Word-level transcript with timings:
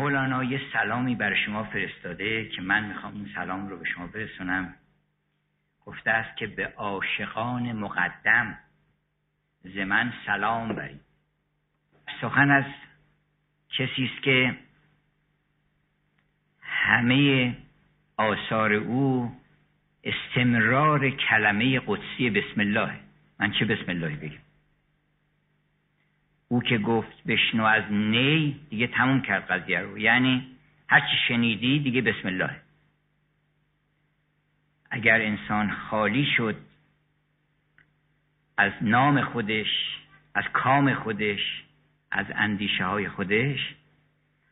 مولانا 0.00 0.44
یه 0.44 0.60
سلامی 0.72 1.14
برای 1.14 1.44
شما 1.44 1.64
فرستاده 1.64 2.48
که 2.48 2.62
من 2.62 2.84
می‌خوام 2.84 3.14
اون 3.14 3.30
سلام 3.34 3.68
رو 3.68 3.76
به 3.76 3.84
شما 3.84 4.06
برسونم. 4.06 4.74
گفته 5.86 6.10
است 6.10 6.36
که 6.36 6.46
به 6.46 6.72
عاشقان 6.76 7.72
مقدم 7.72 8.58
ز 9.64 9.78
سلام 10.26 10.74
برید 10.74 11.00
سخن 12.20 12.50
از 12.50 12.64
کسی 13.70 14.10
است 14.12 14.22
که 14.22 14.56
همه 16.60 17.56
آثار 18.16 18.72
او 18.72 19.36
استمرار 20.04 21.10
کلمه 21.10 21.80
قدسی 21.86 22.30
بسم 22.30 22.60
الله. 22.60 23.00
من 23.40 23.52
چه 23.52 23.64
بسم 23.64 23.84
الله 23.88 24.16
بگم؟ 24.16 24.49
او 26.52 26.62
که 26.62 26.78
گفت 26.78 27.24
بشنو 27.26 27.64
از 27.64 27.84
نی 27.90 28.60
دیگه 28.70 28.86
تموم 28.86 29.22
کرد 29.22 29.46
قضیه 29.46 29.80
رو. 29.80 29.98
یعنی 29.98 30.46
هرچی 30.88 31.16
شنیدی 31.28 31.78
دیگه 31.78 32.00
بسم 32.00 32.28
الله. 32.28 32.56
اگر 34.90 35.20
انسان 35.20 35.70
خالی 35.70 36.26
شد 36.36 36.56
از 38.56 38.72
نام 38.80 39.24
خودش 39.24 39.98
از 40.34 40.44
کام 40.52 40.94
خودش 40.94 41.62
از 42.10 42.26
اندیشه 42.34 42.84
های 42.84 43.08
خودش 43.08 43.74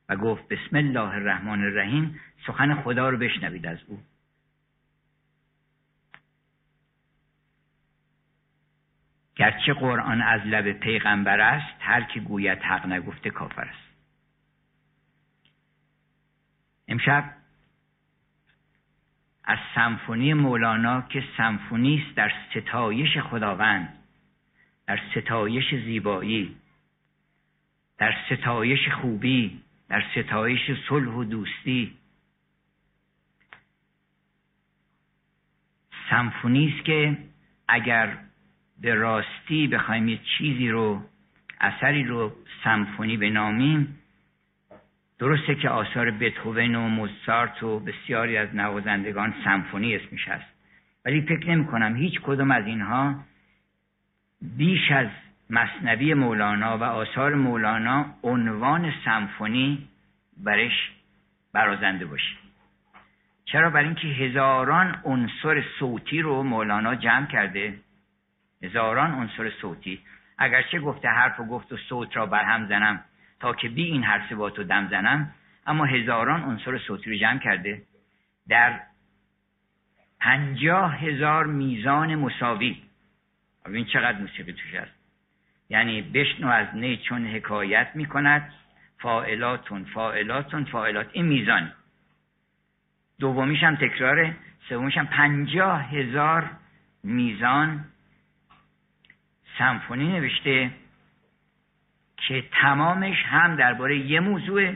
و 0.09 0.17
گفت 0.17 0.49
بسم 0.49 0.77
الله 0.77 1.15
الرحمن 1.15 1.65
الرحیم 1.65 2.21
سخن 2.47 2.83
خدا 2.83 3.09
رو 3.09 3.19
بشنوید 3.19 3.67
از 3.67 3.79
او. 3.87 3.99
گرچه 9.39 9.73
قرآن 9.73 10.21
از 10.23 10.41
لب 10.47 10.73
پیغمبر 10.73 11.41
است 11.41 11.77
هر 11.81 12.03
کی 12.03 12.21
گوید 12.21 12.59
حق 12.59 12.87
نگفته 12.87 13.31
کافر 13.31 13.63
است. 13.63 13.89
امشب 16.89 17.25
از 19.45 19.59
سمفونی 19.75 20.35
مولانا 20.35 21.03
که 21.03 21.25
سمفونی 21.37 22.05
است 22.07 22.17
در 22.17 22.33
ستایش 22.51 23.19
خداوند 23.19 23.99
در 24.87 25.01
ستایش 25.15 25.75
زیبایی 25.75 26.57
در 27.99 28.15
ستایش 28.31 28.89
خوبی 28.89 29.63
در 29.89 30.05
ستایش 30.17 30.61
صلح 30.89 31.11
و 31.11 31.25
دوستی. 31.25 31.97
سمفونی 36.11 36.75
است 36.75 36.85
که 36.85 37.19
اگر 37.69 38.28
به 38.81 38.95
راستی 38.95 39.67
بخوایم 39.67 40.09
یه 40.09 40.19
چیزی 40.39 40.69
رو 40.69 41.03
اثری 41.61 42.05
رو 42.05 42.33
سمفونی 42.65 43.17
بنامیم. 43.17 43.99
درسته 45.19 45.55
که 45.55 45.69
آثار 45.69 46.11
بتهوون 46.11 46.75
و 46.75 46.89
موزارت 46.89 47.63
و 47.63 47.81
بسیاری 47.81 48.37
از 48.37 48.55
نوازندگان 48.55 49.35
سمفونی 49.45 49.97
اسمش 49.97 50.29
هست. 50.29 50.47
ولی 51.05 51.21
فکر 51.21 51.51
نمی 51.51 51.67
کنم 51.67 51.97
هیچ 51.97 52.21
کدوم 52.21 52.51
از 52.51 52.67
اینها 52.67 53.25
بیش 54.43 54.93
از 54.93 55.09
مصنوی 55.51 56.15
مولانا 56.15 56.79
و 56.79 56.83
آثار 56.83 57.35
مولانا 57.35 58.07
عنوان 58.23 58.93
سمفونی 59.05 59.89
برش 60.37 60.91
برازنده 61.53 62.07
باشه. 62.07 62.37
چرا؟ 63.45 63.71
برای 63.71 63.87
اینکه 63.87 64.09
هزاران 64.09 65.01
عنصر 65.05 65.65
صوتی 65.79 66.21
رو 66.21 66.43
مولانا 66.43 66.95
جمع 66.95 67.27
کرده. 67.27 67.75
هزاران 68.63 69.11
عنصر 69.11 69.51
صوتی. 69.51 70.01
اگرچه 70.39 70.81
گفته 70.81 71.09
حرف 71.09 71.41
و 71.41 71.45
گفت 71.45 71.73
و 71.73 71.77
صوت 71.77 72.17
را 72.17 72.27
بر 72.27 72.45
هم 72.45 72.69
زنم 72.69 73.05
تا 73.41 73.55
که 73.55 73.69
بی 73.69 73.85
این 73.85 74.05
هر 74.05 74.27
سبات 74.31 74.59
و 74.59 74.63
دم 74.63 74.89
زنم 74.89 75.35
اما 75.67 75.85
هزاران 75.85 76.43
عنصر 76.43 76.79
صوتی 76.79 77.11
رو 77.11 77.17
جمع 77.17 77.39
کرده. 77.39 77.83
در 78.49 78.81
پنجاه 80.21 80.97
هزار 80.97 81.47
میزان 81.47 82.15
مساوی. 82.15 82.83
این 83.67 83.85
چقدر 83.85 84.19
موسیقی 84.19 84.53
توش 84.53 84.75
هست؟ 84.75 84.93
یعنی 85.71 86.03
بشنو 86.03 86.49
از 86.49 86.67
نی 86.75 86.97
چون 86.97 87.27
حکایت 87.27 87.89
می‌کند 87.95 88.53
فائلاتون 88.99 89.85
فائلاتون 89.85 90.65
فائلات 90.65 91.09
این 91.13 91.27
میزان. 91.27 91.73
دومیش 93.19 93.63
هم 93.63 93.77
تکراره 93.77 94.37
سومیش 94.69 94.97
هم 94.97 95.07
پنجاه 95.07 95.83
هزار 95.83 96.51
میزان 97.05 97.85
سمفونی 99.59 100.13
نوشته 100.13 100.71
که 102.17 102.45
تمامش 102.53 103.23
هم 103.25 103.57
درباره 103.57 103.99
یه 103.99 104.21
موضوع 104.21 104.75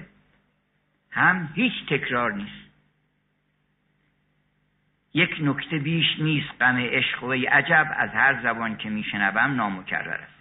هم 1.11 1.53
هیچ 1.55 1.73
تکرار 1.89 2.33
نیست. 2.33 2.63
یک 5.15 5.37
نکته 5.41 5.79
بیش 5.79 6.07
نیست 6.19 6.49
غم 6.61 6.77
عشق 6.77 7.25
و 7.25 7.33
عجب 7.33 7.95
از 7.97 8.11
هر 8.11 8.43
زبان 8.43 8.77
که 8.77 8.91
میشنوم 8.91 9.55
نامکرر 9.55 10.13
است. 10.13 10.33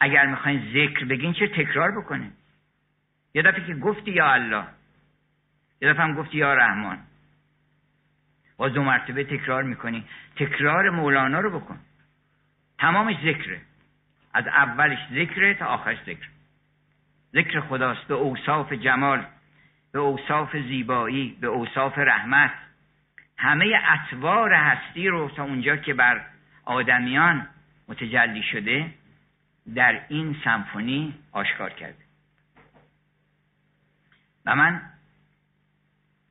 اگر 0.00 0.26
می‌خواین 0.26 0.72
ذکر 0.72 1.04
بگین 1.04 1.32
چه 1.32 1.46
تکرار 1.46 2.00
بکنین 2.00 2.32
یه 3.34 3.42
دفعه 3.42 3.66
که 3.66 3.74
گفتی 3.74 4.10
یا 4.10 4.32
الله 4.32 4.64
یه 5.80 5.92
دفعه 5.92 6.02
هم 6.02 6.14
گفتی 6.14 6.38
یا 6.38 6.54
رحمان. 6.54 6.98
باز 8.56 8.72
دو 8.72 8.82
مرتبه 8.82 9.24
تکرار 9.24 9.62
می‌کنی. 9.62 10.04
تکرار 10.36 10.90
مولانا 10.90 11.40
رو 11.40 11.60
بکن. 11.60 11.78
تمامش 12.82 13.16
ذکره. 13.16 13.60
از 14.34 14.46
اولش 14.46 14.98
ذکره 15.12 15.54
تا 15.54 15.66
آخرش 15.66 15.98
ذکر. 16.06 16.28
ذکر 17.32 17.60
خداست 17.60 18.08
به 18.08 18.14
اوصاف 18.14 18.72
جمال 18.72 19.24
به 19.92 19.98
اوصاف 19.98 20.56
زیبایی 20.56 21.36
به 21.40 21.46
اوصاف 21.46 21.98
رحمت. 21.98 22.52
همه 23.38 23.80
اطوار 23.88 24.52
هستی 24.52 25.08
رو 25.08 25.30
تا 25.30 25.44
اونجا 25.44 25.76
که 25.76 25.94
بر 25.94 26.24
آدمیان 26.64 27.48
متجلی 27.88 28.42
شده 28.42 28.94
در 29.74 30.00
این 30.08 30.36
سمفونی 30.44 31.14
آشکار 31.32 31.70
کرده. 31.70 32.04
و 34.46 34.56
من 34.56 34.82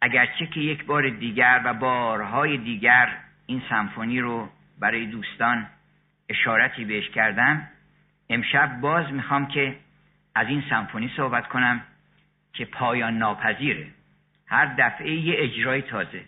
اگرچه 0.01 0.47
که 0.47 0.59
یک 0.59 0.85
بار 0.85 1.09
دیگر 1.09 1.61
و 1.65 1.73
بارهای 1.73 2.57
دیگر 2.57 3.17
این 3.45 3.61
سمفونی 3.69 4.19
رو 4.19 4.49
برای 4.79 5.05
دوستان 5.05 5.67
اشارتی 6.31 6.85
بهش 6.85 7.09
کردم. 7.09 7.67
امشب 8.29 8.79
باز 8.81 9.11
می‌خوام 9.11 9.47
که 9.47 9.75
از 10.35 10.47
این 10.47 10.63
سمفونی 10.69 11.11
صحبت 11.17 11.47
کنم 11.47 11.81
که 12.53 12.65
پایان 12.65 13.17
ناپذیره. 13.17 13.87
هر 14.47 14.65
دفعه 14.65 15.11
یه 15.11 15.35
اجرای 15.37 15.81
تازه 15.81 16.23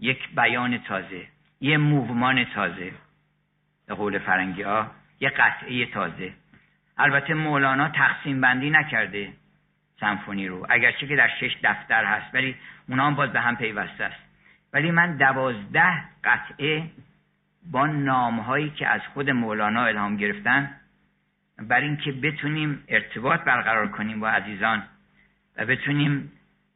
یک 0.00 0.34
بیان 0.34 0.78
تازه 0.78 1.26
یه 1.60 1.76
موومان 1.76 2.44
تازه. 2.44 2.92
به 3.86 3.94
قول 3.94 4.18
فرنگی 4.18 4.62
ها 4.62 4.90
یه 5.20 5.30
قطعه 5.30 5.86
تازه. 5.86 6.32
البته 6.98 7.34
مولانا 7.34 7.88
تقسیم 7.88 8.40
بندی 8.40 8.70
نکرده 8.70 9.32
سمفونی 10.00 10.48
رو. 10.48 10.66
اگرچه 10.68 11.06
که 11.06 11.16
در 11.16 11.30
شش 11.40 11.56
دفتر 11.64 12.04
هست 12.04 12.34
ولی 12.34 12.56
اونا 12.88 13.06
هم 13.06 13.14
باز 13.14 13.32
به 13.32 13.40
هم 13.40 13.56
پیوسته 13.56 14.04
است. 14.04 14.22
ولی 14.72 14.90
من 14.90 15.16
دوازده 15.16 16.04
قطعه 16.24 16.90
با 17.70 17.86
نام 17.86 18.40
هایی 18.40 18.70
که 18.70 18.88
از 18.88 19.00
خود 19.14 19.30
مولانا 19.30 19.84
الهام 19.84 20.16
گرفتن 20.16 20.70
بر 21.58 21.80
اینکه 21.80 22.12
بتونیم 22.12 22.84
ارتباط 22.88 23.40
برقرار 23.40 23.88
کنیم 23.88 24.20
با 24.20 24.28
عزیزان 24.28 24.82
و 25.56 25.66
بتونیم 25.66 26.32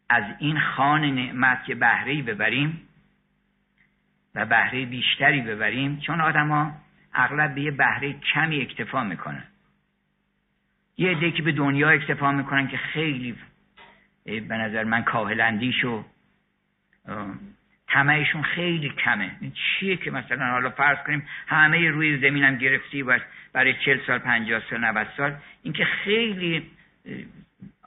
از 0.08 0.24
این 0.38 0.60
خان 0.60 1.04
نعمت 1.04 1.64
که 1.64 1.74
بهره 1.74 2.22
ببریم 2.22 2.80
و 4.34 4.46
بهره 4.46 4.86
بیشتری 4.86 5.40
ببریم 5.40 6.00
چون 6.00 6.20
آدما 6.20 6.72
اغلب 7.14 7.54
به 7.54 7.60
یه 7.60 7.70
بهره 7.70 8.12
کمی 8.12 8.60
اکتفا 8.60 9.04
می‌کنن. 9.04 9.44
یه 10.96 11.10
عده 11.10 11.30
که 11.30 11.42
به 11.42 11.52
دنیا 11.52 11.90
اکتفا 11.90 12.32
می‌کنن 12.32 12.68
که 12.68 12.76
خیلی 12.76 13.36
به 14.24 14.56
نظر 14.56 14.84
من 14.84 15.02
کاهلندیش 15.02 15.84
و 15.84 16.04
طمعشون 17.92 18.42
خیلی 18.42 18.88
کمه. 18.88 19.30
این 19.40 19.52
چیه 19.52 19.96
که 19.96 20.10
مثلا 20.10 20.50
حالا 20.50 20.70
فرض 20.70 20.98
کنیم 21.06 21.28
همه 21.46 21.88
روی 21.88 22.18
زمینم 22.18 22.56
گرفتی 22.56 23.02
باش 23.02 23.20
برای 23.52 23.74
چل 23.84 23.98
سال 24.06 24.18
پنجاه 24.18 24.62
سال 24.70 24.84
90 24.84 25.06
سال 25.16 25.36
اینکه 25.62 25.84
خیلی 25.84 26.70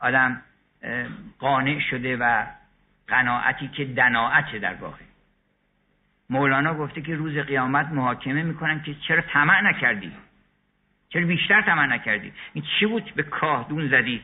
آدم 0.01 0.41
قانع 1.39 1.79
شده 1.79 2.17
و 2.17 2.45
قناعتی 3.07 3.67
که 3.67 3.85
دناعته 3.85 4.59
در 4.59 4.73
واقع 4.73 5.03
مولانا 6.29 6.73
گفته 6.73 7.01
که 7.01 7.15
روز 7.15 7.37
قیامت 7.37 7.87
محاکمه 7.87 8.43
می‌کنن 8.43 8.83
که 8.83 8.95
چرا 9.07 9.21
طمع 9.21 9.61
نکردی؟ 9.61 10.11
چرا 11.09 11.25
بیشتر 11.25 11.61
طمع 11.61 11.85
نکردی؟ 11.85 12.33
این 12.53 12.63
چی 12.79 12.85
بود؟ 12.85 13.13
به 13.15 13.23
کاهدون 13.23 13.87
زدی 13.87 14.21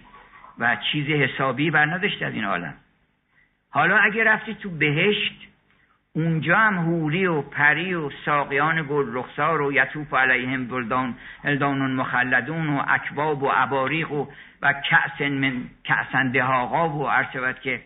و 0.59 0.77
چیز 0.91 1.07
حسابی 1.07 1.71
بر 1.71 1.85
نداشتی 1.85 2.25
از 2.25 2.33
این 2.33 2.45
عالم. 2.45 2.73
حالا 3.69 3.97
اگه 3.97 4.23
رفتی 4.23 4.53
تو 4.53 4.69
بهشت 4.69 5.48
اونجا 6.23 6.57
هم 6.57 6.77
هوری 6.77 7.25
و 7.25 7.41
پری 7.41 7.93
و 7.93 8.09
ساقیان 8.25 8.85
گل 8.89 9.05
رخسار 9.13 9.61
و 9.61 9.73
یطوف 9.73 10.13
علیهم 10.13 10.67
بلدان 10.67 11.15
الدان 11.43 11.91
مخلدون 11.91 12.69
و 12.69 12.83
اکباب 12.87 13.43
و 13.43 13.49
عباریق 13.49 14.11
و 14.11 14.27
و 14.61 14.73
کأس 14.73 15.21
من 15.21 15.63
کأسن 15.85 16.31
دهاقا 16.31 16.89
و 16.89 17.07
عرشبت 17.07 17.61
که 17.61 17.81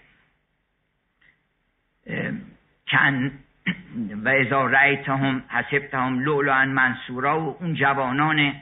کن 2.91 3.31
و 4.23 4.29
ازا 4.29 4.65
رأیتهم 4.65 5.43
حسبتهم 5.49 6.19
لولان 6.19 6.67
منصورا 6.67 7.41
و 7.41 7.57
اون 7.59 7.73
جوانان 7.73 8.53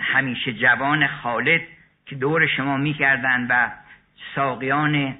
همیشه 0.00 0.52
جوان 0.52 1.06
خالد 1.06 1.60
که 2.06 2.16
دور 2.16 2.46
شما 2.46 2.76
می‌کردن 2.76 3.46
و 3.50 3.70
ساقیان 4.34 5.14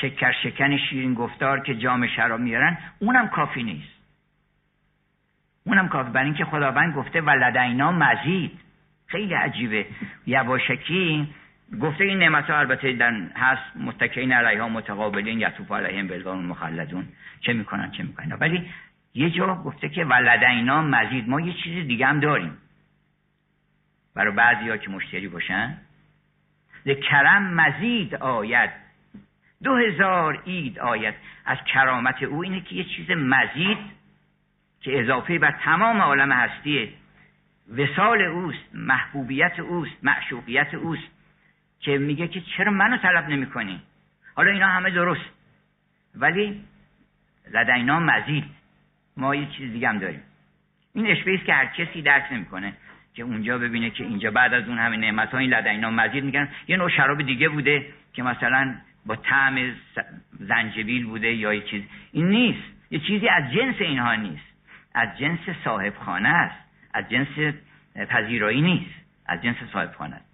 شکر 0.00 0.32
شکن 0.32 0.76
شیرین 0.76 1.14
گفتار 1.14 1.60
که 1.60 1.74
جام 1.74 2.06
شراب 2.06 2.40
میارن 2.40 2.78
اونم 2.98 3.28
کافی 3.28 3.62
نیست. 3.62 3.92
اونم 5.64 5.88
کافی 5.88 6.10
برای 6.10 6.26
اینکه 6.26 6.44
خداوند 6.44 6.94
گفته 6.94 7.20
ولدینا 7.20 7.92
مزید. 7.92 8.60
خیلی 9.06 9.34
عجیبه. 9.34 9.86
یواشکی 10.26 11.34
گفته 11.80 12.04
این 12.04 12.18
نعمت 12.18 12.50
ها 12.50 12.58
البته 12.58 12.92
در 12.92 13.12
هست 13.36 13.76
متکین 13.76 14.32
علیها 14.32 14.68
متقابلین 14.68 15.40
یطوف 15.40 15.72
علیهم 15.72 16.08
بلدان 16.08 16.44
مخلدون 16.44 17.08
چه 17.40 17.52
می‌کنن 17.52 17.90
چه 17.90 18.02
می‌کنن؟ 18.02 18.32
ولی 18.40 18.70
یه 19.14 19.30
جا 19.30 19.54
گفته 19.54 19.88
که 19.88 20.04
ولدینا 20.04 20.82
مزید. 20.82 21.28
ما 21.28 21.40
یه 21.40 21.52
چیز 21.52 21.86
دیگه 21.86 22.06
هم 22.06 22.20
داریم. 22.20 22.58
برای 24.14 24.34
بعضی 24.34 24.68
ها 24.68 24.76
که 24.76 24.90
مشتری 24.90 25.28
باشن. 25.28 25.78
کرم 27.10 27.54
مزید 27.54 28.14
آید. 28.14 28.81
دو 29.62 29.76
هزار 29.76 30.42
اید 30.44 30.78
آید. 30.78 31.14
از 31.44 31.58
کرامت 31.72 32.22
او 32.22 32.42
اینه 32.42 32.60
که 32.60 32.74
یه 32.74 32.84
چیز 32.84 33.10
مزید 33.10 33.78
که 34.80 35.00
اضافه 35.00 35.38
بر 35.38 35.50
تمام 35.50 36.00
عالم 36.00 36.32
هستیه. 36.32 36.88
وسال 37.76 38.22
اوست 38.22 38.74
محبوبیت 38.74 39.60
اوست 39.60 39.96
معشوقیت 40.02 40.74
اوست 40.74 41.08
که 41.80 41.98
میگه 41.98 42.28
که 42.28 42.40
چرا 42.40 42.72
منو 42.72 42.96
طلب 42.96 43.28
نمی 43.28 43.46
کنی 43.46 43.80
حالا 44.34 44.50
اینا 44.50 44.66
همه 44.66 44.90
درست. 44.90 45.30
ولی 46.14 46.64
لدینا 47.54 48.00
مزید. 48.00 48.44
ما 49.16 49.34
یه 49.34 49.46
چیز 49.46 49.72
دیگه 49.72 49.88
هم 49.88 49.98
داریم. 49.98 50.22
این 50.94 51.06
اشبه 51.06 51.34
است 51.34 51.44
که 51.44 51.54
هر 51.54 51.66
کسی 51.66 52.02
درک 52.02 52.32
نمی‌کنه 52.32 52.72
که 53.14 53.22
اونجا 53.22 53.58
ببینه 53.58 53.90
که 53.90 54.04
اینجا 54.04 54.30
بعد 54.30 54.54
از 54.54 54.68
اون 54.68 54.78
همه 54.78 54.96
نعمت 54.96 55.30
ها 55.30 55.38
این 55.38 55.50
لدینا 55.50 55.90
مزید 55.90 56.24
میگن. 56.24 56.48
یه 56.68 56.76
نوع 56.76 56.88
شراب 56.88 57.22
دیگه 57.22 57.48
بوده 57.48 57.86
که 58.12 58.22
مثلا 58.22 58.74
با 59.06 59.16
طعم 59.16 59.74
زنجبیل 60.38 61.06
بوده 61.06 61.32
یا 61.34 61.54
یه 61.54 61.62
چیز. 61.62 61.82
این 62.12 62.28
نیست. 62.28 62.68
یه 62.90 62.98
چیزی 62.98 63.28
از 63.28 63.52
جنس 63.52 63.74
اینها 63.80 64.14
نیست. 64.14 64.52
از 64.94 65.18
جنس 65.18 65.40
صاحب 65.64 65.94
خانه 65.94 66.28
است. 66.28 66.64
از 66.94 67.08
جنس 67.08 67.54
پذیرایی 67.94 68.62
نیست. 68.62 68.94
از 69.26 69.42
جنس 69.42 69.56
صاحب 69.72 69.92
خانه 69.92 70.16
است. 70.16 70.32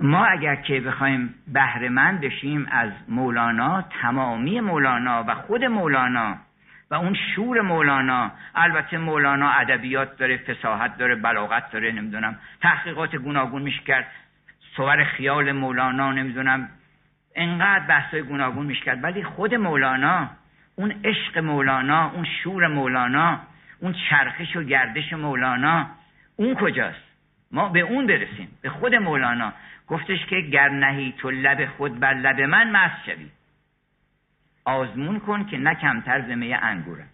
ما 0.00 0.24
اگر 0.24 0.56
که 0.56 0.80
بخوایم 0.80 1.34
بهرهمند 1.48 2.20
بشیم 2.20 2.66
از 2.70 2.90
مولانا 3.08 3.82
تمامی 3.82 4.60
مولانا 4.60 5.24
و 5.28 5.34
خود 5.34 5.64
مولانا 5.64 6.36
و 6.92 6.94
اون 6.94 7.14
شور 7.34 7.60
مولانا 7.60 8.32
البته 8.54 8.98
مولانا 8.98 9.50
ادبیات 9.50 10.16
داره 10.16 10.36
فساحت 10.36 10.98
داره 10.98 11.14
بلاغت 11.14 11.70
داره 11.70 11.92
نمی‌دونم 11.92 12.38
تحقیقات 12.60 13.16
گوناگون 13.16 13.62
میشه 13.62 13.82
کرد 13.82 14.06
صور 14.76 15.04
خیال 15.04 15.52
مولانا 15.52 16.12
نمی‌دونم 16.12 16.68
انقدر 17.36 17.86
بحثای 17.86 18.22
گوناگون 18.22 18.66
میشه 18.66 18.80
کرد. 18.80 19.04
ولی 19.04 19.22
خود 19.22 19.54
مولانا 19.54 20.30
اون 20.76 20.94
عشق 21.04 21.38
مولانا 21.38 22.10
اون 22.10 22.26
شور 22.42 22.66
مولانا 22.66 23.40
اون 23.80 23.94
چرخش 24.10 24.56
و 24.56 24.62
گردش 24.62 25.12
مولانا 25.12 25.86
اون 26.36 26.54
کجاست؟ 26.54 27.12
ما 27.52 27.68
به 27.68 27.80
اون 27.80 28.06
برسیم 28.06 28.48
به 28.62 28.70
خود 28.70 28.94
مولانا. 28.94 29.52
گفتش 29.88 30.26
که 30.26 30.40
گر 30.40 30.68
نهی 30.68 31.14
تو 31.18 31.30
لب 31.30 31.66
خود 31.66 32.00
بر 32.00 32.14
لب 32.14 32.40
من 32.40 32.70
مست 32.70 33.04
شوی. 33.06 33.26
آزمون 34.64 35.20
کن 35.20 35.46
که 35.46 35.58
نه 35.58 35.74
کمتر 35.74 36.28
زمه 36.28 36.58
انگوره. 36.62 37.04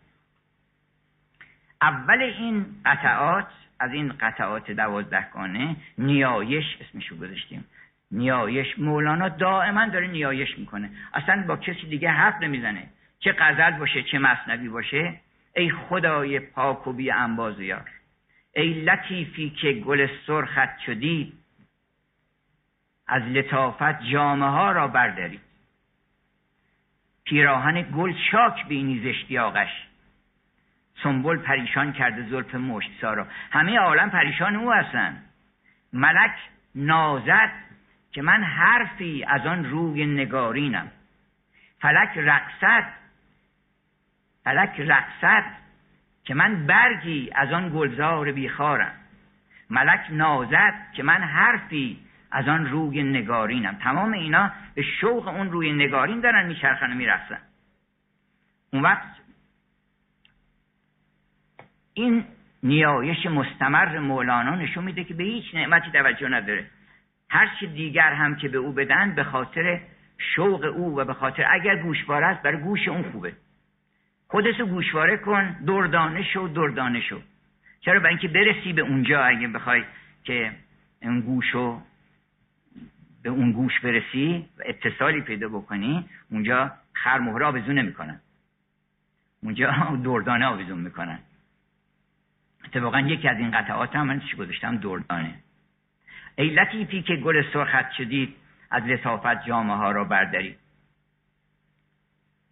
اول 1.83 2.23
این 2.23 2.67
قطعات 2.85 3.47
از 3.81 3.93
این 3.93 4.12
قطعات 4.21 4.71
دوازدهگانه 4.71 5.77
نیایش 5.99 6.65
اسمشو 6.81 7.17
گذاشتیم. 7.17 7.65
نیایش 8.11 8.79
مولانا 8.79 9.29
دائما 9.29 9.87
داره 9.87 10.06
نیایش 10.06 10.59
می‌کنه. 10.59 10.91
اصلا 11.15 11.45
با 11.49 11.56
کسی 11.56 11.87
دیگه 11.87 12.11
حرف 12.11 12.43
نمی‌زنه. 12.43 12.89
چه 13.19 13.33
غزل 13.33 13.71
باشه 13.71 14.03
چه 14.03 14.19
مصنوی 14.19 14.69
باشه. 14.69 15.21
ای 15.56 15.71
خدای 15.71 16.41
پاک 16.41 16.87
و 16.87 16.93
بی 16.93 17.11
انبازیار 17.11 17.91
ای 18.53 18.85
لطیفی 18.85 19.51
که 19.51 19.73
گل 19.73 20.09
سرخت 20.27 20.79
شدی. 20.87 21.33
از 23.06 23.23
لطافت 23.23 24.03
جامعه 24.03 24.49
ها 24.49 24.73
را 24.73 24.89
بردارید 24.89 25.41
پیراهن 27.29 27.83
گل 27.83 28.15
چاک 28.31 28.67
بینی 28.67 28.99
زشتیاقش 28.99 29.89
سنبل 31.03 31.37
پریشان 31.37 31.93
کرده 31.93 32.23
زلف 32.23 32.55
مشت 32.55 32.91
سارا. 33.01 33.27
همه 33.51 33.79
عالم 33.79 34.11
پریشان 34.11 34.57
او 34.57 34.73
هستن. 34.73 35.23
ملک 35.93 36.35
نازد 36.75 37.53
که 38.13 38.23
من 38.23 38.43
حرفی 38.43 39.25
از 39.29 39.47
آن 39.47 39.65
روی 39.65 40.07
نگارینم. 40.07 40.91
فلک 41.81 42.19
رقصد 42.19 42.85
فلک 44.45 44.81
رقصد 44.81 45.45
که 46.25 46.35
من 46.35 46.67
برگی 46.67 47.31
از 47.35 47.53
آن 47.53 47.69
گلزار 47.69 48.33
بیخارم. 48.33 48.93
ملک 49.71 50.07
نازد 50.11 50.75
که 50.93 51.03
من 51.03 51.23
حرفی 51.23 52.01
از 52.31 52.49
آن 52.49 52.67
روی 52.67 53.03
نگارینم. 53.03 53.75
تمام 53.75 54.13
اینا 54.13 54.51
به 54.75 54.83
شوق 54.83 55.29
اون 55.29 55.53
روی 55.53 55.73
نگارین 55.73 56.21
دارن 56.21 56.47
میچرخن 56.47 56.93
و 56.93 56.95
میرخصن 56.95 57.39
اون 58.73 58.83
وقت 58.83 59.19
این 61.95 62.25
نیایش 62.63 63.27
مستمر 63.27 63.99
مولانا 63.99 64.55
نشون 64.55 64.85
میده 64.85 65.05
که 65.05 65.15
به 65.15 65.25
هیچ 65.25 65.55
نعمتی 65.55 65.91
توجه 65.91 66.29
نداره. 66.29 66.67
هر 67.31 67.51
چی 67.61 67.67
دیگر 67.67 68.13
هم 68.13 68.37
که 68.37 68.49
به 68.49 68.59
او 68.59 68.73
بدن 68.73 69.15
به 69.15 69.25
خاطر 69.25 69.81
شوق 70.19 70.65
او 70.65 70.97
و 70.97 71.05
به 71.05 71.15
خاطر 71.15 71.47
اگر 71.51 71.77
گوشواره 71.77 72.27
است 72.27 72.43
برای 72.43 72.61
گوش 72.61 72.89
اون 72.89 73.03
خوبه. 73.03 73.33
خودتو 74.29 74.67
گوشواره 74.67 75.17
کن 75.17 75.57
دردانه 75.67 76.23
شو 76.23 76.51
دردانه 76.55 77.01
شو. 77.01 77.21
چرا؟ 77.81 78.01
برای 78.01 78.09
اینکه 78.09 78.29
برسی 78.29 78.73
به 78.73 78.83
اونجا 78.83 79.25
اگه 79.25 79.49
بخوای 79.49 79.85
که 80.25 80.53
اون 81.03 81.20
گوشو 81.20 81.82
به 83.22 83.31
اون 83.31 83.53
گوش 83.53 83.81
برسی 83.81 84.48
و 84.58 84.63
اتصالی 84.67 85.20
پیدا 85.20 85.48
بکنی 85.48 86.08
اونجا 86.31 86.72
خر 86.93 87.19
مهره 87.19 87.46
آویزون 87.46 87.79
نمی‌کنن. 87.79 88.20
اونجا 89.43 89.70
دردانه 90.05 90.46
آویزون 90.46 90.79
می‌کنن. 90.79 91.19
اتفاقا 92.65 93.01
یکی 93.01 93.29
از 93.29 93.37
این 93.39 93.51
قطعات 93.51 93.96
هم 93.96 94.06
من 94.06 94.20
چی 94.20 94.37
گذاشتم؟ 94.37 94.77
دردانه. 94.77 95.34
ای 96.37 96.51
لطیفی 96.51 97.03
که 97.03 97.17
گل 97.17 97.53
سرخت 97.53 97.93
شدید 97.93 98.37
از 98.70 98.82
لطافت 98.82 99.46
جامعه 99.46 99.77
ها 99.77 99.91
را 99.93 100.05
بردارید 100.05 100.58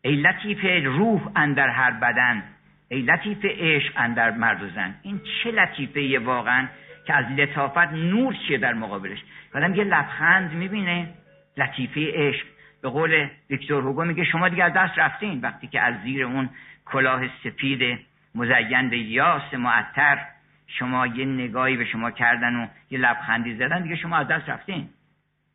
ای 0.02 0.16
لطیف 0.16 0.84
روح 0.84 1.30
اندر 1.36 1.68
هر 1.68 1.90
بدن 1.90 2.42
ای 2.88 3.02
لطیف 3.02 3.44
عشق 3.44 3.92
اندر 3.96 4.30
مرد 4.30 4.62
و 4.62 4.70
زن. 4.70 4.94
این 5.02 5.20
چه 5.42 5.50
لطیفه 5.50 6.18
واقعا؟ 6.18 6.68
که 7.06 7.14
از 7.14 7.24
لطافت 7.24 7.92
نور 7.92 8.36
چیه 8.46 8.58
در 8.58 8.74
مقابلش؟ 8.74 9.18
آدم 9.54 9.74
یه 9.74 9.84
لبخند 9.84 10.52
می‌بینه 10.52 11.08
لطیفه 11.56 12.12
عشق. 12.14 12.46
به 12.82 12.88
قول 12.88 13.28
ویکتور 13.50 13.82
هوگو 13.82 14.04
میگه 14.04 14.24
شما 14.24 14.48
دیگه 14.48 14.64
از 14.64 14.72
دست 14.72 14.98
رفتین. 14.98 15.40
وقتی 15.40 15.66
که 15.66 15.80
از 15.80 15.94
زیر 16.02 16.24
اون 16.24 16.50
کلاه 16.84 17.22
سپید 17.44 17.98
مزین 18.34 18.90
به 18.90 18.98
یاس 18.98 19.54
معطر 19.54 20.18
شما 20.66 21.06
یه 21.06 21.24
نگاهی 21.24 21.76
به 21.76 21.84
شما 21.84 22.10
کردن 22.10 22.56
و 22.56 22.66
یه 22.90 22.98
لبخندی 22.98 23.54
زدن 23.54 23.82
دیگه 23.82 23.96
شما 23.96 24.16
از 24.16 24.28
دست 24.28 24.48
رفتین. 24.48 24.88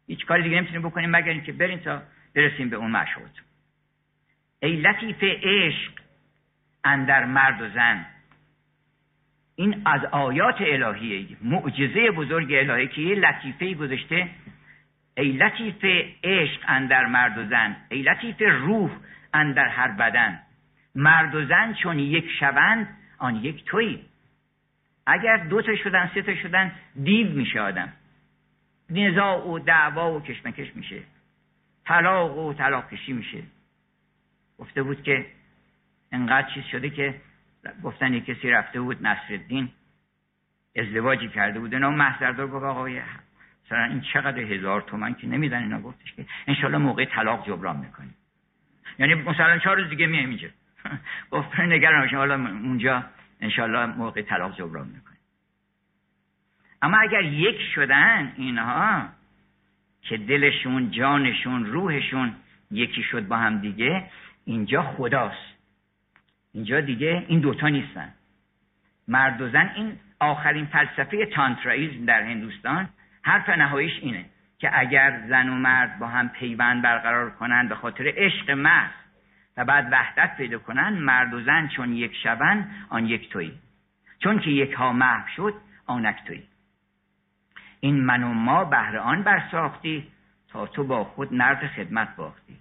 هیچ 0.08 0.26
کاری 0.26 0.44
دیگه 0.44 0.56
نمی‌تونیم 0.56 0.82
بکنیم 0.82 1.10
مگر 1.10 1.32
اینکه 1.32 1.52
برین 1.52 1.80
تا 1.80 2.02
برسیم 2.36 2.70
به 2.70 2.76
اون 2.76 2.92
مشهود. 2.92 3.32
ای 4.64 4.76
لطیف 4.76 5.24
عشق 5.24 5.92
اندر 6.84 7.26
مرد 7.26 7.62
و 7.62 7.70
زن. 7.70 8.06
این 9.62 9.82
از 9.86 10.06
آیات 10.06 10.62
الهیه 10.62 11.38
معجزه 11.42 12.12
بزرگ 12.12 12.54
الهی 12.54 12.88
که 12.88 13.02
یه 13.02 13.16
لطیفه 13.16 13.74
گذاشته. 13.74 14.28
ای 15.18 15.32
لطیف 15.32 15.86
عشق 16.24 16.60
اندر 16.68 17.06
مرد 17.06 17.38
و 17.38 17.46
زن 17.46 17.76
ای 17.90 18.02
لطیف 18.02 18.36
روح 18.40 18.92
اندر 19.34 19.68
هر 19.68 19.88
بدن. 19.92 20.40
مرد 20.96 21.36
و 21.36 21.46
زن 21.46 21.74
چون 21.74 22.00
یک 22.00 22.26
شوند 22.40 22.88
آن 23.18 23.36
یک 23.36 23.66
توی. 23.66 24.00
اگر 25.08 25.38
دو 25.38 25.62
تا 25.62 25.76
شدن 25.76 26.12
سه 26.14 26.22
تا 26.22 26.36
شدن 26.36 26.72
دیو 27.04 27.30
میشه 27.30 27.62
آدم. 27.62 27.94
نزاع 28.90 29.48
و 29.48 29.60
دعوا 29.60 30.14
و 30.14 30.22
کشمکش 30.22 30.76
میشه. 30.76 31.02
طلاق 31.86 32.38
و 32.38 32.54
طلاق 32.54 32.90
کشی 32.90 33.14
میشه. 33.14 33.44
گفته 34.58 34.84
بود 34.84 35.04
که 35.04 35.26
انقدر 36.12 36.48
چیز 36.54 36.64
شده 36.64 36.90
که 36.90 37.16
گفتن 37.84 38.14
یک 38.14 38.26
کسی 38.26 38.50
رفته 38.50 38.82
بود 38.82 39.08
نصرالدین 39.08 39.70
ازدواجی 40.76 41.28
کرده 41.28 41.60
بود. 41.60 41.74
اینا 41.74 41.90
محضردار 41.90 42.48
گفت 42.48 42.64
آقای 42.64 43.02
مثلا 43.66 43.84
این 43.84 44.02
چقدر 44.14 44.40
هزار 44.40 44.82
تومن 44.82 45.14
که 45.14 45.28
نمیدن 45.28 45.64
اینا 45.64 45.82
گفتش 45.82 46.14
که 46.14 46.26
انشالله 46.48 46.78
موقع 46.78 47.06
طلاق 47.06 47.48
جبران 47.48 47.78
می‌کنیم. 47.78 48.16
یعنی 49.00 49.14
مثلا 49.14 49.60
چهار 49.60 49.78
روز 49.78 49.90
دیگه 49.90 50.08
میایم 50.08 50.30
اینجا. 50.30 50.48
گفت 51.32 51.60
نگران 51.60 52.02
باشین 52.02 52.18
حالا 52.18 52.36
اونجا 52.36 53.04
انشالله 53.42 53.86
موقع 53.86 54.22
طلاق 54.22 54.58
جبران 54.58 54.88
می‌کنیم. 54.88 55.20
اما 56.82 56.98
اگر 56.98 57.24
یک 57.24 57.62
شدن 57.76 58.34
اینها 58.38 59.10
که 60.02 60.18
دلشون 60.18 60.92
جانشون 60.92 61.66
روحشون 61.66 62.36
یکی 62.72 63.04
شد 63.04 63.28
با 63.28 63.38
هم 63.38 63.60
دیگه 63.60 64.10
اینجا 64.46 64.84
خداست. 64.84 65.61
اینجا 66.54 66.82
دیگه 66.82 67.26
این 67.28 67.40
دوتا 67.40 67.68
نیستن. 67.68 68.14
مرد 69.08 69.42
و 69.42 69.50
زن 69.50 69.72
این 69.76 69.98
آخرین 70.20 70.66
فلسفه 70.66 71.26
تانترائیزم 71.26 72.06
در 72.06 72.22
هندوستان 72.22 72.90
حرف 73.22 73.50
نهاییش 73.50 74.00
اینه 74.02 74.26
که 74.58 74.80
اگر 74.80 75.22
زن 75.28 75.50
و 75.50 75.56
مرد 75.56 76.00
با 76.00 76.08
هم 76.08 76.30
پیوند 76.30 76.82
برقرار 76.82 77.30
کنند 77.30 77.70
به 77.70 77.76
خاطر 77.76 78.14
عشق 78.18 78.52
محض 78.52 78.92
و 79.58 79.66
بعد 79.66 79.88
وحدت 79.92 80.38
پیدا 80.38 80.60
کنند 80.60 80.98
مرد 80.98 81.34
و 81.34 81.42
زن 81.42 81.68
چون 81.68 81.94
یک 81.94 82.16
شبن 82.24 82.72
آن 82.90 83.06
یک 83.06 83.30
تویی 83.30 83.54
چون 84.20 84.40
که 84.40 84.50
یک 84.50 84.74
ها 84.74 84.94
محو 84.94 85.28
شد 85.36 85.54
آنک 85.86 86.24
تویی 86.26 86.44
این 87.80 88.04
من 88.04 88.24
و 88.24 88.34
ما 88.34 88.64
بهر 88.64 88.98
آن 88.98 89.24
برساختی 89.24 90.08
تا 90.48 90.68
تو 90.68 90.84
با 90.84 91.04
خود 91.04 91.34
نرد 91.34 91.68
خدمت 91.68 92.16
باختی. 92.16 92.58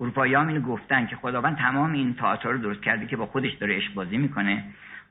اروپایی 0.00 0.34
هم 0.34 0.48
اینو 0.48 0.60
گفتن 0.60 1.06
که 1.06 1.16
خداوند 1.16 1.56
تمام 1.56 1.92
این 1.92 2.14
تئاتر 2.14 2.50
رو 2.50 2.58
درست 2.58 2.82
کرده 2.82 3.06
که 3.06 3.16
با 3.16 3.26
خودش 3.26 3.52
داره 3.52 3.76
عشق 3.76 3.94
بازی 3.94 4.16
می‌کنه. 4.18 4.64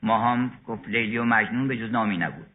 ما 0.03 0.31
هم 0.31 0.51
گفت 0.65 0.87
لیلی 0.87 1.17
و 1.17 1.23
مجنون 1.23 1.67
به 1.67 1.77
جز 1.77 1.91
نامی 1.91 2.17
نبود. 2.17 2.47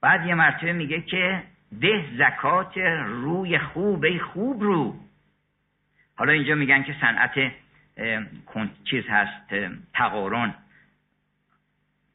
بعد 0.00 0.26
یه 0.26 0.34
مرتبه 0.34 0.72
میگه 0.72 1.00
که 1.00 1.42
ده 1.80 2.04
زکات 2.18 2.78
روی 3.06 3.58
خوب 3.58 4.04
ای 4.04 4.18
خوب 4.18 4.62
رو. 4.62 4.94
حالا 6.16 6.32
اینجا 6.32 6.54
میگن 6.54 6.82
که 6.82 6.94
صنعت 7.00 7.52
چیز 8.84 9.04
هست 9.08 9.54
تقارن. 9.94 10.54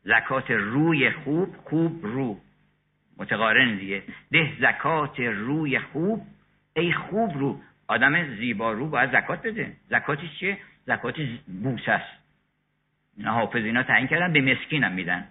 زکات 0.04 0.52
روی 0.52 1.12
خوب 1.12 1.56
خوب 1.64 2.06
رو. 2.06 2.40
متقارن 3.18 3.78
دیگه. 3.78 4.04
ده 4.32 4.54
زکات 4.60 5.20
روی 5.20 5.80
خوب 5.80 6.28
ای 6.76 6.94
خوب 6.94 7.38
رو. 7.38 7.62
آدم 7.88 8.36
زیبا 8.36 8.72
رو 8.72 8.90
باید 8.90 9.12
زکات 9.12 9.42
بده. 9.48 9.74
زکاتش 9.90 10.40
چیه؟ 10.40 10.58
زکات 10.86 11.16
بوس 11.64 11.90
است. 11.90 12.26
اینا 13.18 13.32
حافظ 13.32 13.64
اینا 13.64 13.84
تعیین 13.84 14.08
کردن 14.08 14.34
به 14.34 14.42
مسکین 14.42 14.84
هم 14.84 14.92
میدن. 14.92 15.28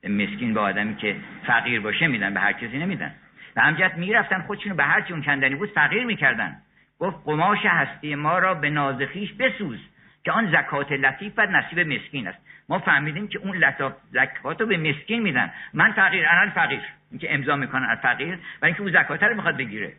به 0.00 0.08
مسکین 0.08 0.54
به 0.54 0.60
آدمی 0.60 0.96
که 0.96 1.16
فقیر 1.46 1.80
باشه 1.80 2.06
میدن 2.06 2.34
به 2.34 2.40
هر 2.40 2.52
کسی 2.52 2.78
نمیدن. 2.78 3.14
و 3.56 3.60
همجت 3.60 3.94
می‌رفتن 3.96 4.42
خودشونو 4.42 4.74
به 4.74 4.84
هر 4.84 5.00
چون 5.00 5.22
کندنی 5.22 5.54
بود 5.54 5.70
فقیر 5.70 6.04
می‌کردن. 6.04 6.56
گفت 6.98 7.16
قماش 7.24 7.58
هستی 7.64 8.14
ما 8.14 8.38
را 8.38 8.54
به 8.54 8.70
نازخیش 8.70 9.32
بسوز 9.32 9.78
که 10.24 10.32
آن 10.32 10.52
زکات 10.52 10.92
لطیف 10.92 11.32
و 11.36 11.46
نصیب 11.46 11.80
مسکین 11.80 12.28
است. 12.28 12.38
ما 12.68 12.78
فهمیدیم 12.78 13.28
که 13.28 13.38
اون 13.38 13.56
لطاف 13.56 13.92
زکات 14.10 14.60
رو 14.60 14.66
به 14.66 14.76
مسکین 14.76 15.22
میدن. 15.22 15.52
من 15.74 15.92
فقیر 15.92 16.26
انا 16.28 16.50
فقیر 16.50 16.80
اینکه 17.10 17.34
امضا 17.34 17.56
می‌کنن 17.56 17.84
از 17.90 17.98
فقیر 17.98 18.38
و 18.62 18.66
اینکه 18.66 18.80
اون 18.80 18.92
زکات 18.92 19.22
رو 19.22 19.34
می‌خواد 19.34 19.56
بگیره. 19.56 19.92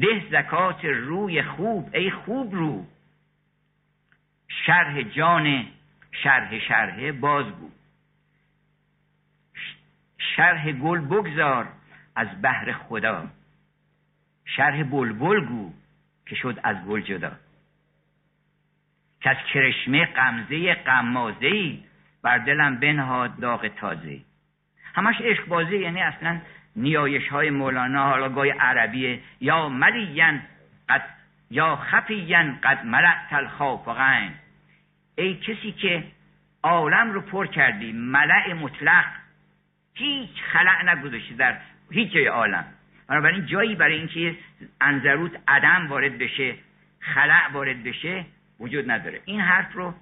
ده 0.00 0.22
زکات 0.30 0.84
روی 0.84 1.42
خوب 1.42 1.90
ای 1.94 2.10
خوب 2.10 2.54
رو. 2.54 2.86
شرح 4.48 5.02
جان 5.02 5.66
شرح 6.12 6.58
شرح 6.58 7.12
باز 7.12 7.46
بود 7.46 7.72
شرح 10.18 10.72
گل 10.72 11.00
بگذار 11.00 11.68
از 12.16 12.28
بحر 12.42 12.72
خدا. 12.72 13.26
شرح 14.44 14.82
بلبل 14.82 15.40
گو 15.40 15.72
که 16.26 16.34
شد 16.34 16.60
از 16.62 16.76
گل 16.84 17.00
جدا. 17.00 17.32
که 19.20 19.30
از 19.30 19.36
کرشمه 19.52 20.04
قمزه 20.04 20.74
قمازه 20.74 21.46
ای 21.46 21.84
بر 22.22 22.38
دلم 22.38 22.76
بنهاد 22.80 23.40
داغ 23.40 23.68
تازه. 23.68 24.20
همش 24.94 25.20
عشق 25.20 25.46
بازی 25.46 25.78
یعنی 25.78 26.00
اصلا 26.00 26.40
نیایش 26.76 27.28
های 27.28 27.50
مولانا 27.50 28.04
حالا 28.04 28.28
گای 28.28 28.50
عربیه. 28.50 29.20
یا 29.40 29.68
ملیین 29.68 30.40
قد 30.88 31.02
یا 31.50 31.76
خفیین 31.76 32.56
قد 32.62 32.84
ملعت 32.84 33.32
الخافقین 33.32 34.30
ای 35.18 35.34
کسی 35.34 35.72
که 35.72 36.04
عالم 36.62 37.12
رو 37.12 37.20
پر 37.20 37.46
کردی 37.46 37.92
ملع 37.92 38.52
مطلق 38.52 39.04
هیچ 39.94 40.42
خلع 40.52 40.92
نگذاشتی 40.92 41.34
در 41.34 41.56
هیچ 41.90 42.12
جای 42.12 42.26
عالم. 42.26 42.64
بنابراین 43.08 43.46
جایی 43.46 43.74
برای 43.74 43.94
اینکه 43.94 44.36
انزروت 44.80 45.32
عدم 45.48 45.86
وارد 45.88 46.18
بشه 46.18 46.54
خلع 47.00 47.48
وارد 47.52 47.82
بشه 47.82 48.24
وجود 48.60 48.90
نداره. 48.90 49.20
این 49.24 49.40
حرف 49.40 49.72
رو 49.72 49.94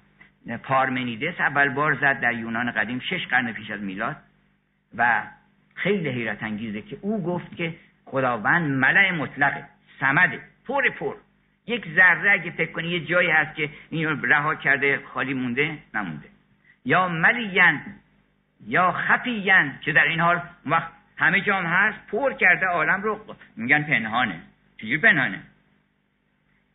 پارمنیدس 0.62 1.40
اول 1.40 1.68
بار 1.68 1.94
زد 1.94 2.20
در 2.20 2.32
یونان 2.32 2.70
قدیم 2.70 3.00
شش 3.00 3.26
قرن 3.26 3.52
پیش 3.52 3.70
از 3.70 3.80
میلاد 3.80 4.16
و 4.96 5.22
خیلی 5.74 6.08
حیرت 6.08 6.42
انگیزه 6.42 6.82
که 6.82 6.98
او 7.00 7.22
گفت 7.22 7.56
که 7.56 7.74
خداوند 8.04 8.70
ملع 8.70 9.10
مطلقه 9.10 9.64
سمده 10.00 10.40
پر 10.66 10.90
پر. 10.90 11.14
یک 11.66 11.86
ذره 11.96 12.32
اگه 12.32 12.50
فکر 12.50 12.72
کنی 12.72 12.88
یه 12.88 13.00
جایی 13.00 13.30
هست 13.30 13.56
که 13.56 13.70
این 13.90 14.22
رها 14.22 14.54
کرده 14.54 15.00
خالی 15.14 15.34
مونده 15.34 15.78
نمونده. 15.94 16.28
یا 16.84 17.08
ملین 17.08 17.80
یا 18.66 18.92
خفیین 18.92 19.72
که 19.80 19.92
در 19.92 20.04
این 20.04 20.20
حال 20.20 20.42
وقت 20.66 20.92
همه 21.16 21.40
جام 21.40 21.66
هست 21.66 22.06
پر 22.06 22.32
کرده 22.32 22.66
عالم 22.66 23.02
رو 23.02 23.36
میگن 23.56 23.82
پنهانه. 23.82 24.40
چجور 24.76 24.98
پنهانه؟ 24.98 25.40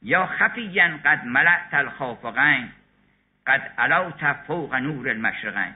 یا 0.02 0.26
خفیین 0.26 0.98
قد 0.98 1.26
ملعت 1.26 1.74
الخافقین 1.74 2.70
قد 3.48 3.74
علاوت 3.78 4.34
فوق 4.48 4.76
نور 4.76 5.10
المشرقین. 5.10 5.74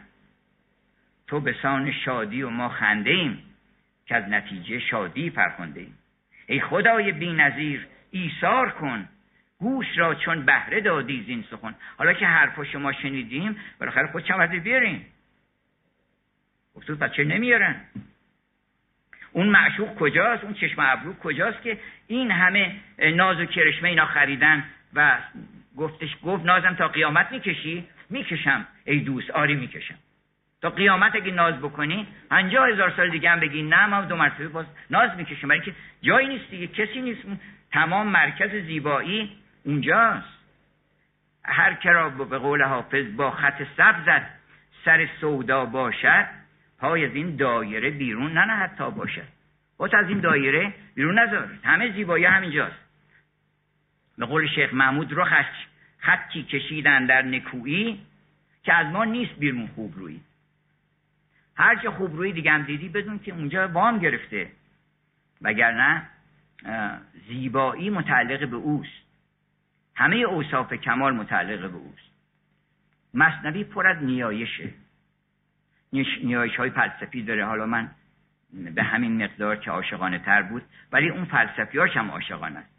تو 1.34 1.40
به 1.40 1.56
سان 1.62 1.92
شادی 1.92 2.42
و 2.42 2.50
ما 2.50 2.70
خنده 2.70 3.10
ایم 3.10 3.44
که 4.06 4.16
از 4.16 4.30
نتیجه 4.30 4.80
شادی 4.80 5.30
فرخنده 5.30 5.80
ایم. 5.80 5.98
ای 6.48 6.62
خدای 6.62 7.12
بی 7.12 7.34
نظیر 7.34 7.88
ایثار 8.12 8.70
کن. 8.70 9.10
گوش 9.60 9.86
را 9.96 10.16
چون 10.16 10.46
بهره 10.46 10.82
دادی 10.82 11.24
زین 11.28 11.44
سخن. 11.52 11.76
حالا 11.98 12.14
که 12.14 12.26
حرف 12.26 12.64
شما 12.64 12.92
شنیدیم 12.92 13.56
بالاخره 13.80 14.08
خود 14.08 14.24
چند 14.24 14.50
بیارین؟ 14.50 15.02
گفتود 16.76 17.00
پس 17.00 17.12
چه 17.12 17.24
نمیارن؟ 17.24 17.76
اون 19.32 19.50
معشوق 19.50 19.96
کجاست؟ 19.96 20.44
اون 20.44 20.54
چشم 20.54 20.82
ابرو 20.82 21.14
کجاست 21.14 21.62
که 21.62 21.80
این 22.08 22.32
همه 22.32 22.76
ناز 23.00 23.40
و 23.40 23.46
کرشمه 23.46 23.90
اینا 23.90 24.06
خریدن 24.06 24.64
و 24.94 25.18
گفتش 25.78 26.18
گفت 26.24 26.46
نازم 26.46 26.74
تا 26.74 26.88
قیامت 26.88 27.32
می‌کشی؟ 27.32 27.88
می‌کشم. 28.10 28.68
ای 28.86 29.00
دوست 29.00 29.30
آری 29.30 29.56
می‌کشم. 29.56 29.96
تا 30.64 30.70
قیامت 30.70 31.16
اگه 31.16 31.32
ناز 31.32 31.54
بکنی 31.60 32.08
پنجاه 32.30 32.70
هزار 32.70 32.94
سال 32.98 33.10
دیگه 33.10 33.30
هم 33.30 33.40
بگی 33.40 33.62
نه 33.62 33.86
ما 33.86 34.02
دو 34.02 34.16
مرتبه 34.16 34.48
باز 34.48 34.66
ناز 34.90 35.10
می‌کشیم 35.18 35.50
برای 35.50 35.62
که 35.62 35.74
جایی 36.02 36.28
نیست 36.28 36.50
دیگه 36.50 36.68
کسی 36.68 37.02
نیست. 37.02 37.22
تمام 37.72 38.08
مرکز 38.08 38.66
زیبایی 38.66 39.38
اونجاست. 39.64 40.28
هر 41.46 41.74
کرا 41.74 42.10
به 42.10 42.38
قول 42.38 42.64
حافظ 42.64 43.06
با 43.16 43.32
خط 43.32 43.62
سبزت 43.78 44.22
سر 44.86 45.10
سودا 45.22 45.66
باشد 45.66 46.26
پای 46.80 47.06
از 47.06 47.16
این 47.16 47.36
دایره 47.36 47.90
بیرون 47.90 48.38
نه 48.38 48.54
حتی 48.54 48.92
باشد. 48.92 49.28
باید 49.78 49.96
از 49.96 50.10
این 50.10 50.20
دایره 50.20 50.74
بیرون 50.96 51.20
نذار. 51.20 51.50
همه 51.64 51.92
زیبایی 51.92 52.26
همینجاست. 52.26 52.80
به 54.18 54.26
قول 54.26 54.48
شیخ 54.48 54.74
محمود 54.74 55.14
رو 55.14 55.26
خطی 56.00 56.44
کشیدن 56.44 57.06
در 57.06 57.22
نکویی 57.22 58.00
که 58.64 58.74
از 58.74 58.88
ما 58.88 59.04
نیست 59.04 59.34
بیرون 59.34 59.68
خوب 59.76 59.94
روی. 59.98 60.20
هر 61.56 61.76
چه 61.76 61.92
خوب 61.92 62.16
روی 62.16 62.32
دیگه 62.32 62.52
هم 62.52 62.64
دیدی 62.64 62.90
بدون 62.90 63.20
که 63.20 63.32
اونجا 63.32 63.68
وام 63.68 64.00
گرفته. 64.00 64.52
وگرنه 65.42 66.10
زیبایی 67.28 67.90
متعلق 67.90 68.50
به 68.50 68.56
اوست. 68.56 69.04
همه 69.96 70.16
اوصاف 70.16 70.74
کمال 70.74 71.14
متعلق 71.14 71.72
به 71.72 71.78
اوست. 71.78 72.14
مصنوی 73.14 73.64
پر 73.64 73.88
از 73.88 74.04
نیایشه. 74.04 74.70
نیایش 76.24 76.56
های 76.56 76.70
فلسفی 76.70 77.24
داره. 77.24 77.46
حالا 77.46 77.66
من 77.66 77.92
به 78.54 78.84
همین 78.84 79.24
مقدار 79.24 79.56
که 79.56 79.72
عاشقانه 79.72 80.20
تر 80.20 80.42
بود 80.42 80.64
ولی 80.92 81.10
اون 81.10 81.26
فلسفیاش 81.26 81.98
هم 81.98 82.12
عاشقانه 82.12 82.60
است. 82.60 82.73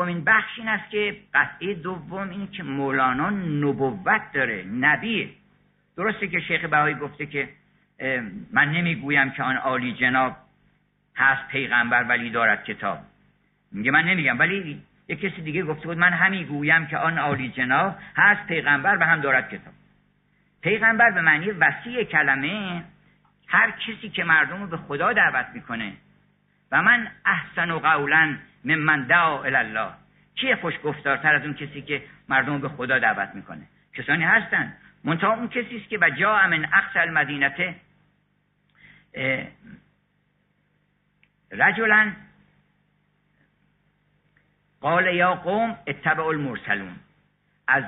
دومین 0.00 0.24
بخش 0.24 0.58
این 0.58 0.68
است 0.68 0.90
که 0.90 1.16
قطعه 1.34 1.74
دوم 1.74 2.30
اینه 2.30 2.46
که 2.46 2.62
مولانا 2.62 3.30
نبوت 3.30 4.22
داره 4.32 4.62
نبیه. 4.62 5.28
درسته 5.96 6.28
که 6.28 6.40
شیخ 6.40 6.64
بهایی 6.64 6.94
گفته 6.94 7.26
که 7.26 7.48
من 8.52 8.72
نمی‌گویم 8.72 9.30
که 9.30 9.42
آن 9.42 9.56
عالی 9.56 9.92
جناب 9.92 10.36
هست 11.16 11.48
پیغمبر 11.48 12.02
ولی 12.02 12.30
دارد 12.30 12.64
کتاب. 12.64 12.98
میگه 13.72 13.90
من 13.90 14.04
نمیگم 14.04 14.38
ولی 14.38 14.82
یه 15.08 15.16
کسی 15.16 15.42
دیگه 15.42 15.62
گفته 15.62 15.86
بود 15.86 15.98
من 15.98 16.12
همی 16.12 16.44
گویم 16.44 16.86
که 16.86 16.98
آن 16.98 17.18
عالی 17.18 17.48
جناب 17.48 17.96
هست 18.16 18.46
پیغمبر 18.46 18.96
و 19.00 19.04
هم 19.04 19.20
دارد 19.20 19.48
کتاب. 19.48 19.74
پیغمبر 20.62 21.10
به 21.10 21.20
معنی 21.20 21.50
وسیع 21.50 22.04
کلمه 22.04 22.84
هر 23.48 23.70
کسی 23.70 24.08
که 24.08 24.24
مردم 24.24 24.60
رو 24.60 24.66
به 24.66 24.76
خدا 24.76 25.12
دعوت 25.12 25.46
می‌کنه. 25.54 25.92
و 26.72 26.82
من 26.82 27.10
احسن 27.24 27.70
و 27.70 27.78
قولا 27.78 28.36
من 28.64 29.06
دعا 29.06 29.42
الله 29.42 29.90
کیه 30.34 30.56
خوش 30.56 30.74
گفتارتر 30.84 31.34
از 31.34 31.42
اون 31.42 31.54
کسی 31.54 31.82
که 31.82 32.02
مردم 32.28 32.60
به 32.60 32.68
خدا 32.68 32.98
دعوت 32.98 33.34
می‌کنه؟ 33.34 33.62
کسانی 33.94 34.24
هستن. 34.24 34.76
منتها 35.04 35.34
اون 35.34 35.48
کسی 35.48 35.76
است 35.76 35.88
که 35.88 35.98
و 35.98 36.10
جا 36.10 36.46
من 36.46 36.64
اقصى 36.64 36.98
المدینته 36.98 37.74
رجلا 41.52 42.12
قال 44.80 45.06
یا 45.06 45.34
قوم 45.34 45.78
اتبع 45.86 46.24
المرسلون. 46.24 46.96
از 47.68 47.84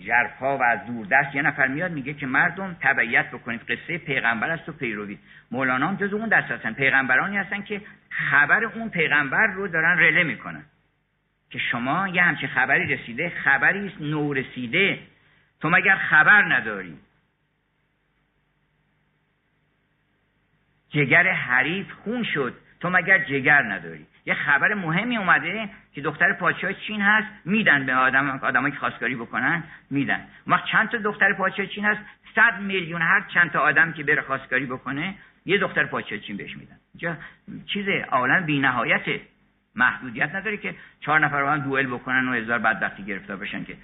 جرفا 0.00 0.58
و 0.58 0.62
از 0.62 0.86
دوردست 0.86 1.34
یه 1.34 1.42
نفر 1.42 1.66
میاد 1.66 1.92
میگه 1.92 2.14
که 2.14 2.26
مردم 2.26 2.76
تبعیت 2.80 3.30
بکنید. 3.30 3.60
قصه 3.60 3.98
پیغمبر 3.98 4.50
است 4.50 4.68
و 4.68 4.72
پیروی. 4.72 5.18
مولانا 5.50 5.88
هم 5.88 5.96
جز 5.96 6.12
اون 6.12 6.28
دست 6.28 6.50
هستن. 6.50 6.72
پیغمبرانی 6.72 7.36
هستن 7.36 7.62
که 7.62 7.80
خبر 8.10 8.64
اون 8.64 8.88
پیغمبر 8.88 9.46
رو 9.46 9.68
دارن 9.68 9.98
رله 9.98 10.22
می‌کنن. 10.22 10.64
که 11.50 11.58
شما 11.58 12.08
یه 12.08 12.22
همچه 12.22 12.46
خبری 12.46 12.94
رسیده 12.94 13.28
خبری 13.28 13.86
است 13.86 14.00
نو 14.00 14.32
رسیده 14.32 14.98
تو 15.60 15.70
مگر 15.70 15.96
خبر 15.96 16.54
نداری؟ 16.54 16.98
جگر 20.88 21.32
حریف 21.32 21.92
خون 21.92 22.24
شد. 22.24 22.54
تو 22.80 22.90
مگر 22.90 23.18
جگر 23.18 23.62
نداری؟ 23.62 24.06
یه 24.26 24.34
خبر 24.34 24.74
مهمی 24.74 25.16
اومده 25.16 25.68
که 25.92 26.00
دختر 26.00 26.32
پادشاه 26.32 26.72
چین 26.72 27.00
هست 27.00 27.28
میدن 27.44 27.86
به 27.86 27.94
آدم 27.94 28.30
آدمایی 28.30 28.72
که 28.72 28.78
خواستگاری 28.78 29.14
بکنن 29.14 29.62
میدن. 29.90 30.20
وقت 30.46 30.64
چند 30.64 30.88
تا 30.88 30.98
دختر 30.98 31.32
پادشاه 31.32 31.66
چین 31.66 31.84
هست 31.84 32.00
صد 32.34 32.60
میلیون 32.60 33.02
هر 33.02 33.24
چند 33.34 33.50
تا 33.50 33.60
آدم 33.60 33.92
که 33.92 34.04
بره 34.04 34.22
خواستگاری 34.22 34.66
بکنه 34.66 35.14
یه 35.44 35.58
دختر 35.58 35.84
پادشاه 35.84 36.18
چین 36.18 36.36
بهش 36.36 36.56
میدن. 36.56 36.76
اینجا 36.94 37.16
چیز 37.66 37.88
عالم 38.10 38.60
نهایته 38.60 39.20
محدودیت 39.74 40.34
نداره 40.34 40.56
که 40.56 40.74
چهار 41.00 41.20
نفر 41.20 41.42
با 41.42 41.50
هم 41.50 41.58
دوئل 41.58 41.86
بکنن 41.86 42.28
و 42.28 42.32
هزار 42.32 42.58
بدبختی 42.58 43.04
گرفتار 43.04 43.36
بشن 43.36 43.64
که 43.64 43.76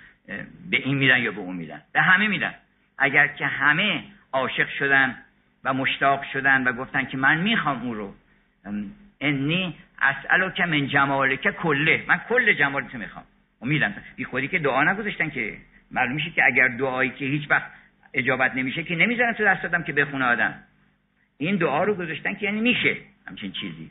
به 0.70 0.76
این 0.76 0.96
میدن 0.98 1.18
یا 1.18 1.32
به 1.32 1.38
اون 1.38 1.56
میدن. 1.56 1.82
به 1.92 2.02
همه 2.02 2.28
میدن. 2.28 2.54
اگر 2.98 3.26
که 3.26 3.46
همه 3.46 4.04
عاشق 4.32 4.68
شدن 4.68 5.16
و 5.64 5.74
مشتاق 5.74 6.24
شدن 6.32 6.64
و 6.64 6.72
گفتن 6.72 7.04
که 7.04 7.16
من 7.16 7.40
می‌خوام 7.40 7.82
اون 7.82 7.96
رو 7.96 8.14
انی 9.22 9.74
اسالو 10.02 10.50
که 10.50 10.66
من 10.66 10.86
جمال 10.86 11.36
که 11.36 11.52
کله. 11.52 12.04
من 12.08 12.20
کل 12.28 12.52
جمال 12.52 12.84
تو 12.84 12.98
می‌خوام. 12.98 13.24
و 13.62 13.66
میدن 13.66 13.94
بی 14.16 14.24
خودی 14.24 14.48
که 14.48 14.58
دعا 14.58 14.84
نگذاشتن 14.84 15.30
که 15.30 15.56
معلوم 15.90 16.14
میشه 16.14 16.30
که 16.30 16.44
اگر 16.44 16.68
دعایی 16.68 17.10
که 17.10 17.24
هیچ 17.24 17.50
وقت 17.50 17.70
اجابت 18.14 18.54
نمیشه 18.54 18.82
که 18.82 18.96
نمی‌ذارن 18.96 19.32
تو 19.32 19.44
دست 19.44 19.62
دادم 19.62 19.82
که 19.82 19.92
بخونه 19.92 20.24
آدم. 20.24 20.54
این 21.38 21.56
دعا 21.56 21.84
رو 21.84 21.94
گذاشتن 21.94 22.34
که 22.34 22.46
یعنی 22.46 22.60
میشه 22.60 22.96
همچین 23.26 23.52
چیزی. 23.52 23.90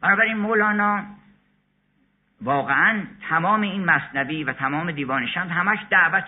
بنابراین 0.00 0.36
مولانا 0.36 1.04
واقعا 2.42 3.02
تمام 3.28 3.60
این 3.60 3.84
مصنبی 3.84 4.44
و 4.44 4.52
تمام 4.52 4.90
دیوانشان 4.92 5.48
همش 5.48 5.78
دعوت 5.90 6.24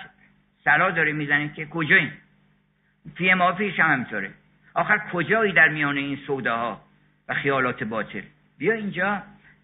سلا 0.64 0.90
داره 0.90 1.12
می‌زنه 1.12 1.48
که 1.48 1.66
کجاییم؟ 1.66 2.12
فی 3.14 3.34
ما 3.34 3.52
پیش 3.52 3.80
هم 3.80 3.92
همینطوره. 3.92 4.30
آخر 4.74 4.98
کجایی 5.12 5.52
در 5.52 5.68
میان 5.68 5.96
این 5.96 6.16
سوداها؟ 6.16 6.85
و 7.28 7.34
خیالات 7.34 7.84
باطل. 7.84 8.22
بیا 8.58 8.72
اینجا 8.72 9.22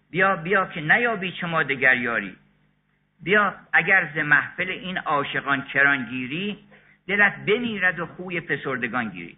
بیا 0.09 0.35
بیا 0.35 0.65
که 0.65 0.81
نیابی 0.81 1.31
شما 1.31 1.63
دگر 1.63 1.97
یاری. 1.97 2.35
بیا 3.23 3.55
اگر 3.73 4.09
ز 4.15 4.17
محفل 4.17 4.69
این 4.69 4.97
عاشقان 4.97 5.61
کران 5.61 6.05
گیری 6.05 6.57
دلت 7.07 7.35
بمیرد 7.35 7.99
و 7.99 8.05
خوی 8.05 8.39
پسردگان 8.39 9.09
گیری. 9.09 9.37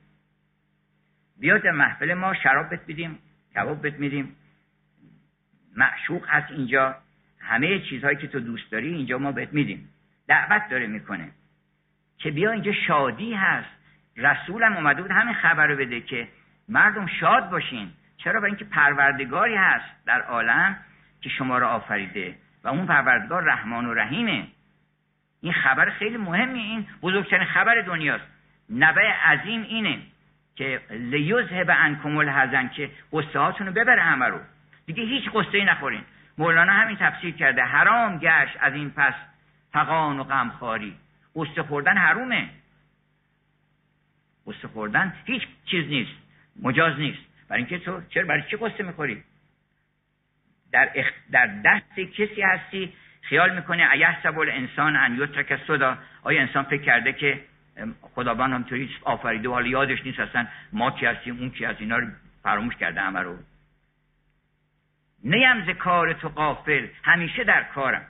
بیا 1.40 1.58
در 1.58 1.72
محفل 1.72 2.14
ما 2.14 2.34
شراب 2.34 2.74
بت 2.74 2.82
بدیم 2.88 3.20
کباب 3.56 3.88
بت 3.88 3.94
میدیم. 3.94 4.36
معشوق 5.76 6.28
هست 6.28 6.52
اینجا. 6.52 6.96
همه 7.40 7.80
چیزهایی 7.80 8.18
که 8.18 8.28
تو 8.28 8.40
دوست 8.40 8.72
داری 8.72 8.94
اینجا 8.94 9.18
ما 9.18 9.32
بهت 9.32 9.54
میدیم. 9.54 9.90
دعوت 10.28 10.70
داره 10.70 10.88
می‌کنه. 10.88 11.32
که 12.18 12.32
بیا 12.32 12.52
اینجا 12.52 12.72
شادی 12.88 13.34
هست. 13.34 13.70
رسولم 14.18 14.74
اومده 14.76 15.02
بود 15.02 15.12
همین 15.12 15.34
خبر 15.34 15.68
رو 15.68 15.76
بده 15.76 16.02
که 16.02 16.28
مردم 16.70 17.08
شاد 17.08 17.50
باشین. 17.50 17.92
چرا؟ 18.26 18.40
برای 18.40 18.52
اینکه 18.52 18.66
پروردگاری 18.66 19.56
هست 19.56 19.86
در 20.06 20.22
عالم 20.22 20.78
که 21.22 21.30
شما 21.30 21.58
را 21.58 21.70
آفریده 21.70 22.36
و 22.64 22.68
اون 22.68 22.86
پروردگار 22.86 23.44
رحمان 23.44 23.86
و 23.86 23.94
رحیمه. 23.94 24.48
این 25.42 25.54
خبر 25.54 25.90
خیلی 25.90 26.18
مهمی 26.18 26.60
این 26.60 26.88
بزرگترین 27.02 27.46
خبر 27.46 27.82
دنیاست. 27.82 28.24
نبع 28.70 29.02
عظیم 29.02 29.62
اینه 29.62 30.00
که 30.56 30.82
لیوزه 30.90 31.64
به 31.64 31.76
انکم 31.76 32.18
الحزن 32.18 32.68
که 32.68 32.90
قصه 33.14 33.40
هاتون 33.40 33.68
رو 33.68 33.74
ببره 33.74 34.02
همه 34.02 34.26
رو. 34.26 34.40
دیگه 34.86 35.04
هیچ 35.04 35.30
قصه 35.30 35.64
نخورین. 35.64 36.02
مولانا 36.38 36.74
همین 36.74 36.98
تفسیر 36.98 37.36
کرده 37.36 37.62
حرام 37.62 38.18
گشت 38.18 38.58
از 38.62 38.74
این 38.74 38.92
پس 38.92 39.14
فقان 39.74 40.20
و 40.20 40.24
غمخواری. 40.24 40.96
قصه 41.36 41.64
خوردن 41.64 41.98
حرومه. 41.98 42.50
قصه 44.48 44.68
خوردن 44.68 45.14
هیچ 45.26 45.48
چیز 45.66 45.88
نیست. 45.88 46.18
مجاز 46.62 47.00
نیست. 47.00 47.25
برای 47.50 47.62
اینکه 47.62 47.80
تو 47.80 48.02
چرا 48.10 48.26
برای 48.26 48.44
چی 48.50 48.58
قصه 48.58 48.84
می‌خوری؟ 48.84 49.24
در, 50.72 50.92
اخ... 50.96 51.12
در 51.32 51.46
دست 51.66 52.00
کسی 52.00 52.42
هستی 52.42 52.94
خیال 53.22 53.56
می‌کنه 53.56 53.92
ایحسب 53.92 54.40
انسان 54.40 54.96
ان 54.96 55.18
یترک 55.18 55.60
صدا 55.68 55.98
آیا 56.24 56.42
انسان 56.42 56.64
فکر 56.64 56.82
کرده 56.82 57.14
که 57.14 57.42
خداوند 58.02 58.54
همطوری 58.54 58.90
آفریده 59.04 59.50
حالا 59.50 59.68
یادش 59.68 60.06
نیست 60.06 60.20
اصلا 60.20 60.48
ما 60.74 60.92
کی 60.92 61.06
هستیم 61.06 61.40
اون 61.40 61.50
کی 61.50 61.66
هست؟ 61.66 61.82
اینا 61.82 61.98
رو 61.98 62.08
فراموش 62.44 62.76
کرده 62.76 63.02
همه 63.02 63.20
رو. 63.20 63.38
نیم 65.24 65.66
ز 65.66 65.70
کار 65.70 66.14
تو 66.14 66.30
قافل 66.30 66.88
همیشه 67.04 67.44
در 67.44 67.64
کارم. 67.64 68.06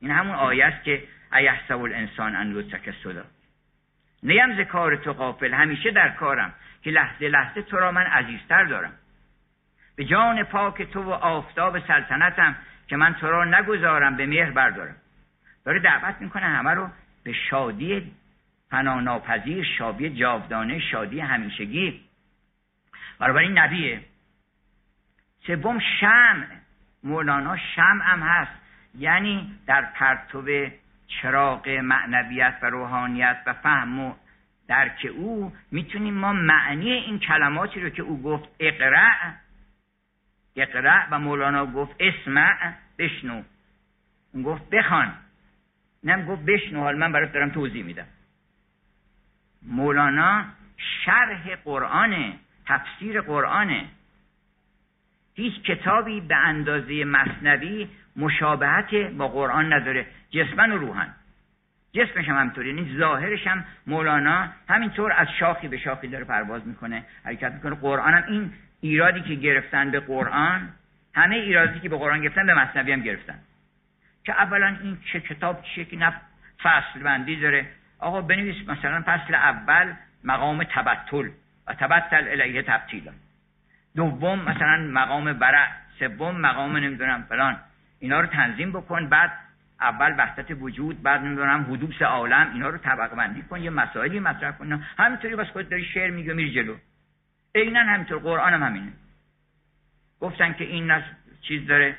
این 0.00 0.10
همون 0.10 0.34
آیه 0.34 0.64
است 0.64 0.84
که 0.84 1.02
ایحسب 1.32 1.80
الانسان 1.80 2.36
ان 2.36 2.56
یترک 2.56 2.94
صدا 3.02 3.24
نیم 4.22 4.56
ز 4.56 4.60
کار 4.60 4.96
تو 4.96 5.12
قافل 5.12 5.54
همیشه 5.54 5.90
در 5.90 6.08
کارم. 6.08 6.54
که 6.86 6.92
لحظه 6.92 7.28
لحظه 7.28 7.62
تو 7.62 7.76
را 7.76 7.92
من 7.92 8.02
عزیزتر 8.02 8.64
دارم. 8.64 8.92
به 9.96 10.04
جان 10.04 10.42
پاک 10.42 10.82
تو 10.82 11.02
و 11.02 11.10
آفتاب 11.10 11.78
سلطنتم 11.78 12.56
که 12.86 12.96
من 12.96 13.14
تو 13.14 13.26
را 13.26 13.44
نگذارم 13.44 14.16
به 14.16 14.26
مهر 14.26 14.50
بردارم. 14.50 14.94
داره 15.64 15.80
دعوت 15.80 16.16
می‌کنه 16.20 16.44
همه 16.44 16.70
رو 16.70 16.90
به 17.24 17.32
شادی 17.32 18.12
فناناپذیر 18.70 19.64
شادی 19.78 20.10
جاودانه 20.10 20.78
شادی 20.78 21.20
همیشگی. 21.20 22.04
این 23.20 23.58
نبیه 23.58 24.00
سوم 25.46 25.78
شمع. 26.00 26.46
مولانا 27.04 27.56
شمع 27.56 28.04
هم 28.04 28.22
هست. 28.22 28.52
یعنی 28.94 29.58
در 29.66 29.82
پرتو 29.82 30.70
چراغ 31.06 31.68
معنویت 31.68 32.54
و 32.62 32.66
روحانیت 32.66 33.36
و 33.46 33.52
فهم 33.52 34.00
و 34.00 34.14
درک 34.68 35.06
او 35.16 35.52
می‌تونیم 35.70 36.14
ما 36.14 36.32
معنی 36.32 36.90
این 36.90 37.18
کلماتی 37.18 37.80
رو 37.80 37.90
که 37.90 38.02
او 38.02 38.22
گفت 38.22 38.48
اقرع 38.60 39.34
اقرع 40.56 41.08
و 41.10 41.18
مولانا 41.18 41.66
گفت 41.66 41.96
اسمع 42.00 42.72
بشنو. 42.98 43.42
اون 44.32 44.42
گفت 44.42 44.70
بخوان. 44.70 45.14
نم 46.04 46.24
گفت 46.24 46.42
بشنو. 46.42 46.80
حال 46.80 46.96
من 46.96 47.12
برات 47.12 47.32
دارم 47.32 47.50
توضیح 47.50 47.84
میدم. 47.84 48.06
مولانا 49.62 50.44
شرح 50.76 51.56
قرآنه 51.56 52.38
تفسیر 52.66 53.20
قرآنه 53.20 53.88
هیچ 55.34 55.62
کتابی 55.62 56.20
به 56.20 56.36
اندازه 56.36 57.04
مصنوی 57.04 57.88
مشابهت 58.16 58.94
با 58.94 59.28
قرآن 59.28 59.72
نداره. 59.72 60.06
جسمن 60.30 60.72
و 60.72 60.78
روحن. 60.78 61.14
جسمش 61.96 62.28
هم 62.28 62.36
همطوری 62.36 62.68
یعنی 62.68 62.96
ظاهرش 62.98 63.46
هم 63.46 63.64
مولانا 63.86 64.48
همینطور 64.68 65.12
از 65.12 65.28
شاخی 65.38 65.68
به 65.68 65.78
شاخی 65.78 66.08
داره 66.08 66.24
پرواز 66.24 66.66
می‌کنه 66.66 67.04
حرکت 67.24 67.52
می‌کنه. 67.52 67.74
قرآن 67.74 68.14
هم 68.14 68.24
این 68.28 68.52
ایرادی 68.80 69.20
که 69.20 69.34
گرفتن 69.34 69.90
به 69.90 70.00
قرآن 70.00 70.68
همه 71.14 71.36
ایرادی 71.36 71.80
که 71.80 71.88
به 71.88 71.96
قرآن 71.96 72.20
گرفتن 72.20 72.46
به 72.46 72.54
مصنوی 72.54 72.92
هم 72.92 73.00
گرفتن. 73.00 73.38
که 74.24 74.32
اولا 74.32 74.76
این 74.82 74.98
چه 75.12 75.20
کتاب 75.20 75.62
چیه 75.62 75.84
که 75.84 75.96
نف 75.96 76.14
فصل 76.62 77.00
بندی 77.02 77.36
داره. 77.36 77.66
آقا 77.98 78.20
بنویس 78.20 78.68
مثلا 78.68 79.02
فصل 79.06 79.34
اول 79.34 79.92
مقام 80.24 80.64
تبتل 80.64 81.28
و 81.66 81.74
تبتل 81.74 82.28
الیه 82.28 82.62
تبتیلا. 82.62 83.12
دوم 83.96 84.38
مثلا 84.38 84.76
مقام 84.76 85.32
برع 85.32 85.68
سوم 85.98 86.40
مقام 86.40 86.76
نمی‌دونم 86.76 87.26
فلان. 87.28 87.56
اینا 87.98 88.20
رو 88.20 88.26
تنظیم 88.26 88.72
بکن. 88.72 89.08
بعد 89.08 89.32
اول 89.80 90.14
وحدت 90.18 90.46
وجود 90.50 91.02
بعد 91.02 91.20
نمی‌دونم 91.20 91.66
حدوث 91.70 92.02
عالم 92.02 92.50
اینا 92.52 92.68
رو 92.68 92.78
طبقه 92.78 93.16
بندی 93.16 93.42
کن 93.42 93.62
یه 93.62 93.70
مسائلی 93.70 94.20
مطرح 94.20 94.50
کن 94.50 94.84
همینطوری 94.98 95.34
واسه 95.34 95.50
خود 95.50 95.68
داری 95.68 95.84
شعر 95.84 96.10
میگه 96.10 96.32
میری 96.32 96.52
جلو. 96.52 96.74
عینا 97.54 97.80
همینطور 97.80 98.18
قرآن 98.18 98.54
هم 98.54 98.62
همینه. 98.62 98.92
گفتن 100.20 100.52
که 100.52 100.64
این 100.64 100.90
نس 100.90 101.02
چیز 101.42 101.66
داره 101.66 101.96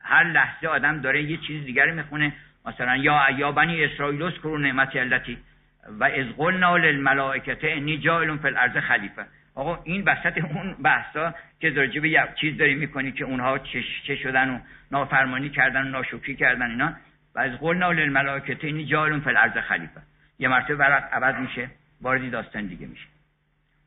هر 0.00 0.24
لحظه 0.24 0.66
آدم 0.66 1.00
داره 1.00 1.22
یه 1.22 1.36
چیز 1.36 1.64
دیگری 1.64 1.92
می‌خونه. 1.92 2.32
مثلا 2.66 2.96
یا 2.96 3.30
یا 3.30 3.52
بنی 3.52 3.84
اسرائیل 3.84 4.22
اذکروا 4.22 4.58
نعمت 4.58 4.96
التي 4.96 5.38
و 6.00 6.04
از 6.04 6.26
قلنا 6.36 6.76
للملائکه 6.76 7.58
انی 7.62 7.98
جاعل 7.98 8.36
فی 8.36 8.48
الارض 8.48 8.76
خلیفه 8.76 9.26
آقا 9.58 9.80
این 9.84 10.02
وسط 10.02 10.38
اون 10.38 10.72
بحثا 10.72 11.34
که 11.60 11.70
راجع 11.70 12.00
به 12.00 12.28
چیز 12.40 12.56
داری 12.58 12.74
می‌کنی 12.74 13.12
که 13.12 13.24
اونها 13.24 13.58
چه, 13.58 13.82
چه 14.06 14.16
شدن 14.16 14.50
و 14.50 14.58
نافرمانی 14.90 15.50
کردن 15.50 15.86
و 15.86 15.88
ناشکری 15.88 16.36
کردن 16.36 16.70
اینا 16.70 16.92
و 17.34 17.38
از 17.38 17.52
قلنا 17.52 17.92
للملائکه 17.92 18.58
انی 18.62 18.86
جاعل 18.86 19.20
فی 19.20 19.28
الارض 19.30 19.56
خلیفه. 19.58 20.00
یه 20.38 20.48
مرتبه 20.48 20.74
برق 20.74 21.14
عوض 21.14 21.34
میشه 21.34 21.70
وارد 22.00 22.30
داستان 22.30 22.66
دیگه 22.66 22.86
میشه. 22.86 23.06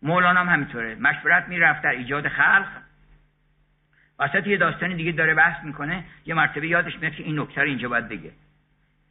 مولانا 0.01 0.39
هم 0.39 0.49
همینطوره. 0.49 0.95
مشورت 0.95 1.47
می‌رفت 1.47 1.81
در 1.81 1.89
ایجاد 1.89 2.27
خلق. 2.27 2.67
وسط 4.19 4.47
یه 4.47 4.57
داستان 4.57 4.95
دیگه 4.95 5.11
داره 5.11 5.33
بحث 5.33 5.63
می‌کنه. 5.63 6.03
یه 6.25 6.33
مرتبه 6.33 6.67
یادش 6.67 6.95
میاد 6.99 7.13
که 7.13 7.23
این 7.23 7.39
نکته 7.39 7.61
اینجا 7.61 7.89
باید 7.89 8.09
بگه. 8.09 8.31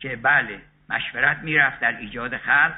که 0.01 0.17
بله 0.17 0.61
مشورت 0.89 1.39
می‌رفت 1.39 1.81
در 1.81 1.97
ایجاد 1.97 2.37
خلق. 2.37 2.75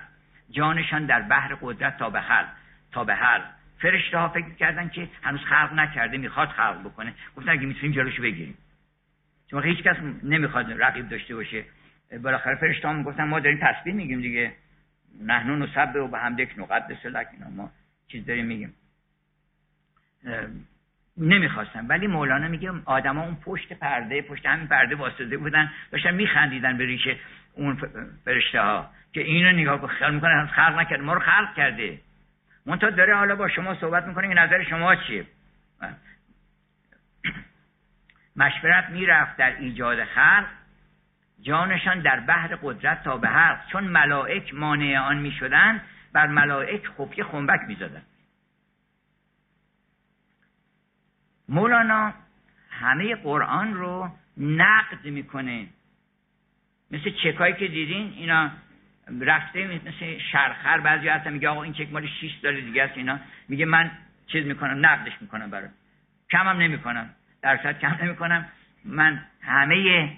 جانشان 0.51 1.07
در 1.07 1.23
بحر 1.23 1.55
قدرت 1.61 1.99
تا 1.99 2.11
به 2.11 2.21
حل 2.21 2.45
تا 2.92 3.05
به 3.05 3.14
حل. 3.14 3.40
فرشته 3.83 4.18
ها 4.18 4.29
فکر 4.29 4.51
کردن 4.51 4.88
که 4.88 5.09
هنوز 5.23 5.40
خلق 5.40 5.73
نکرده 5.73 6.18
می‌خواد 6.18 6.49
خلق 6.49 6.81
بکنه. 6.85 7.14
گفتن 7.37 7.51
اگه 7.51 7.66
می‌تونیم 7.66 7.92
جلوشو 7.92 8.23
بگیریم. 8.23 8.59
چون 9.51 9.64
هیچ 9.64 9.83
کس 9.83 9.97
نمی‌خواد 10.23 10.83
رقیب 10.83 11.09
داشته 11.09 11.35
باشه. 11.35 11.64
بالاخره 12.23 12.57
فرشته 12.57 12.88
ها 12.88 13.03
گفتن 13.03 13.25
ما 13.25 13.40
داریم 13.40 13.59
تسبیح 13.62 13.95
میگیم 13.95 14.21
دیگه. 14.21 14.53
نحنون 15.21 15.62
و 15.62 15.66
سبه 15.66 16.01
و 16.01 16.09
به 16.09 16.18
هم 16.18 16.37
دک 16.37 16.59
نقدس 16.59 17.07
لک 17.07 17.27
اینا 17.33 17.51
ما 17.51 17.71
چیز 18.09 18.27
داریم 18.27 18.47
میگیم. 18.47 18.75
نمی‌خواستن. 21.16 21.87
ولی 21.87 22.07
مولانا 22.07 22.49
میگه 22.49 22.73
آدما 22.85 23.23
اون 23.23 23.37
پشت 23.45 23.73
پرده 23.73 24.23
پشت 24.23 24.47
همین 24.47 24.66
پرده 24.66 24.95
واسطه 24.95 25.37
بودن. 25.37 25.71
داشتن 25.90 26.14
میخندیدن 26.14 26.79
به 26.79 26.87
ریشه 26.87 27.16
اون 27.55 27.77
فرشته 28.25 28.61
ها. 28.61 28.90
که 29.12 29.21
اینو 29.21 29.53
نگاه 29.53 29.81
کن 29.81 29.87
خیال 29.87 30.14
می‌کنه 30.14 30.47
خلق 30.47 30.79
نکرده. 30.79 31.03
ما 31.03 31.12
رو 31.12 31.21
خلق 31.21 31.55
کرده. 31.55 31.99
منتها 32.66 32.90
داره 32.90 33.16
حالا 33.16 33.37
با 33.37 33.48
شما 33.48 33.75
صحبت 33.75 34.05
می‌کنه 34.05 34.29
که 34.29 34.35
نظر 34.35 34.62
شما 34.62 34.96
چیه؟ 34.96 35.27
مشورت 38.37 38.90
می‌رفت 38.90 39.37
در 39.37 39.57
ایجاد 39.57 40.05
خلق 40.05 40.46
جانشان 41.40 42.01
در 42.01 42.20
بحر 42.20 42.57
قدرت 42.62 43.05
تا 43.05 43.16
به 43.16 43.29
حق. 43.29 43.66
چون 43.66 43.85
ملائک 43.85 44.55
مانع 44.55 44.98
آن 44.98 45.18
می‌شدند 45.18 45.81
بر 46.12 46.27
ملائک 46.27 46.88
خفیه 46.88 47.25
خنبک 47.25 47.61
می‌زدند. 47.68 48.07
مولانا 51.48 52.14
همه 52.70 53.14
قرآن 53.14 53.75
رو 53.75 54.11
نقد 54.37 55.05
می‌کنه. 55.05 55.68
مثل 56.90 57.11
چکایی 57.11 57.55
که 57.55 57.68
دیدین 57.68 58.12
اینا 58.16 58.51
رفته 59.21 59.67
مثل 59.67 60.19
شرخر 60.33 60.81
بعضی 60.81 61.09
هستن 61.09 61.33
میگه 61.33 61.49
آقا 61.49 61.62
این 61.62 61.73
چک 61.73 61.93
مال 61.93 62.07
6 62.07 62.38
سال 62.43 62.61
دیگه 62.61 62.83
است 62.83 62.97
اینا. 62.97 63.19
میگه 63.49 63.65
من 63.65 63.91
چیز 64.27 64.47
می‌کنم 64.47 64.87
نقدش 64.87 65.12
می‌کنم 65.21 65.51
برات. 65.51 65.71
کم 66.31 66.49
هم 66.49 66.57
نمی‌کنم 66.57 67.11
درصد 67.43 67.79
کم 67.79 67.99
نمی‌کنم. 68.03 68.49
من 68.85 69.23
همه 69.41 70.12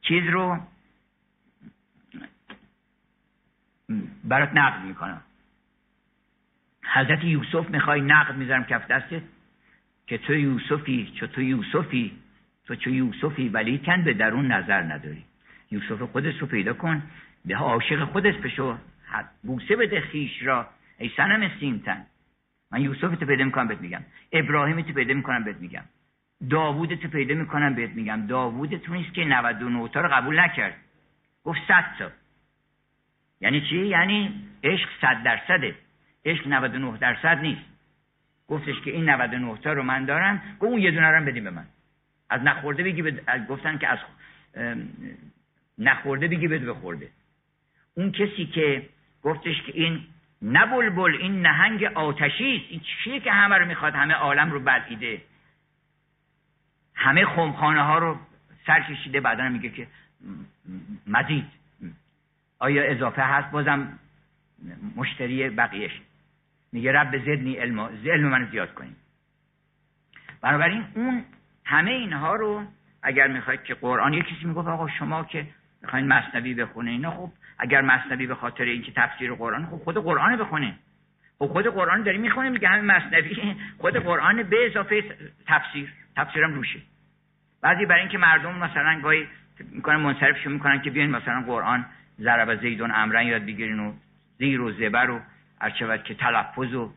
چیز 0.00 0.24
رو 0.28 0.60
برات 4.24 4.50
نقد 4.54 4.84
می‌کنم. 4.84 5.20
حضرت 6.94 7.24
یوسف 7.24 7.70
می‌خوای 7.70 8.00
نقد 8.00 8.34
می‌ذارم 8.34 8.64
کف 8.64 8.86
دستت 8.86 9.22
که 10.06 10.18
تو 10.18 10.34
یوسفی 10.34 11.12
چو 11.20 11.26
تو 11.26 11.42
یوسفی 11.42 12.18
تو 12.66 12.74
چو 12.76 12.90
یوسفی 12.90 13.48
ولی 13.48 13.78
کن 13.78 14.04
به 14.04 14.14
درون 14.14 14.52
نظر 14.52 14.82
نداری. 14.82 15.24
یوسف 15.70 16.02
خودت 16.02 16.38
رو 16.38 16.46
پیدا 16.46 16.72
کن. 16.72 17.02
به 17.44 17.56
عاشق 17.56 18.04
خودت 18.04 18.36
بشو. 18.36 18.78
بوسه 19.42 19.76
بده 19.76 20.00
خیش 20.00 20.42
را. 20.42 20.66
ای 20.98 21.10
سنم 21.16 21.50
سیمتن 21.60 22.06
من 22.72 22.80
یوسف 22.80 23.16
تو 23.18 23.26
پیدا 23.26 23.44
می‌کنم 23.44 23.68
بهت 23.68 23.80
میگم. 23.80 24.02
ابراهیم 24.32 24.80
تو 24.80 24.92
پیدا 24.92 25.14
می‌کنم 25.14 25.44
بهت 25.44 25.56
میگم. 25.56 25.84
داوود 26.50 26.94
تو 26.94 27.08
پیدا 27.08 27.34
می‌کنم 27.34 27.74
بهت 27.74 27.90
میگم. 27.90 28.26
داوود 28.26 28.76
تو 28.76 28.92
نیست 28.94 29.14
که 29.14 29.24
99 29.24 29.88
تا 29.88 30.00
رو 30.00 30.08
قبول 30.08 30.40
نکرد. 30.40 30.76
گفت 31.44 31.60
100 31.68 31.84
تا. 31.98 32.10
یعنی 33.40 33.60
چی؟ 33.60 33.86
یعنی 33.86 34.44
عشق 34.64 34.88
100 35.00 35.22
درصده. 35.22 35.74
عشق 36.24 36.48
99 36.48 36.98
درصد 36.98 37.38
نیست. 37.42 37.62
گفتش 38.48 38.80
که 38.80 38.90
این 38.90 39.10
99 39.10 39.56
تا 39.56 39.72
رو 39.72 39.82
من 39.82 40.04
دارم. 40.04 40.42
گفت 40.60 40.72
اون 40.72 40.80
یه 40.80 40.90
دونه 40.90 41.10
رو 41.10 41.24
بدیم 41.24 41.44
به 41.44 41.50
من. 41.50 41.66
از 42.30 42.42
نخورده 42.42 42.82
بگی 42.82 43.02
بد... 43.02 43.46
گفتن 43.46 43.78
که 43.78 43.88
از 43.88 43.98
نخورده 45.78 46.28
بگی 46.28 46.48
بده 46.48 46.72
بخورده. 46.72 47.08
اون 48.00 48.12
کسی 48.12 48.46
که 48.46 48.88
گفتش 49.22 49.62
که 49.62 49.72
این 49.74 50.04
نه 50.42 50.66
بلبل 50.66 51.16
این 51.20 51.42
نهنگ 51.42 51.84
آتشی 51.84 52.56
است. 52.56 52.64
این 52.70 52.80
چیه 52.80 53.20
که 53.20 53.32
همه 53.32 53.56
رو 53.56 53.66
می‌خواد؟ 53.66 53.94
همه 53.94 54.14
عالم 54.14 54.50
رو 54.50 54.60
بلعیده 54.60 55.22
همه 56.94 57.24
خمخانه 57.24 57.82
ها 57.82 57.98
رو 57.98 58.18
سر 58.66 58.80
کشیده. 58.80 59.20
بعدا 59.20 59.48
میگه 59.48 59.70
که 59.70 59.86
مزید. 61.06 61.46
آیا 62.58 62.82
اضافه 62.82 63.22
هست؟ 63.22 63.50
بازم 63.50 63.98
مشتری 64.96 65.50
بقیهش. 65.50 66.00
میگه 66.72 66.92
رب 66.92 67.18
زدنی 67.18 67.54
علم 67.54 67.80
علم 67.80 68.28
من 68.28 68.48
زیاد 68.50 68.74
کنیم 68.74 68.96
بنابراین 70.40 70.84
اون 70.94 71.24
همه 71.64 71.90
اینها 71.90 72.34
رو 72.34 72.64
اگر 73.02 73.26
می‌خواید 73.26 73.62
که 73.62 73.74
قرآن 73.74 74.14
یه 74.14 74.22
کسی 74.22 74.44
می‌گفت 74.44 74.68
آقا 74.68 74.88
شما 74.88 75.24
که 75.24 75.46
می‌خواین 75.82 76.08
مصنوی 76.08 76.54
بخونه 76.54 76.90
اینا 76.90 77.10
خب 77.10 77.32
اگر 77.60 77.80
مصنوی 77.80 78.26
به 78.26 78.34
خاطر 78.34 78.64
اینکه 78.64 78.92
تفسیر 78.92 79.34
قرآن 79.34 79.66
خب 79.66 79.76
خود 79.76 79.96
قرآن 79.96 80.36
بخونه. 80.36 80.74
خب 81.38 81.46
خود 81.46 81.66
قرآن 81.66 82.02
داری 82.02 82.18
می‌خونه 82.18 82.48
میگه 82.48 82.68
همین 82.68 82.84
مصنوی 82.84 83.56
خود 83.78 83.96
قرآن 83.96 84.42
به 84.42 84.66
اضافه 84.66 85.04
تفسیر. 85.46 85.92
تفسیرم 86.16 86.54
روشه. 86.54 86.80
بعضی 87.62 87.86
برای 87.86 88.00
اینکه 88.00 88.18
مردم 88.18 88.58
مثلا 88.58 89.00
گاهی 89.00 89.26
می‌کنن 89.72 89.96
منصرفشون 89.96 90.52
می‌کنن 90.52 90.82
که 90.82 90.90
بیاین 90.90 91.10
مثلا 91.10 91.40
قرآن 91.40 91.86
ضرب 92.20 92.60
زیدون 92.60 92.90
امرن 92.94 93.26
یاد 93.26 93.42
بگیرین 93.42 93.80
و 93.80 93.92
زیر 94.38 94.60
و 94.60 94.72
زبر 94.72 95.10
و 95.10 95.20
هرچود 95.60 96.02
که 96.02 96.14
تلفظ 96.14 96.74
و 96.74 96.92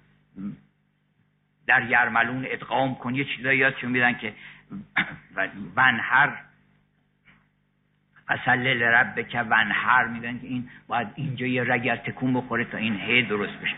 در 1.67 1.89
یرملون 1.89 2.45
ادغام 2.47 2.95
کن. 2.95 3.15
یه 3.15 3.25
چیزایی 3.25 3.59
یادشون 3.59 3.91
میدن 3.91 4.13
که 4.13 4.33
ونهر 5.77 6.37
فصل 8.27 8.81
رب 8.83 9.27
که 9.27 9.39
ونهر 9.39 10.07
میدن 10.07 10.39
که 10.39 10.47
این 10.47 10.69
باید 10.87 11.07
اینجا 11.15 11.45
یه 11.45 11.63
رگی 11.63 11.91
تکون 11.91 12.33
بخوره 12.33 12.65
تا 12.65 12.77
این 12.77 12.95
هی 12.95 13.23
درست 13.23 13.53
بشه. 13.53 13.75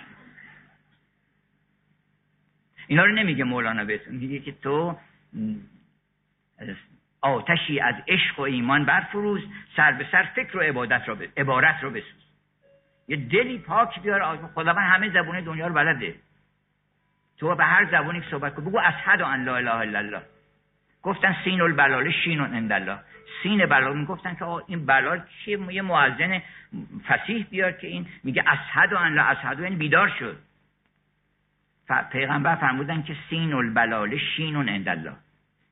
اینا 2.88 3.06
رو 3.06 3.12
نمیگه 3.12 3.44
مولانا 3.44 3.86
بهتون 3.86 4.16
میگه 4.16 4.40
که 4.40 4.52
تو 4.52 4.98
آتشی 7.22 7.80
از 7.80 7.96
عشق 8.08 8.40
و 8.40 8.42
ایمان 8.42 8.86
برفروز 8.86 9.42
سر 9.76 9.92
به 9.92 10.08
سر 10.12 10.24
فکر 10.24 10.58
و 10.58 10.60
عبادت 10.62 11.10
رو 11.10 11.18
عبارت 11.38 11.84
رو 11.84 11.90
بسوز. 11.90 12.26
یه 13.08 13.18
دلی 13.18 13.58
پاک 13.58 14.02
بیار 14.02 14.50
خداوند 14.56 14.78
همه 14.78 15.10
زبون 15.10 15.40
دنیا 15.40 15.68
رو 15.68 15.74
بلده. 15.74 16.16
تو 17.38 17.56
به 17.56 17.66
هر 17.66 17.92
زبونی 17.92 18.22
که 18.22 18.28
صحبت 18.32 18.56
کن 18.56 18.66
بگو 18.66 18.80
اشهد 18.80 19.22
ان 19.22 19.46
لا 19.46 19.56
اله 19.56 19.76
الا 19.76 20.00
الله. 20.00 20.22
گفتن 21.02 21.36
سین 21.44 21.62
البلال 21.62 22.12
شین 22.12 22.40
عند 22.40 22.72
الله. 22.72 23.00
سین 23.46 23.66
بلال 23.66 23.98
می‌گفتن 23.98 24.36
که 24.36 24.46
این 24.46 24.86
بلال 24.86 25.22
چیه؟ 25.46 25.74
یه 25.74 25.82
معزن 25.82 26.42
فسیح 27.08 27.46
بیار 27.50 27.72
که 27.72 27.88
این 27.88 28.06
میگه 28.24 28.44
اشهد 28.48 28.94
ان 28.94 29.14
لا 29.14 29.24
اشهد 29.24 29.60
یعنی 29.60 29.76
بیدار 29.76 30.10
شد. 30.20 30.38
پیغمبر 32.12 32.56
فرمودن 32.56 33.04
که 33.04 33.16
سین 33.30 33.54
البلال 33.54 34.18
شین 34.18 34.56
عند 34.70 34.90
الله. 34.90 35.14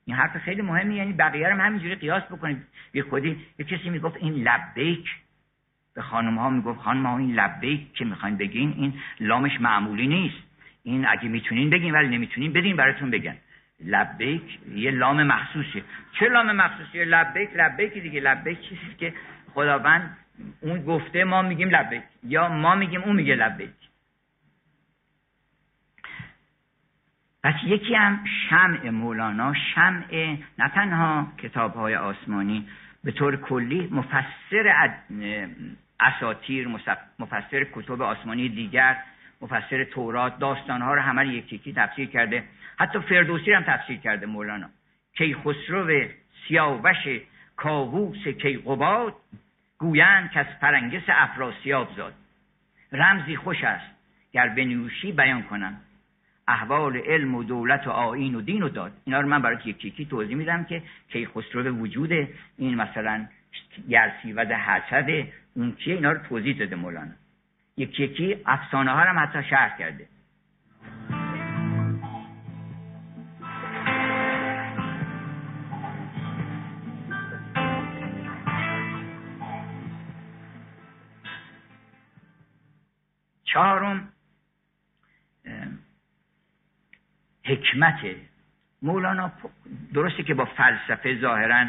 این 0.06 0.16
حرف 0.16 0.38
خیلی 0.38 0.62
مهمی 0.62 0.96
یعنی 0.96 1.14
بقیه 1.14 1.48
هم 1.48 1.62
همینجوری 1.62 1.96
قیاس 1.96 2.24
بکنید. 2.24 2.62
یه 2.94 3.04
خودی 3.04 3.38
یه 3.60 3.66
کسی 3.66 3.90
می‌گفت 3.90 4.18
این 4.18 4.34
لبیک. 4.34 5.16
به 5.96 6.02
خانم 6.02 6.38
ها 6.38 6.50
می‌گفت 6.50 6.80
خانم 6.80 7.06
ها 7.06 7.18
این 7.18 7.36
لبیک 7.36 7.94
که 7.94 8.06
می‌خواین 8.06 8.38
بگین 8.38 8.74
این 8.78 8.94
لامش 9.20 9.62
معمولی 9.62 10.08
نیست. 10.08 10.44
این 10.84 11.08
اگه 11.08 11.28
می‌تونین 11.28 11.70
بگین 11.70 11.92
ولی 11.94 12.08
نمی‌تونین 12.08 12.54
بدین 12.54 12.76
براتون 12.76 13.10
بگن. 13.12 13.38
لبیک 13.80 14.60
یه 14.76 14.92
لام 14.92 15.24
مخصوصیه 15.24 15.84
چه 16.20 16.30
لام 16.30 16.52
مخصوصیه 16.52 17.06
لبیک 17.06 17.50
لبیک 17.56 17.94
دیگه. 17.94 18.20
لبیک 18.20 18.62
چیزی 18.62 18.96
که 18.98 19.14
خداوند 19.54 20.18
اون 20.62 20.86
گفته 20.86 21.24
ما 21.24 21.42
میگیم 21.42 21.70
لبیک 21.70 22.04
یا 22.24 22.50
ما 22.50 22.76
میگیم 22.76 23.02
اون 23.02 23.16
میگه 23.16 23.36
لبیک. 23.36 23.70
پس 27.44 27.56
یکی 27.64 27.96
هم 27.96 28.26
شمع 28.50 28.90
مولانا 28.90 29.54
شمع 29.54 30.38
نه 30.60 30.70
تنها 30.70 31.28
کتاب 31.38 31.74
های 31.74 31.96
آسمانی 31.96 32.68
به 33.04 33.12
طور 33.12 33.36
کلی 33.36 33.88
مفسر 33.92 34.94
اساتیر 36.00 36.68
مفسر 37.20 37.68
کتب 37.74 38.02
آسمانی 38.02 38.50
دیگر 38.50 38.98
مفسر 39.42 39.84
تورات 39.84 40.40
داستانها 40.40 40.94
رو 40.94 41.02
همه 41.02 41.28
یکی 41.28 41.56
یکی 41.56 41.74
تفسیر 41.74 42.10
کرده. 42.10 42.44
حتی 42.80 43.00
فردوسی 43.00 43.54
هم 43.54 43.64
تفسیر 43.64 43.98
کرده 43.98 44.26
مولانا. 44.26 44.70
کیخسرو 45.14 46.08
سیاوش 46.48 47.08
کاووس 47.56 48.28
کیقباد 48.28 49.16
گویند 49.78 50.32
که 50.32 50.40
از 50.40 50.46
فرنگس 50.62 51.04
افراسیاب 51.08 51.90
زاد. 51.98 52.14
رمزی 52.92 53.36
خوش 53.36 53.64
است 53.64 53.86
گر 54.32 54.50
بنیوشی 54.50 55.12
بیان 55.12 55.44
کنم. 55.44 55.82
احوال 56.48 56.98
علم 56.98 57.36
و 57.36 57.44
دولت 57.44 57.88
و 57.88 57.90
آین 57.90 58.36
و 58.36 58.42
دین 58.42 58.64
و 58.64 58.70
داد. 58.70 58.92
اینا 59.06 59.22
رو 59.22 59.28
من 59.28 59.42
برای 59.42 59.58
یکی 59.66 59.88
یکی 59.88 60.06
توضیح 60.06 60.36
میدم 60.36 60.64
که 60.64 60.82
کیخسرو 61.10 61.78
وجود 61.78 62.12
این 62.58 62.76
مثلا 62.76 63.26
گرسی 63.90 64.34
و 64.34 64.46
حسد 64.46 65.10
اون 65.56 65.72
کیه 65.72 65.96
اینا 65.96 66.12
رو 66.12 66.20
توضیح 66.30 66.58
داده 66.58 66.76
مولانا. 66.76 67.12
یکی 67.78 68.04
یکی 68.04 68.38
افسانه 68.46 68.92
ها 68.92 69.00
هم 69.00 69.20
حتی 69.20 69.44
شرح 69.50 69.78
کرده. 69.78 70.08
چهارم 83.54 84.10
حکمت 87.46 88.00
مولانا 88.82 89.32
درسته 89.94 90.24
که 90.24 90.34
با 90.34 90.46
فلسفه 90.46 91.22
ظاهرا 91.22 91.66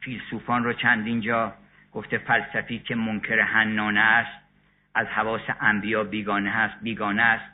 فیلسوفان 0.00 0.64
رو 0.64 0.72
چندین 0.72 1.20
جا 1.20 1.54
گفته 1.92 2.18
فلسفی 2.18 2.78
که 2.78 2.94
منکر 2.94 3.40
حنانه 3.40 4.00
است 4.00 4.44
از 4.94 5.06
حواس 5.06 5.42
انبیا 5.60 6.04
بیگانه 6.04 6.50
هست 6.50 6.74
بیگانه 6.82 7.22
است. 7.22 7.44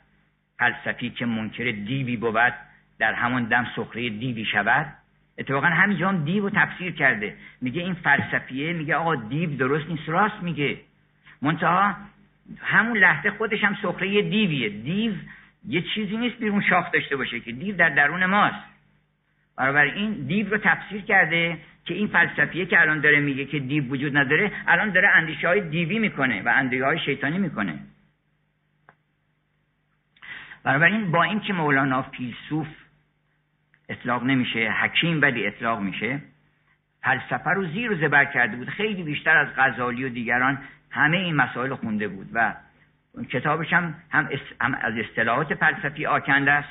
فلسفی 0.59 1.09
که 1.09 1.25
منکر 1.25 1.63
دیوی 1.63 2.17
بود 2.17 2.53
در 2.99 3.13
همان 3.13 3.43
دم 3.43 3.67
سخره 3.75 4.09
دیوی 4.09 4.45
شود. 4.45 4.93
اتفاقا 5.37 5.67
همینجا 5.67 6.09
هم 6.09 6.23
دیو 6.23 6.43
رو 6.43 6.49
تفسیر 6.49 6.91
کرده. 6.91 7.37
میگه 7.61 7.81
این 7.81 7.93
فلسفیه 7.93 8.73
میگه 8.73 8.95
آقا 8.95 9.15
دیو 9.15 9.57
درست 9.57 9.89
نیست 9.89 10.09
راست 10.09 10.43
میگه. 10.43 10.79
منتها 11.41 11.95
همون 12.61 12.97
لحظه 12.97 13.31
خودش 13.31 13.63
هم 13.63 13.77
سخره 13.81 14.21
دیویه. 14.21 14.69
دیو 14.69 15.13
یه 15.67 15.81
چیزی 15.81 16.17
نیست 16.17 16.37
بیرون 16.37 16.61
شاخ 16.61 16.91
داشته 16.91 17.15
باشه 17.15 17.39
که 17.39 17.51
دیو 17.51 17.75
در 17.75 17.89
درون 17.89 18.25
ماست. 18.25 18.71
برابر 19.57 19.83
این 19.83 20.13
دیو 20.13 20.49
رو 20.49 20.57
تفسیر 20.57 21.01
کرده 21.01 21.57
که 21.85 21.93
این 21.93 22.07
فلسفیه 22.07 22.65
که 22.65 22.81
الان 22.81 23.01
داره 23.01 23.19
میگه 23.19 23.45
که 23.45 23.59
دیو 23.59 23.83
وجود 23.83 24.17
نداره 24.17 24.51
الان 24.67 24.89
داره 24.89 25.09
اندیشه 25.09 25.47
های 25.47 25.61
دیوی 25.61 25.99
می‌کنه 25.99 26.41
و 26.41 26.51
اندیشه 26.55 26.85
های 26.85 26.99
شیطانی 26.99 27.37
می‌کنه. 27.37 27.79
بنابراین 30.63 31.11
با 31.11 31.23
اینکه 31.23 31.53
مولانا 31.53 32.01
فیلسوف 32.01 32.67
اطلاق 33.89 34.23
نمیشه 34.23 34.71
حکیم 34.81 35.21
ولی 35.21 35.47
اطلاق 35.47 35.79
میشه 35.79 36.21
فلسفه 37.01 37.49
رو 37.49 37.65
زیر 37.65 37.91
و 37.91 37.95
زبر 37.95 38.25
کرده 38.25 38.55
بود. 38.55 38.69
خیلی 38.69 39.03
بیشتر 39.03 39.37
از 39.37 39.47
غزالی 39.57 40.03
و 40.03 40.09
دیگران 40.09 40.59
همه 40.91 41.17
این 41.17 41.35
مسائل 41.35 41.75
خونده 41.75 42.07
بود 42.07 42.29
و 42.33 42.53
کتابش 43.29 43.73
هم, 43.73 43.95
هم, 44.09 44.29
از 44.81 44.93
اصطلاحات 44.97 45.53
فلسفی 45.53 46.05
آکنده 46.05 46.51
است. 46.51 46.69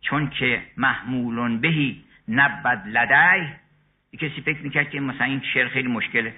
چون 0.00 0.30
که 0.30 0.62
محمولون 0.76 1.60
بهی 1.60 2.04
نبد 2.28 2.82
لدی 2.86 3.52
کسی 4.18 4.40
فکر 4.40 4.62
می‌کرد 4.62 4.90
که 4.90 5.00
مثلا 5.00 5.26
این 5.26 5.42
شعر 5.54 5.68
خیلی 5.68 5.88
مشکله. 5.88 6.34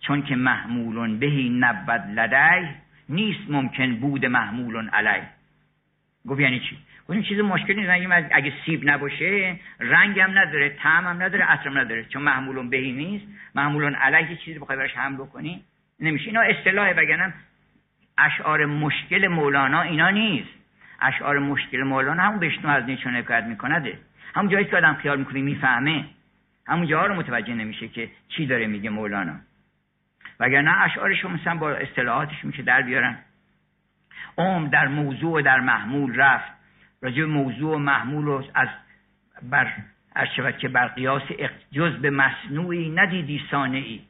چون 0.00 0.22
که 0.22 0.36
محمولون 0.36 1.18
بهی 1.18 1.48
نبد 1.48 2.10
لدی 2.10 2.68
نیست 3.08 3.50
ممکن 3.50 3.96
بود 3.96 4.26
محمولون 4.26 4.88
علی 4.88 5.22
گفت 6.28 6.40
یعنی 6.40 6.60
چی؟ 6.60 6.78
گفت 7.08 7.20
چیز 7.20 7.40
مشکلی 7.40 7.80
نیست 7.80 8.28
اگه 8.32 8.52
سیب 8.66 8.90
نباشه 8.90 9.58
رنگ 9.80 10.20
هم 10.20 10.38
نداره 10.38 10.68
طعم 10.68 11.06
هم 11.06 11.22
نداره 11.22 11.44
عطرم 11.44 11.78
نداره. 11.78 12.04
چون 12.04 12.22
محمولون 12.22 12.70
بهی 12.70 12.92
نیست 12.92 13.26
محمولون 13.54 13.94
علی 13.94 14.36
چیزی 14.36 14.58
بخوای 14.58 14.78
براش 14.78 14.94
حمل 14.94 15.16
بکنی 15.16 15.64
نمیشه. 16.00 16.26
اینا 16.26 16.40
اصطلاح 16.40 16.92
بگنم 16.92 17.34
اشعار 18.18 18.66
مشکل 18.66 19.28
مولانا 19.28 19.82
اینا 19.82 20.10
نیست. 20.10 20.48
اشعار 21.00 21.38
مشکل 21.38 21.82
مولانا 21.82 22.22
همون 22.22 22.38
بشنو 22.38 22.68
از 22.68 22.84
نیچون 22.84 23.16
حکایت 23.16 23.44
میکنده 23.44 23.98
همون 24.34 24.50
جایی 24.50 24.64
که 24.64 24.76
آدم 24.76 24.94
خیال 24.94 25.18
می‌کنه 25.18 25.40
می‌فهمه. 25.40 26.04
همون 26.66 26.86
جاها 26.86 27.06
رو 27.06 27.14
متوجه 27.14 27.54
نمیشه 27.54 27.88
که 27.88 28.10
چی 28.28 28.46
داره 28.46 28.66
میگه 28.66 28.90
مولانا. 28.90 29.36
وگرنه 30.40 30.82
اشعارش 30.82 31.20
رو 31.20 31.30
مثلا 31.30 31.54
با 31.54 31.70
اصطلاحاتش 31.70 32.44
میشه 32.44 32.62
در 32.62 32.82
بیارن. 32.82 33.18
اوم 34.36 34.68
در 34.68 34.88
موضوع 34.88 35.32
و 35.32 35.42
در 35.42 35.60
محمول 35.60 36.16
رفت. 36.16 36.52
راجع 37.02 37.24
موضوع 37.24 37.74
و 37.74 37.78
محمول 37.78 38.24
رو 38.24 38.44
از 38.54 38.68
بر 39.42 39.72
که 40.58 40.68
بر 40.68 40.88
قیاس 40.88 41.22
جز 41.72 41.92
به 41.92 42.10
مصنوعی 42.10 42.90
ندیدی 42.90 43.42
ای 43.52 44.00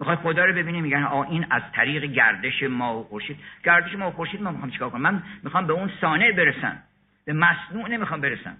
می‌خوای 0.00 0.16
خدا 0.16 0.44
رو 0.44 0.52
ببینی 0.52 0.80
میگن 0.80 1.02
آ 1.02 1.22
این 1.22 1.46
از 1.50 1.62
طریق 1.72 2.04
گردش 2.04 2.62
ما 2.62 2.98
و 2.98 3.04
خورشید. 3.04 3.36
گردش 3.64 3.94
ما 3.94 4.08
و 4.08 4.12
خورشید 4.12 4.42
ما 4.42 4.50
می‌خوام 4.50 4.70
چیکار 4.70 4.90
کنم؟ 4.90 5.02
من 5.02 5.22
می‌خوام 5.42 5.66
به 5.66 5.72
اون 5.72 5.90
سانع 6.00 6.32
برسم. 6.32 6.78
به 7.24 7.32
مصنوع 7.32 7.88
نمی‌خوام 7.88 8.20
برسم. 8.20 8.56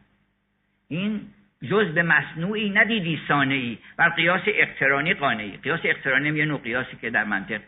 این 0.88 1.20
جز 1.62 1.94
به 1.94 2.02
مصنوعی 2.02 2.70
ندیدی 2.70 3.20
سانعی 3.28 3.78
بر 3.96 4.08
قیاس 4.08 4.42
اقترانی 4.46 5.14
قانعی. 5.14 5.56
قیاس 5.56 5.80
اقترانی 5.84 6.28
یه 6.38 6.44
نوع 6.44 6.60
قیاسی 6.60 6.96
که 6.96 7.10
در 7.10 7.24
منطق 7.24 7.60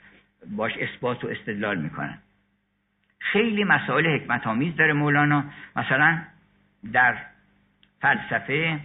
باش 0.56 0.72
اثبات 0.76 1.24
و 1.24 1.28
استدلال 1.28 1.78
می‌کنن. 1.78 2.18
خیلی 3.18 3.64
مسائل 3.64 4.06
حکمت 4.06 4.46
آمیز 4.46 4.76
داره 4.76 4.92
مولانا. 4.92 5.44
مثلا 5.76 6.18
در 6.92 7.16
فلسفه 8.00 8.80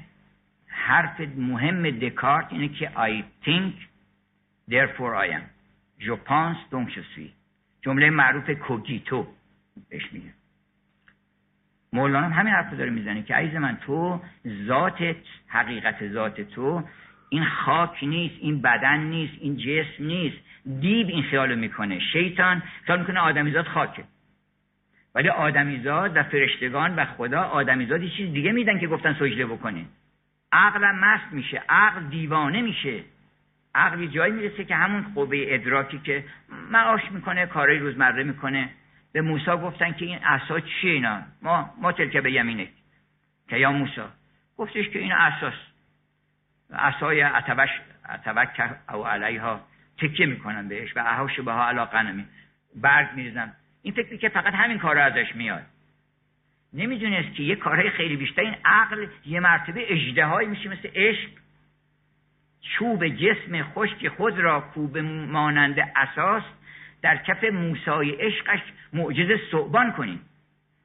حرف 0.67 1.21
مهم 1.37 1.89
دکارت 1.89 2.47
اینه 2.49 2.67
که 2.67 2.91
I 2.95 3.23
think 3.45 3.92
therefore 4.69 5.15
I 5.15 5.27
am. 5.37 5.45
Je 5.99 6.13
pense 6.13 6.57
donc 6.71 6.89
je 6.89 7.01
suis. 7.01 7.31
جمله 7.81 8.09
معروف 8.09 8.49
کوگیتو 8.49 9.27
بهش 9.89 10.13
میگه 10.13 10.33
مولانا 11.93 12.29
همین 12.29 12.53
حرف 12.53 12.73
داره 12.73 12.89
می‌زنه 12.89 13.23
که 13.23 13.35
عیز 13.35 13.55
من 13.55 13.77
تو 13.77 14.21
ذاتت 14.67 15.15
حقیقت 15.47 16.07
ذات 16.07 16.41
تو 16.41 16.83
این 17.29 17.45
خاک 17.45 18.03
نیست 18.03 18.35
این 18.39 18.61
بدن 18.61 18.99
نیست 18.99 19.33
این 19.39 19.57
جسم 19.57 20.03
نیست. 20.03 20.37
دیو 20.79 21.07
این 21.07 21.23
خیالو 21.23 21.55
می‌کنه. 21.55 21.99
شیطان 21.99 22.63
خیال 22.85 22.99
می‌کنه 22.99 23.19
آدمیزاد 23.19 23.65
خاکه. 23.65 24.03
ولی 25.15 25.29
آدمیزاد 25.29 26.17
و 26.17 26.23
فرشتگان 26.23 26.95
و 26.95 27.05
خدا 27.05 27.41
آدمیزاد 27.41 28.07
چیز 28.07 28.33
دیگه 28.33 28.51
میدن 28.51 28.79
که 28.79 28.87
گفتن 28.87 29.13
سجده 29.13 29.45
بکنه 29.45 29.85
عقلم 30.51 30.99
مست 30.99 31.33
میشه 31.33 31.63
عقل 31.69 32.03
دیوانه 32.09 32.61
میشه. 32.61 33.03
عقلی 33.75 34.07
جایی 34.07 34.33
می‌رسه 34.33 34.65
که 34.65 34.75
همون 34.75 35.13
قوه 35.15 35.37
ادراکی 35.47 35.99
که 35.99 36.23
معاش 36.71 37.01
می‌کنه 37.11 37.45
کارهای 37.45 37.79
روزمره 37.79 38.23
می‌کنه. 38.23 38.69
به 39.13 39.21
موسی 39.21 39.51
گفتن 39.51 39.91
که 39.91 40.05
این 40.05 40.17
عصا 40.17 40.59
چیه 40.59 40.91
اینا؟ 40.91 41.21
ما 41.41 41.73
ما 41.81 41.91
تلکه 41.91 42.21
به 42.21 42.31
یمینه. 42.31 42.67
که 43.49 43.57
یا 43.57 43.71
موسی؟ 43.71 44.01
گفتش 44.57 44.89
که 44.89 44.99
این 44.99 45.11
اساس 45.11 45.53
عصای 46.73 47.21
اتبش 47.21 47.69
اتبک 48.09 48.69
او 48.93 49.07
علیها 49.07 49.61
تکیه 49.97 50.25
می‌کنن 50.25 50.67
بهش 50.67 50.97
و 50.97 51.03
اهاش 51.05 51.39
به 51.39 51.51
ها 51.51 51.67
علا 51.67 51.85
قنمی 51.85 52.25
برگ 52.75 53.07
میریزن. 53.15 53.53
این 53.81 53.93
فکری 53.93 54.17
که 54.17 54.29
فقط 54.29 54.53
همین 54.53 54.77
کار 54.77 54.97
ازش 54.97 55.35
میاد. 55.35 55.63
نمی‌دونست 56.73 57.35
که 57.35 57.43
یه 57.43 57.55
کارهای 57.55 57.89
خیلی 57.89 58.15
بیشتر. 58.15 58.41
این 58.41 58.55
عقل 58.65 59.07
یه 59.25 59.39
مرتبه 59.39 59.93
اجدهایی 59.93 60.47
میشه 60.47 60.69
مثل 60.69 60.89
عشق. 60.95 61.29
چوب 62.63 63.07
جسم 63.07 63.63
خشک 63.63 64.07
خود 64.07 64.39
را 64.39 64.59
کوب 64.59 64.97
مانند 64.97 65.91
اساس 65.95 66.43
در 67.01 67.17
کف 67.17 67.43
موسای 67.43 68.11
عشقش 68.11 68.59
معجزه 68.93 69.39
صعبان 69.51 69.91
کنیم. 69.91 70.19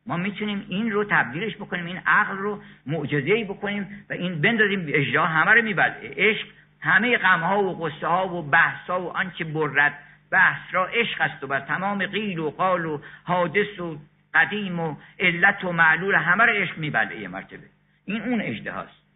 ما 0.07 0.17
می‌تونیم 0.17 0.67
این 0.69 0.91
رو 0.91 1.05
تبدیلش 1.05 1.57
بکنیم 1.57 1.87
این 1.87 2.01
عقل 2.07 2.37
رو 2.37 2.63
معجزه 2.87 3.45
بکنیم 3.45 4.05
و 4.11 4.13
این 4.13 4.41
بندازیم 4.41 4.87
اجرا 4.89 5.27
همه 5.27 5.51
رو 5.51 5.63
میبلعه. 5.63 6.15
عشق 6.17 6.47
همه 6.81 7.17
غم 7.17 7.41
ها 7.41 7.63
و 7.63 7.79
غصه 7.79 8.07
ها 8.07 8.29
و 8.35 8.43
بحث 8.43 8.91
ها 8.91 9.03
و 9.03 9.09
آنچه 9.09 9.45
برد 9.45 9.99
بحث 10.31 10.61
را 10.73 10.87
عشق 10.87 11.21
است 11.21 11.45
و 11.45 11.47
بر 11.47 11.61
تمام 11.61 12.07
قیل 12.07 12.39
و 12.39 12.51
قال 12.51 12.87
و 12.87 12.99
حادث 13.25 13.81
و 13.81 13.99
قدیم 14.35 14.81
و 14.81 14.97
علت 15.19 15.65
و 15.65 15.73
معلول 15.73 16.15
همه 16.15 16.45
رو 16.45 16.53
عشق 16.53 16.79
میبلعه 16.79 17.21
یه 17.21 17.29
مرتبه. 17.29 17.67
این 18.05 18.23
اون 18.23 18.41
اجده 18.41 18.73
هاست 18.73 19.08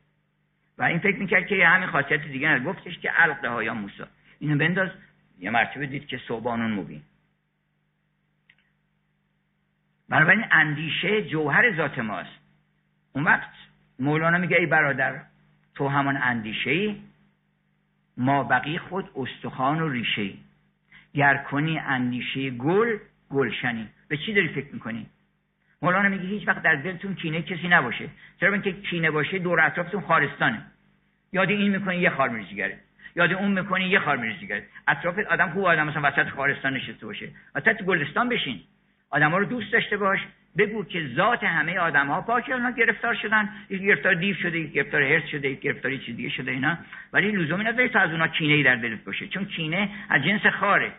این 0.87 0.99
فکر 0.99 1.17
می‌کرد 1.17 1.47
که 1.47 1.67
همین 1.67 1.89
خاصیت 1.89 2.23
دیگه 2.23 2.59
گفتش 2.59 2.99
که 2.99 3.11
علقه 3.11 3.49
ها 3.49 3.63
یا 3.63 3.75
موسی. 3.75 4.03
اینو 4.39 4.59
بنداز. 4.59 4.91
یه 5.39 5.51
مرتبه 5.51 5.87
دید 5.87 6.07
که 6.07 6.19
صوبانون 6.19 6.73
مبین. 6.73 7.03
بنابراین 10.09 10.45
اندیشه 10.51 11.23
جوهر 11.23 11.77
ذات 11.77 11.99
ماست. 11.99 12.39
اون 13.13 13.25
وقت 13.25 13.51
مولانا 13.99 14.39
میگه 14.39 14.57
ای 14.57 14.67
برادر 14.67 15.23
تو 15.75 15.89
همان 15.89 16.17
اندیشه 16.17 16.71
ای 16.71 17.03
ما 18.17 18.45
بقی 18.45 18.79
خود 18.79 19.11
استخوان 19.17 19.81
و 19.81 19.89
ریشه 19.89 20.23
ای 20.23 20.39
گر 21.15 21.37
کنی 21.37 21.79
اندیشه 21.79 22.51
گل 22.51 22.99
گلشنی. 23.31 23.89
به 24.09 24.17
چی 24.17 24.35
داری 24.35 24.49
فکر 24.49 24.75
می‌کنی؟ 24.75 25.07
مولانا 25.83 26.09
میگه 26.09 26.25
هیچ 26.25 26.49
وقت 26.49 26.63
در 26.63 26.75
دلتون 26.75 27.15
کینه 27.15 27.43
کسی 27.43 27.69
نباشه. 27.69 28.09
چرا 28.41 28.53
اینکه 28.53 28.73
کینه 28.73 29.11
باشه 29.11 29.39
دور 29.39 29.61
اطرافتون 29.61 30.01
خارستانه. 30.01 30.67
یاد 31.33 31.51
این 31.51 31.71
می‌کنی 31.71 31.97
یه 31.97 32.11
خار 32.11 32.29
میریزیگره 32.29 32.79
یاد 33.17 33.33
اون 33.33 33.61
می‌کنی 33.61 33.85
یه 33.85 33.99
خار 33.99 34.17
میریزیگره 34.17 34.63
اطراف 34.89 35.19
آدم 35.19 35.51
خوب 35.51 35.65
آدم 35.65 35.89
مثلا 35.89 36.03
وسط 36.09 36.29
خارستان 36.29 36.75
نشسته 36.75 37.07
باشه. 37.07 37.29
وسط 37.55 37.83
گلستان 37.83 38.29
بشین. 38.29 38.61
آدم 39.11 39.35
رو 39.35 39.45
دوست 39.45 39.73
داشته 39.73 39.97
باش. 39.97 40.21
بگو 40.59 40.85
که 40.85 41.09
ذات 41.17 41.45
همه 41.45 41.79
آدم 41.79 42.07
ها 42.09 42.21
پاکه 42.21 42.53
اونا 42.53 42.71
گرفتار 42.71 43.15
شدن. 43.15 43.49
یک 43.71 43.83
گرفتار 43.83 44.15
دیو 44.15 44.37
شده 44.37 44.59
یک 44.59 44.73
گرفتار 44.73 45.03
هرس 45.03 45.27
شده 45.27 45.49
یک 45.49 45.61
گرفتاری 45.61 45.99
چیز 45.99 46.17
دیگه 46.17 46.29
شده 46.29 46.51
اینا. 46.51 46.79
ولی 47.13 47.31
لزومی 47.31 47.65
نداره 47.65 47.89
تا 47.89 48.01
از 48.01 48.11
اونا 48.11 48.29
کینه 48.29 48.55
ای 48.55 48.63
در 48.63 48.77
دلت 48.77 49.05
باشه. 49.05 49.29
چون 49.29 49.45
کینه 49.45 49.89
از 50.11 50.25
جنس 50.25 50.47
خاره. 50.47 50.93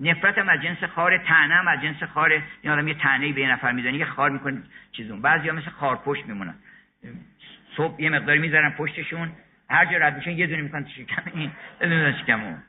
نفرت 0.00 0.38
هم 0.38 0.48
از 0.48 0.62
جنس 0.62 0.84
خار 0.84 1.18
تنه 1.18 1.54
هم 1.54 1.68
از 1.68 1.82
جنس 1.82 2.02
خار 2.02 2.42
این 2.62 2.72
آدم 2.72 2.88
یه 2.88 2.94
تنه 2.94 3.32
به 3.32 3.46
نفر 3.46 3.72
می‌زنه 3.72 3.94
یه 3.94 4.04
خار 4.04 4.30
می‌کنه 4.30 4.62
چیزون. 4.92 5.22
بعضیا 5.22 5.52
مثل 5.52 5.70
خار 5.70 5.96
پشت 5.96 6.26
میمونن. 6.26 6.54
صبح 7.76 8.02
یه 8.02 8.10
مقداری 8.10 8.38
می‌ذارن 8.38 8.70
پشتشون. 8.70 9.32
هر 9.70 9.84
جا 9.84 9.98
رد 9.98 10.16
میشن 10.16 10.30
یه 10.30 10.46
دونه 10.46 10.62
می‌کنن 10.62 10.88
شکم 10.88 11.22
این 11.34 11.50
بدون 11.80 12.12
شکم 12.12 12.44
اون. 12.44 12.62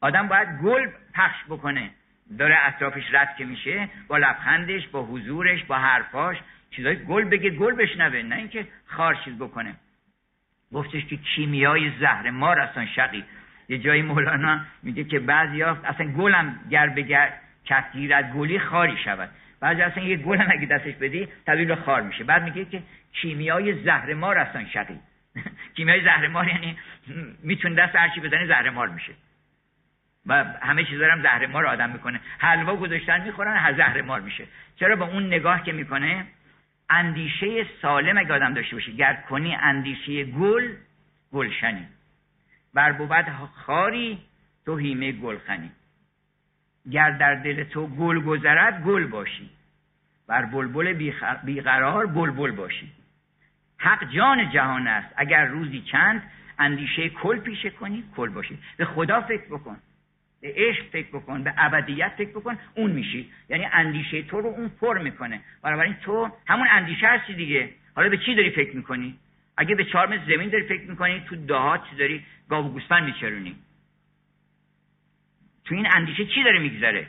آدم 0.00 0.28
باید 0.28 0.48
گل 0.62 0.88
پخش 1.14 1.44
بکنه. 1.48 1.90
داره 2.38 2.58
اطرافش 2.62 3.02
رد 3.12 3.36
که 3.36 3.44
میشه 3.44 3.88
با 4.08 4.18
لبخندش 4.18 4.88
با 4.88 5.02
حضورش 5.02 5.64
با 5.64 5.78
حرفاش 5.78 6.36
چیزای 6.70 7.04
گل 7.04 7.24
بگه 7.24 7.50
گل 7.50 7.74
بشنوه 7.74 8.22
نه 8.22 8.36
اینکه 8.36 8.66
خار 8.86 9.14
چیز 9.14 9.34
بکنه. 9.38 9.74
گفتش 10.72 11.04
که 11.04 11.16
کیمیای 11.16 11.92
زهر 12.00 12.30
ما 12.30 12.52
رسان 12.52 12.86
شقی. 12.86 13.24
یه 13.68 13.78
جایی 13.78 14.02
مولانا 14.02 14.60
میگه 14.82 15.04
که 15.04 15.18
بعضی 15.18 15.62
ها 15.62 15.78
اصلا 15.84 16.06
گلم 16.06 16.60
گر 16.70 16.88
بگر 16.88 17.32
کفگیر 17.64 18.14
از 18.14 18.24
گلی 18.24 18.58
خاری 18.58 18.96
شود. 19.04 19.28
بعضی 19.60 19.82
اصلا 19.82 20.04
یه 20.04 20.16
گلم 20.16 20.48
اگه 20.50 20.66
دستش 20.66 20.94
بدی 20.94 21.28
تبدیل 21.46 21.74
خار 21.74 22.02
میشه. 22.02 22.24
بعد 22.24 22.42
میگه 22.42 22.64
که 22.64 22.82
کیمیای 23.12 23.84
زهر 23.84 24.14
ما 24.14 24.32
رسان 24.32 24.66
شقی. 24.66 24.98
کیمیای 25.76 26.04
زهر 26.04 26.28
مار 26.28 26.48
یعنی 26.48 26.78
می‌تونه 27.42 27.74
دست 27.74 27.96
هرچی 27.96 28.20
بزنه 28.20 28.46
زهر 28.46 28.70
مار 28.70 28.88
میشه. 28.88 29.12
و 30.26 30.44
همه 30.62 30.84
چیز 30.84 31.02
هم 31.02 31.22
زهر 31.22 31.46
مار 31.46 31.66
آدم 31.66 31.90
می‌کنه. 31.90 32.20
حلوا 32.38 32.76
گذاشتن 32.76 33.20
می‌خورن 33.20 33.76
زهر 33.76 34.02
مار 34.02 34.20
میشه. 34.20 34.44
چرا 34.76 34.96
با 34.96 35.06
اون 35.06 35.26
نگاه 35.26 35.64
که 35.64 35.72
می‌کنه 35.72 36.26
اندیشه 36.90 37.66
سالم 37.82 38.18
اگه 38.18 38.34
آدم 38.34 38.54
داشته 38.54 38.76
باشه. 38.76 38.92
گر 38.92 39.14
کنی 39.14 39.54
اندیشه 39.54 40.24
گل 40.24 40.68
گلشنی. 41.32 41.86
بر 42.74 42.92
بود 42.92 43.26
خاری 43.54 44.18
تو 44.66 44.76
هیمه 44.76 45.12
گلخنی. 45.12 45.70
گر 46.90 47.10
در 47.10 47.34
دل 47.34 47.64
تو 47.64 47.86
گل 47.86 48.20
گذرد 48.20 48.82
گل 48.82 49.06
باشی. 49.06 49.50
بر 50.28 50.44
بلبل 50.44 51.12
بیقرار 51.44 52.06
بلبل 52.06 52.50
باشی. 52.50 52.92
حق 53.80 54.10
جان 54.12 54.50
جهان 54.50 54.86
است. 54.86 55.14
اگر 55.16 55.44
روزی 55.44 55.80
چند 55.80 56.22
اندیشه 56.58 57.08
کل 57.08 57.38
پیشه 57.38 57.70
کنی 57.70 58.04
کل 58.16 58.28
باشی. 58.28 58.58
به 58.76 58.84
خدا 58.84 59.20
فکر 59.20 59.44
بکن. 59.44 59.76
به 60.40 60.54
عشق 60.56 60.82
فکر 60.92 61.08
بکن. 61.08 61.42
به 61.42 61.54
ابدیت 61.56 62.12
فکر 62.16 62.30
بکن. 62.30 62.58
اون 62.74 62.90
میشی. 62.90 63.30
یعنی 63.48 63.68
اندیشه 63.72 64.22
تو 64.22 64.40
رو 64.40 64.46
اون 64.46 64.68
پر 64.68 64.98
می‌کنه. 64.98 65.40
بنابراین 65.62 65.94
تو 65.94 66.30
همون 66.46 66.68
اندیشه 66.70 67.06
هستی 67.06 67.34
دیگه. 67.34 67.70
حالا 67.94 68.08
به 68.08 68.18
چی 68.18 68.34
داری 68.34 68.50
فکر 68.50 68.76
می‌کنی؟ 68.76 69.18
اگه 69.56 69.74
به 69.74 69.84
چهار 69.84 70.06
متر 70.06 70.34
زمین 70.34 70.48
داری 70.48 70.64
فکر 70.64 70.90
می‌کنی 70.90 71.20
تو 71.20 71.36
دهات 71.36 71.90
چی 71.90 71.96
داری؟ 71.96 72.24
گاو 72.48 72.66
و 72.66 72.72
گوسفند 72.72 73.04
میچرونی. 73.04 73.56
تو 75.64 75.74
این 75.74 75.86
اندیشه 75.94 76.26
چی 76.26 76.42
داره 76.42 76.58
میگذره؟ 76.58 77.06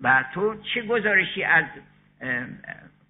و 0.00 0.24
تو 0.34 0.62
چه 0.74 0.82
گزارشی 0.82 1.44
از 1.44 1.64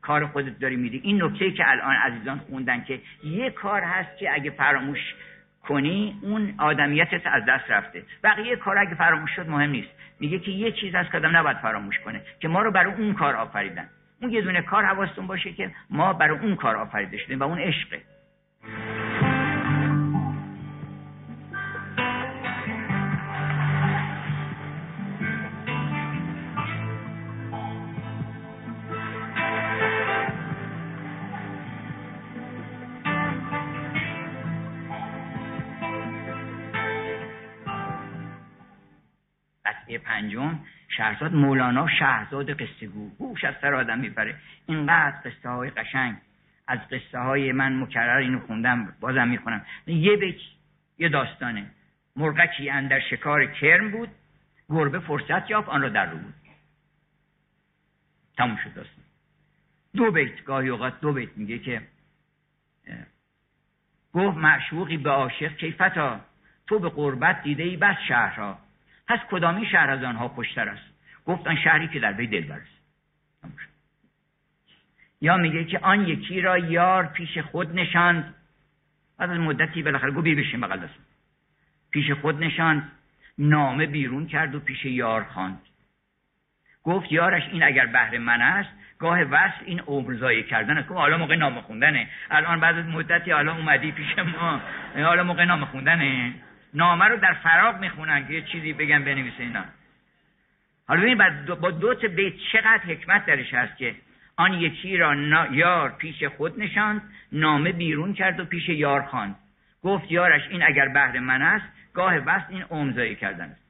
کار 0.06 0.26
خودت 0.26 0.58
داری 0.58 0.76
میدی. 0.76 1.00
این 1.04 1.22
نکته 1.22 1.50
که 1.50 1.70
الان 1.70 1.96
عزیزان 1.96 2.38
خوندن 2.38 2.84
که 2.84 3.00
یه 3.24 3.50
کار 3.50 3.82
هست 3.82 4.18
که 4.18 4.34
اگه 4.34 4.50
فراموش 4.50 5.14
کنی 5.62 6.18
اون 6.22 6.54
آدمیتت 6.58 7.26
از 7.26 7.42
دست 7.48 7.70
رفته. 7.70 8.02
بقیه 8.24 8.56
کار 8.56 8.78
اگه 8.78 8.94
فراموش 8.94 9.30
شد 9.36 9.48
مهم 9.48 9.70
نیست. 9.70 9.88
میگه 10.20 10.38
که 10.38 10.50
یه 10.50 10.72
چیز 10.72 10.94
از 10.94 11.06
کدام 11.06 11.36
نباید 11.36 11.56
فراموش 11.56 11.98
کنه 11.98 12.20
که 12.40 12.48
ما 12.48 12.62
رو 12.62 12.70
برای 12.70 12.94
اون 12.94 13.14
کار 13.14 13.36
آفریدن. 13.36 13.88
اون 14.22 14.30
یه 14.30 14.42
دونه 14.42 14.62
کار 14.62 14.84
حواستون 14.84 15.26
باشه 15.26 15.52
که 15.52 15.70
ما 15.90 16.12
برای 16.12 16.38
اون 16.38 16.56
کار 16.56 16.76
آفریده 16.76 17.18
شدیم 17.18 17.40
و 17.40 17.42
اون 17.42 17.58
عشقه. 17.58 18.00
شهرزاد 41.06 41.34
مولانا 41.34 41.88
شهرزاد 41.88 42.62
قصه 42.62 42.86
گو 42.86 43.10
هوش 43.20 43.44
از 43.44 43.54
سر 43.60 43.74
آدم 43.74 43.98
می‌بره 43.98 44.36
اینقدر 44.66 45.16
قصه 45.24 45.48
های 45.48 45.70
قشنگ. 45.70 46.16
از 46.68 46.78
قصه 46.88 47.18
های 47.18 47.52
من 47.52 47.80
مکرر 47.80 48.16
اینو 48.16 48.40
خوندم 48.40 48.94
بازم 49.00 49.28
می‌خونم. 49.28 49.66
یه 49.86 50.16
بیت 50.16 50.36
یه 50.98 51.08
داستانه. 51.08 51.66
مرغکی 52.16 52.70
اندر 52.70 53.00
شکار 53.00 53.46
کرم 53.46 53.90
بود. 53.90 54.08
گربه 54.68 54.98
فرصت 54.98 55.50
یافت 55.50 55.68
آن 55.68 55.82
را 55.82 55.88
در 55.88 56.06
رو 56.06 56.18
بود. 56.18 56.34
تموم 58.36 58.56
شد 58.56 58.74
داستان. 58.74 59.04
دو 59.96 60.10
بیت 60.10 60.44
گاهی 60.44 60.68
اوقات 60.68 61.00
دو 61.00 61.12
بیت 61.12 61.30
میگه 61.36 61.58
که 61.58 61.82
گفت 64.12 64.36
معشوقی 64.36 64.96
به 64.96 65.10
عاشق 65.10 65.56
کیفتا 65.56 66.20
تو 66.66 66.78
به 66.78 66.88
قربت 66.88 67.42
دیده 67.42 67.62
ای 67.62 67.76
بس 67.76 67.96
شهرها. 68.08 68.58
پس 69.08 69.18
کدامی 69.30 69.66
شهر 69.66 69.90
از 69.90 70.02
آنها 70.02 70.28
خوشتر 70.28 70.68
است؟ 70.68 70.95
گفت 71.26 71.46
آن 71.46 71.56
شهری 71.56 71.88
که 71.88 72.00
در 72.00 72.12
وی 72.12 72.26
دل 72.26 72.52
است. 72.52 72.76
یا 75.20 75.36
میگه 75.36 75.64
که 75.64 75.78
آن 75.78 76.08
یکی 76.08 76.40
را 76.40 76.58
یار 76.58 77.06
پیش 77.06 77.38
خود 77.38 77.74
نشاند. 77.74 78.34
بعد 79.18 79.30
از 79.30 79.38
مدتی 79.38 79.82
بالاخره 79.82 80.10
گو 80.10 80.22
بیر 80.22 80.38
بشین 80.38 80.60
بغل 80.60 80.86
پیش 81.90 82.10
خود 82.10 82.44
نشاند 82.44 82.92
نامه 83.38 83.86
بیرون 83.86 84.26
کرد 84.26 84.54
و 84.54 84.60
پیش 84.60 84.84
یار 84.84 85.24
خواند. 85.24 85.60
گفت 86.84 87.12
یارش 87.12 87.42
این 87.52 87.62
اگر 87.62 87.86
بهر 87.86 88.18
من 88.18 88.42
است 88.42 88.70
گاه 88.98 89.22
وصل 89.22 89.64
این 89.64 89.80
عمر 89.80 90.42
کردن 90.42 90.78
است. 90.78 90.90
حالا 90.90 91.18
موقع 91.18 91.36
نامه 91.36 91.60
خوندنه. 91.60 92.08
الان 92.30 92.60
بعد 92.60 92.78
از 92.78 92.86
مدتی 92.86 93.30
حالا 93.30 93.56
اومدی 93.56 93.92
پیش 93.92 94.18
ما. 94.18 94.60
حالا 94.94 95.24
موقع 95.24 95.44
نامه 95.44 95.66
خوندنه. 95.66 96.34
نامه 96.74 97.04
رو 97.04 97.16
در 97.16 97.34
فراغ 97.34 97.80
می‌خونن 97.80 98.26
که 98.26 98.32
یه 98.32 98.42
چیزی 98.42 98.72
بگن 98.72 99.04
بنویسه 99.04 99.42
اینا. 99.42 99.64
حالا 100.88 101.00
ببینید 101.00 101.46
با 101.46 101.70
دو 101.70 101.94
تا 101.94 102.08
بیت 102.08 102.34
چقدر 102.52 102.78
حکمت 102.78 103.26
درش 103.26 103.54
هست 103.54 103.76
که 103.76 103.94
آن 104.36 104.54
یکی 104.54 104.96
را 104.96 105.14
یار 105.50 105.90
پیش 105.90 106.24
خود 106.24 106.60
نشاند 106.60 107.02
نامه 107.32 107.72
بیرون 107.72 108.12
کرد 108.14 108.40
و 108.40 108.44
پیش 108.44 108.68
یار 108.68 109.02
خواند. 109.02 109.36
گفت 109.82 110.12
یارش 110.12 110.42
این 110.50 110.62
اگر 110.62 110.88
بهر 110.88 111.18
من 111.18 111.42
است 111.42 111.66
گاه 111.94 112.20
بست 112.20 112.50
این 112.50 112.64
امضایی 112.70 113.14
کردن 113.14 113.44
است. 113.44 113.66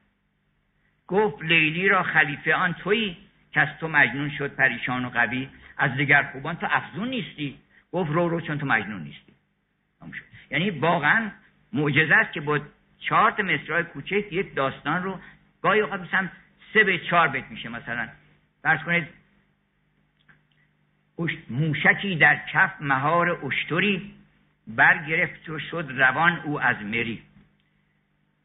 گفت 1.07 1.43
لیلی 1.43 1.87
را 1.87 2.03
خلیفه 2.03 2.55
آن 2.55 2.73
تویی 2.73 3.17
که 3.51 3.61
از 3.61 3.67
تو 3.79 3.87
مجنون 3.87 4.29
شد 4.29 4.55
پریشان 4.55 5.05
و 5.05 5.09
قوی. 5.09 5.49
از 5.77 5.91
دیگر 5.97 6.23
خوبان 6.23 6.55
تو 6.55 6.67
افزون 6.69 7.07
نیستی. 7.07 7.57
گفت 7.91 8.11
رو 8.11 8.29
رو 8.29 8.41
چون 8.41 8.57
تو 8.57 8.65
مجنون 8.65 9.03
نیستی. 9.03 9.33
یعنی 10.51 10.69
واقعا 10.69 11.31
معجزه 11.73 12.15
است 12.15 12.33
که 12.33 12.41
با 12.41 12.59
چهار 12.99 13.31
تا 13.31 13.43
مصرع 13.43 13.81
کوچک 13.81 14.31
یک 14.31 14.55
داستان 14.55 15.03
رو 15.03 15.19
گاهی 15.61 15.79
اوقات 15.79 16.01
مثلا 16.01 16.29
سه 16.73 16.83
به 16.83 16.99
چهار 16.99 17.27
بیت 17.27 17.45
میشه 17.51 17.69
مثلا. 17.69 18.07
فرض 18.63 18.79
کنید 18.83 19.07
موشکی 21.49 22.15
در 22.15 22.41
کف 22.53 22.71
مهار 22.81 23.45
اشتری 23.45 24.13
برگرفت 24.67 25.49
و 25.49 25.59
شد 25.59 25.85
روان 25.89 26.39
او 26.39 26.61
از 26.61 26.75
مری. 26.81 27.21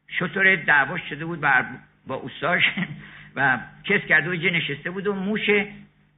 شطور 0.07 0.55
دعواش 0.55 1.01
شده 1.09 1.25
بود 1.25 1.39
بر 1.39 1.65
با 2.07 2.15
اوستاش 2.15 2.63
و 3.35 3.59
کس 3.83 4.01
کرده 4.01 4.29
و 4.29 4.33
نشسته 4.33 4.91
بود 4.91 5.07
و 5.07 5.13
موش 5.13 5.49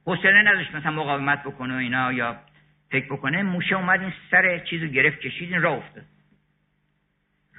حوصله 0.04 0.42
نداشت 0.42 0.74
مثلا 0.74 0.90
مقاومت 0.90 1.42
بکنه 1.42 1.74
و 1.74 1.76
اینا 1.76 2.12
یا 2.12 2.36
فکر 2.90 3.06
بکنه. 3.06 3.42
موشه 3.42 3.76
اومد 3.76 4.00
این 4.00 4.12
سر 4.30 4.58
چیزو 4.58 4.86
گرفت 4.86 5.20
کشید 5.20 5.52
این 5.52 5.62
راه 5.62 5.76
افتاد. 5.76 6.04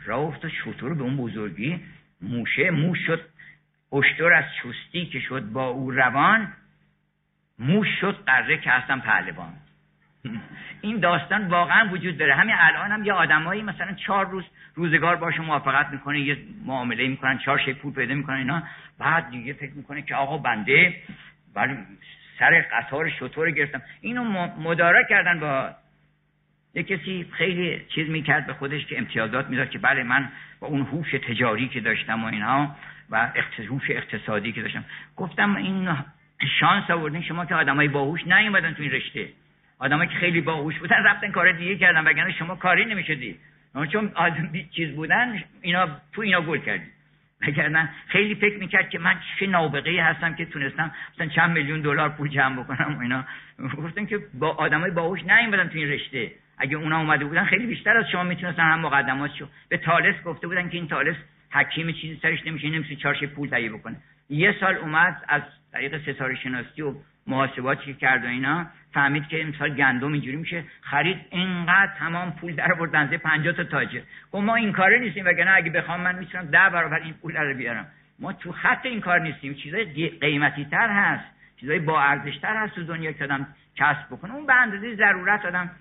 راه 0.06 0.20
افتاد 0.20 0.52
شطور 0.52 0.94
به 0.94 1.04
اون 1.04 1.18
بزرگی. 1.18 1.80
موشه 2.22 2.72
موش 2.72 3.00
شد 3.08 3.30
اشتر 3.94 4.34
از 4.34 4.46
چستی 4.64 5.06
که 5.06 5.20
شد 5.20 5.44
با 5.44 5.68
او 5.68 5.92
روان 5.92 6.54
موش 7.60 7.88
شد 8.02 8.24
قره 8.26 8.58
که 8.58 8.70
هستم 8.70 9.00
پهلوان. 9.00 9.54
این 10.82 11.00
داستان 11.00 11.48
واقعا 11.48 11.90
وجود 11.92 12.18
داره. 12.18 12.36
همین 12.36 12.56
الان 12.58 12.92
هم 12.92 13.06
یه 13.06 13.14
آدمایی 13.14 13.62
مثلا 13.62 13.94
چهار 13.94 14.30
روز 14.30 14.44
روزگار 14.76 15.16
باشه 15.16 15.42
موافقت 15.42 15.90
می‌کنه 15.92 16.20
یه 16.20 16.38
معامله 16.66 17.08
می‌کنن 17.08 17.38
چهار 17.38 17.60
شی 17.60 17.74
پول 17.74 17.94
پیدا 17.94 18.16
می‌کنن 18.16 18.38
اینا. 18.38 18.64
بعد 19.00 19.30
دیگه 19.30 19.54
فکر 19.54 19.74
می‌کنه 19.74 20.02
که 20.02 20.16
آقا 20.16 20.38
بنده 20.38 21.02
بر 21.54 21.78
سر 22.40 22.66
قطار 22.72 23.10
شطور 23.10 23.52
گرفتم. 23.52 23.82
اینو 24.02 24.24
مدارا 24.60 25.04
کردن 25.10 25.40
با 25.40 25.70
یه 26.74 26.84
کسی 26.84 27.28
خیلی 27.32 27.86
چیز 27.96 28.10
می‌کرد 28.10 28.48
به 28.48 28.54
خودش 28.54 28.86
که 28.86 28.98
امتیازات 28.98 29.48
می‌داد 29.48 29.70
که 29.70 29.80
بله 29.80 30.04
من 30.04 30.30
با 30.60 30.68
اون 30.68 30.82
هوش 30.82 31.12
تجاری 31.12 31.68
که 31.68 31.80
داشتم 31.80 32.24
و 32.24 32.28
اینها 32.28 32.76
و 33.10 33.32
هوش 33.70 33.90
اقتصادی 33.90 34.52
که 34.52 34.62
داشتم. 34.62 34.86
گفتم 35.16 35.56
این 35.56 35.98
شانس 36.60 36.90
آوردین 36.90 37.22
شما 37.22 37.46
که 37.46 37.56
آدمای 37.56 37.88
باهوش 37.88 38.28
نیومدن 38.28 38.74
تو 38.74 38.84
این 38.84 38.92
رشته. 38.92 39.30
آدمایی 39.80 40.10
که 40.10 40.16
خیلی 40.16 40.42
باهوش 40.42 40.80
بودن 40.80 41.04
رفتن 41.04 41.32
کار 41.32 41.52
دیگه 41.52 41.78
کردن 41.78 42.08
وگرنه 42.08 42.34
شما 42.34 42.56
کاری 42.56 42.86
نمی‌شدی. 42.86 43.36
چون 43.92 44.12
آدم 44.16 44.50
چیز 44.76 44.96
بودن 44.96 45.44
اینا 45.62 45.88
تو 46.14 46.22
اینا 46.22 46.42
گل 46.42 46.58
کردی. 46.58 46.86
وگرنه 47.48 47.90
خیلی 48.08 48.36
فکر 48.36 48.58
می‌کرد 48.58 48.90
که 48.90 49.00
من 49.00 49.16
چه 49.40 49.48
نابغه 49.48 50.04
هستم 50.04 50.36
که 50.36 50.46
تونستم 50.46 50.92
مثلا 51.14 51.28
چند 51.28 51.52
میلیون 51.52 51.82
دلار 51.82 52.10
پول 52.10 52.30
جمع 52.30 52.64
بکنم 52.64 52.98
و 52.98 53.02
اینا. 53.02 53.26
گفتن 53.78 54.06
که 54.06 54.20
با 54.34 54.50
آدمای 54.50 54.92
باهوش 54.92 55.24
نیومدن 55.24 55.68
تو 55.68 55.78
این 55.78 55.90
رشته. 55.90 56.32
اگه 56.58 56.78
اونا 56.78 57.00
اومده 57.00 57.26
بودن 57.26 57.46
خیلی 57.46 57.66
بیشتر 57.66 57.98
از 57.98 58.10
شما 58.10 58.24
می‌تونستن 58.24 58.64
هم 58.64 58.80
مقدمات 58.80 59.32
شو. 59.36 59.48
به 59.70 59.78
تالس 59.78 60.24
گفته 60.24 60.48
بودن 60.48 60.70
که 60.70 60.78
این 60.78 60.88
تالس 60.88 61.16
حکیم 61.52 61.92
چیزی 61.92 62.20
سرش 62.22 62.48
نمیشه 62.48 62.70
نمیشه 62.70 62.96
چارش 62.96 63.24
پول 63.24 63.50
تهیه 63.50 63.70
بکنه. 63.70 63.96
یه 64.30 64.56
سال 64.60 64.76
اومد 64.76 65.24
از 65.28 65.42
طریق 65.72 66.02
ستاره 66.02 66.36
شناسی 66.36 66.82
و 66.82 66.94
محاسباتی 67.28 67.86
که 67.86 67.94
کرد 67.94 68.26
و 68.26 68.28
اینا 68.28 68.66
فهمید 68.94 69.28
که 69.28 69.42
امسال 69.42 69.76
گندم 69.76 70.14
اینجوری 70.14 70.38
میشه. 70.38 70.64
خرید 70.82 71.18
اینقدر 71.30 71.92
تمام 72.00 72.32
پول 72.32 72.56
در 72.56 72.74
آورد 72.74 72.92
بنزه 72.92 73.18
50 73.18 73.54
تا 73.54 73.64
تاجر. 73.64 74.02
گفت 74.32 74.44
ما 74.44 74.56
این 74.56 74.72
کاره 74.72 75.00
نیستیم 75.00 75.26
وگرنه 75.26 75.52
اگه 75.52 75.72
بخوام 75.72 76.02
من 76.02 76.16
می‌تونم 76.16 76.46
ده 76.46 76.70
برابر 76.70 77.00
این 77.00 77.14
پول 77.14 77.38
رو 77.38 77.58
بیارم. 77.58 77.88
ما 78.20 78.34
تو 78.34 78.52
خط 78.52 78.86
این 78.86 79.02
کار 79.02 79.20
نیستیم. 79.20 79.54
چیزای 79.54 80.10
قیمتی 80.10 80.66
تر 80.66 80.90
هست. 80.90 81.26
چیزای 81.60 81.80
با 81.80 82.02
ارزش 82.02 82.38
تر 82.38 82.56
هست 82.58 82.76
تو 82.76 82.84
دنیا 82.84 83.12
که 83.12 83.24
آدم 83.24 83.48
کسب 83.76 84.08
بکنه. 84.12 84.34
اون 84.34 84.46
به 84.46 84.54
اندازه 84.54 84.96
ضرورت 84.96 85.46
آدم 85.46 85.72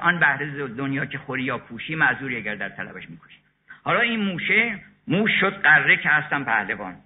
آن 0.00 0.20
بهره 0.20 0.68
دنیا 0.68 1.04
که 1.04 1.18
خوری 1.18 1.42
یا 1.42 1.58
پوشی 1.58 1.94
معذوری 1.94 2.36
اگر 2.36 2.54
در 2.54 2.68
طلبش 2.68 3.10
می‌کشی 3.10 3.38
حالا 3.82 4.00
این 4.00 4.20
موشه 4.20 4.80
موش 5.08 5.30
شد 5.40 5.62
قره 5.62 5.96
که 5.96 6.08
هستم 6.08 6.44
پهلوان. 6.44 6.96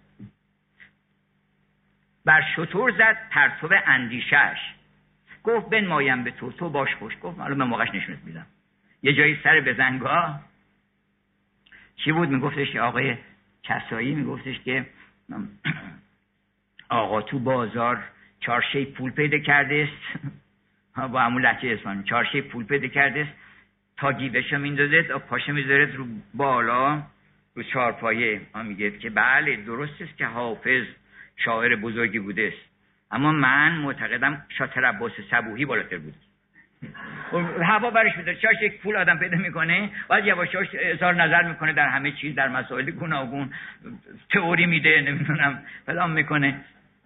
بر 2.25 2.45
شطور 2.57 2.91
زد 2.91 3.17
پرتو 3.31 3.69
اندیشش 3.87 4.59
گفت 5.45 5.75
مایم 5.75 6.25
به 6.25 6.31
تو 6.31 6.53
تو 6.53 6.71
باش 6.71 6.95
خوش. 6.95 7.15
گفت 7.23 7.39
حالا 7.39 7.55
به 7.55 7.65
موقعش 7.65 7.89
نشونت 7.95 8.19
میدم. 8.25 8.47
یه 9.03 9.13
جایی 9.13 9.41
سر 9.45 9.61
بزنگاه 9.61 10.41
چی 11.97 12.13
بود؟ 12.13 12.29
میگفتش 12.29 12.71
که 12.71 12.81
آقای 12.81 13.17
کسایی 13.63 14.15
میگفتش 14.15 14.61
که 14.61 14.87
آقا 16.89 17.23
تو 17.23 17.39
بازار 17.39 18.05
چارشه 18.41 18.85
پول 18.85 19.11
پیدا 19.11 19.39
کرده 19.39 19.89
است 19.89 20.23
با 21.13 21.21
همون 21.21 21.43
لحچه 21.43 21.73
اسفانی 21.73 22.03
چارشه 22.03 22.41
پول 22.41 22.65
پیدا 22.65 22.89
کرده 22.89 23.21
است 23.21 23.33
تا 23.97 24.13
گیوشو 24.13 24.59
میندازد 24.59 25.11
و 25.11 25.19
پاشه 25.19 25.53
می‌ذارد 25.53 25.95
رو 25.95 26.07
بالا. 26.35 27.03
رو 27.59 27.65
چارپایه 27.65 28.41
ما 28.55 28.63
میگه 28.63 28.91
که 28.91 29.11
بله 29.11 29.57
درست 29.57 30.03
است 30.03 30.17
که 30.19 30.27
حافظ 30.27 30.85
شاعر 31.37 31.77
بزرگی 31.77 32.19
بوده 32.19 32.53
است. 32.53 32.69
اما 33.11 33.33
من 33.33 33.73
معتقدم 33.73 34.45
شاتر 34.59 34.85
عباس 34.85 35.13
صبوهی 35.31 35.65
بالاتر 35.65 35.99
بود 35.99 36.15
خب، 37.31 37.45
هوا 37.63 37.91
برش 37.91 38.17
میداره 38.17 38.39
چاش 38.39 38.63
یک 38.63 38.81
پول 38.81 38.97
آدم 38.97 39.19
پیدا 39.19 39.37
می‌کنه 39.37 39.91
بعد 40.09 40.27
یواش 40.27 40.55
یواش 40.55 40.69
اظهار 40.73 41.15
نظر 41.15 41.43
می‌کنه 41.43 41.73
در 41.73 41.89
همه 41.89 42.13
چیز 42.13 42.35
در 42.35 42.49
مسائل 42.49 42.91
گوناگون 42.91 43.51
تئوری 44.31 44.67
میده 44.67 45.01
نمی‌دونم 45.01 45.63
فلان 45.87 46.11
می‌کنه. 46.11 46.61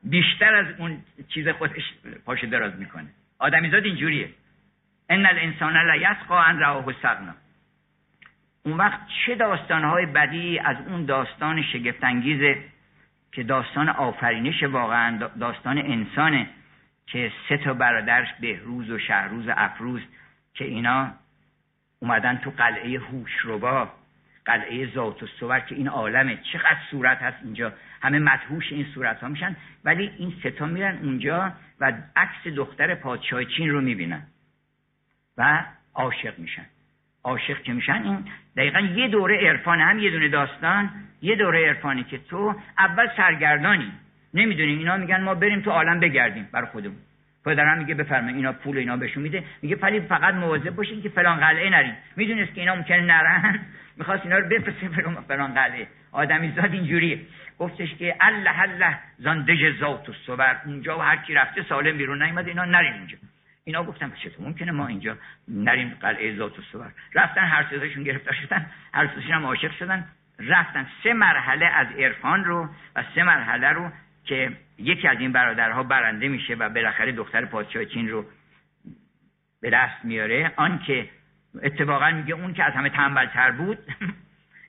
بیشتر 0.04 0.54
از 0.54 0.66
اون 0.78 1.02
چیز 1.28 1.48
خودش 1.48 1.82
پاش 2.24 2.44
دراز 2.44 2.78
می‌کنه. 2.78 3.08
آدمیزاد 3.38 3.84
اینجوریه. 3.84 4.28
ان 5.10 5.26
الانسان 5.26 5.86
لا 5.86 5.96
یسقا 5.96 6.38
ان 6.38 6.58
راه 6.58 6.94
سقنا 7.02 7.34
اون 8.64 8.76
وقت 8.76 9.00
چه 9.26 9.34
داستانهای 9.34 10.06
بدی 10.06 10.58
از 10.58 10.76
اون 10.86 11.04
داستان 11.04 11.62
شگفتانگیز 11.62 12.56
که 13.32 13.42
داستان 13.42 13.88
آفرینش 13.88 14.62
واقعا 14.62 15.28
داستان 15.40 15.78
انسانه 15.78 16.48
که 17.06 17.32
سه 17.48 17.56
تا 17.56 17.74
برادرش 17.74 18.28
بهروز 18.40 18.90
و 18.90 18.98
شهروز 18.98 19.48
و 19.48 19.52
افروز 19.56 20.00
که 20.54 20.64
اینا 20.64 21.12
اومدن 22.00 22.36
تو 22.36 22.50
قلعه 22.50 22.98
هوشربا 22.98 23.88
قلعه 24.44 24.94
ذات 24.94 25.22
و 25.22 25.26
صور 25.26 25.60
که 25.60 25.74
این 25.74 25.88
عالمه. 25.88 26.38
چقدر 26.52 26.78
صورت 26.90 27.18
هست 27.18 27.36
اینجا؟ 27.44 27.72
همه 28.02 28.18
مدهوش 28.18 28.72
این 28.72 28.86
صورت 28.94 29.20
ها 29.20 29.28
میشن 29.28 29.56
ولی 29.84 30.10
این 30.18 30.34
ستا 30.40 30.66
میرن 30.66 30.98
اونجا 30.98 31.52
و 31.80 31.92
عکس 32.16 32.46
دختر 32.56 32.94
پادشاه 32.94 33.44
چین 33.44 33.70
رو 33.70 33.80
می‌بینن 33.80 34.22
و 35.38 35.64
عاشق 35.94 36.38
میشن. 36.38 36.66
عاشق 37.24 37.62
که 37.62 37.72
میشن 37.72 38.02
این 38.04 38.24
دقیقا 38.56 38.80
یه 38.80 39.08
دوره 39.08 39.48
عرفان 39.48 39.80
هم 39.80 39.98
یه 39.98 40.10
دونه 40.10 40.28
داستان 40.28 40.90
یه 41.22 41.36
دوره 41.36 41.66
عرفانی 41.68 42.04
که 42.04 42.18
تو 42.18 42.54
اول 42.78 43.08
سرگردانی. 43.16 43.92
نمی‌دونیم 44.34 44.78
اینا 44.78 44.96
میگن 44.96 45.20
ما 45.22 45.34
بریم 45.34 45.60
تو 45.60 45.70
عالم 45.70 46.00
بگردیم 46.00 46.48
برای 46.52 46.66
خودمون. 46.66 46.96
پدرم 47.44 47.78
میگه 47.78 47.94
بفرمایید 47.94 48.36
اینا 48.36 48.52
پول 48.52 48.78
اینا 48.78 48.96
بهشون 48.96 49.22
میده. 49.22 49.44
میگه 49.62 49.76
ولی 49.76 50.00
فقط 50.00 50.34
مواظب 50.34 50.70
باشین 50.70 51.02
که 51.02 51.08
فلان 51.08 51.40
قلعه 51.40 51.70
نرید 51.70 51.94
می‌دونست 52.16 52.54
که 52.54 52.60
اینا 52.60 52.74
ممکنه 52.74 53.00
نرن. 53.00 53.60
می‌خواست 53.98 54.24
اینا 54.24 54.38
رو 54.38 54.48
بفرسته 54.48 54.88
فلان 55.28 55.54
قلعه. 55.54 55.86
آدمی 56.12 56.52
زاد 56.56 56.72
اینجوریه. 56.72 57.20
گفتش 57.58 57.94
که 57.94 58.16
الله 58.20 58.60
الله 58.60 58.98
زندج 59.18 59.78
ذات 59.80 60.08
و 60.08 60.12
صبر 60.26 60.56
اونجا 60.66 60.98
و 60.98 61.00
هر 61.00 61.16
کی 61.16 61.34
رفته 61.34 61.62
سالم 61.62 61.96
بیرون 61.96 62.22
نیومده 62.22 62.48
اینا 62.48 62.64
نرین 62.64 62.92
اونجا. 62.92 63.16
اینا 63.64 63.84
گفتم 63.84 64.10
چطور؟ 64.10 64.46
ممکنه 64.46 64.72
ما 64.72 64.86
اینجا 64.86 65.16
نریم 65.48 65.96
قلعه 66.00 66.36
ذات 66.36 66.58
و 66.58 66.62
صبر 66.72 66.90
رفتن 67.14 67.40
هر 67.40 67.66
سهشون 67.70 68.02
گرفتار 68.02 68.34
شدن 68.34 68.66
هر 68.94 69.06
هم 69.06 69.46
عاشق 69.46 69.72
شدن. 69.72 70.08
رفتن 70.38 70.86
سه 71.02 71.12
مرحله 71.12 71.66
از 71.66 71.86
عرفان 71.98 72.44
رو 72.44 72.68
و 72.96 73.04
سه 73.14 73.22
مرحله 73.22 73.68
رو 73.68 73.90
که 74.24 74.52
یکی 74.78 75.08
از 75.08 75.18
این 75.20 75.32
برادرها 75.32 75.82
برنده 75.82 76.28
میشه 76.28 76.54
و 76.54 76.68
بالاخره 76.68 77.12
دختر 77.12 77.44
پادشاه 77.44 77.84
چین 77.84 78.08
رو 78.08 78.24
به 79.60 79.70
دست 79.70 80.04
میاره. 80.04 80.52
آن 80.56 80.78
که 80.78 81.08
اتفاقا 81.62 82.10
میگه 82.10 82.34
اون 82.34 82.54
که 82.54 82.64
از 82.64 82.72
همه 82.72 82.88
تنبلتر 82.88 83.50
بود 83.50 83.78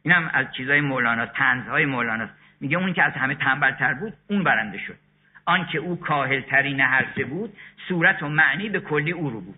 اینم 0.04 0.30
از 0.34 0.46
چیزای 0.58 0.82
مولانا 0.82 1.26
تنزهای 1.26 1.86
مولانا. 1.86 2.30
میگه 2.60 2.78
اون 2.78 2.94
که 2.94 3.04
از 3.04 3.14
همه 3.14 3.36
تنبلتر 3.36 3.94
بود 3.94 4.14
اون 4.28 4.44
برنده 4.44 4.78
شد. 4.78 4.98
آن 5.46 5.66
که 5.66 5.78
او 5.78 6.00
کاهلترین 6.00 6.80
هرسه 6.80 7.24
بود 7.24 7.54
صورت 7.88 8.24
و 8.24 8.30
معنی 8.30 8.70
به 8.70 8.80
کلی 8.80 9.12
او 9.12 9.30
رو 9.30 9.41
بود. 9.41 9.56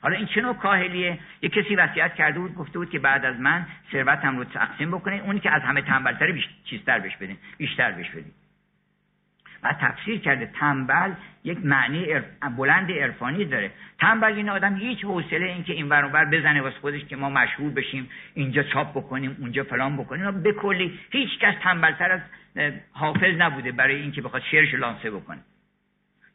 حالا 0.00 0.16
این 0.16 0.26
چه 0.26 0.40
نوع 0.40 0.54
کاهلیه؟ 0.54 1.18
یه 1.42 1.48
کسی 1.48 1.76
وصیت 1.76 2.14
کرده 2.14 2.38
بود 2.38 2.54
گفته 2.54 2.78
بود 2.78 2.90
که 2.90 2.98
بعد 2.98 3.24
از 3.24 3.40
من 3.40 3.66
ثروتم 3.92 4.38
رو 4.38 4.44
تقسیم 4.44 4.90
بکنه 4.90 5.22
اونی 5.24 5.40
که 5.40 5.50
از 5.50 5.62
همه 5.62 5.82
تنبلتر 5.82 6.32
بیش... 6.32 6.48
چیزتر 6.64 6.98
بهش 6.98 7.16
بدین 7.16 7.36
بیشتر 7.58 7.92
بهش 7.92 8.10
بدین. 8.10 8.32
و 9.62 9.72
تفسیر 9.80 10.18
کرده 10.18 10.46
تنبل 10.46 11.12
یک 11.44 11.58
معنی 11.64 12.06
بلند 12.56 12.92
عرفانی 12.92 13.44
داره. 13.44 13.70
تنبل 13.98 14.32
این 14.32 14.48
آدم 14.48 14.76
هیچ 14.76 15.04
حوصله 15.04 15.46
این 15.46 15.64
که 15.64 15.72
این 15.72 15.88
بر 15.88 16.24
بزنه 16.24 16.62
واسه 16.62 16.76
خودش 16.80 17.04
که 17.04 17.16
ما 17.16 17.30
مشهور 17.30 17.72
بشیم 17.72 18.10
اینجا 18.34 18.62
چاپ 18.62 18.90
بکنیم 18.90 19.36
اونجا 19.40 19.64
فلان 19.64 19.96
بکنیم. 19.96 20.42
به 20.42 20.52
کلی 20.52 20.98
هیچ 21.10 21.38
کس 21.38 21.54
تنبلتر 21.62 22.12
از 22.12 22.20
حافظ 22.92 23.34
نبوده 23.38 23.72
برای 23.72 23.96
اینکه 23.96 24.22
بخواد 24.22 24.42
شعرش 24.50 24.74
لانسه 24.74 25.10
بکنه. 25.10 25.38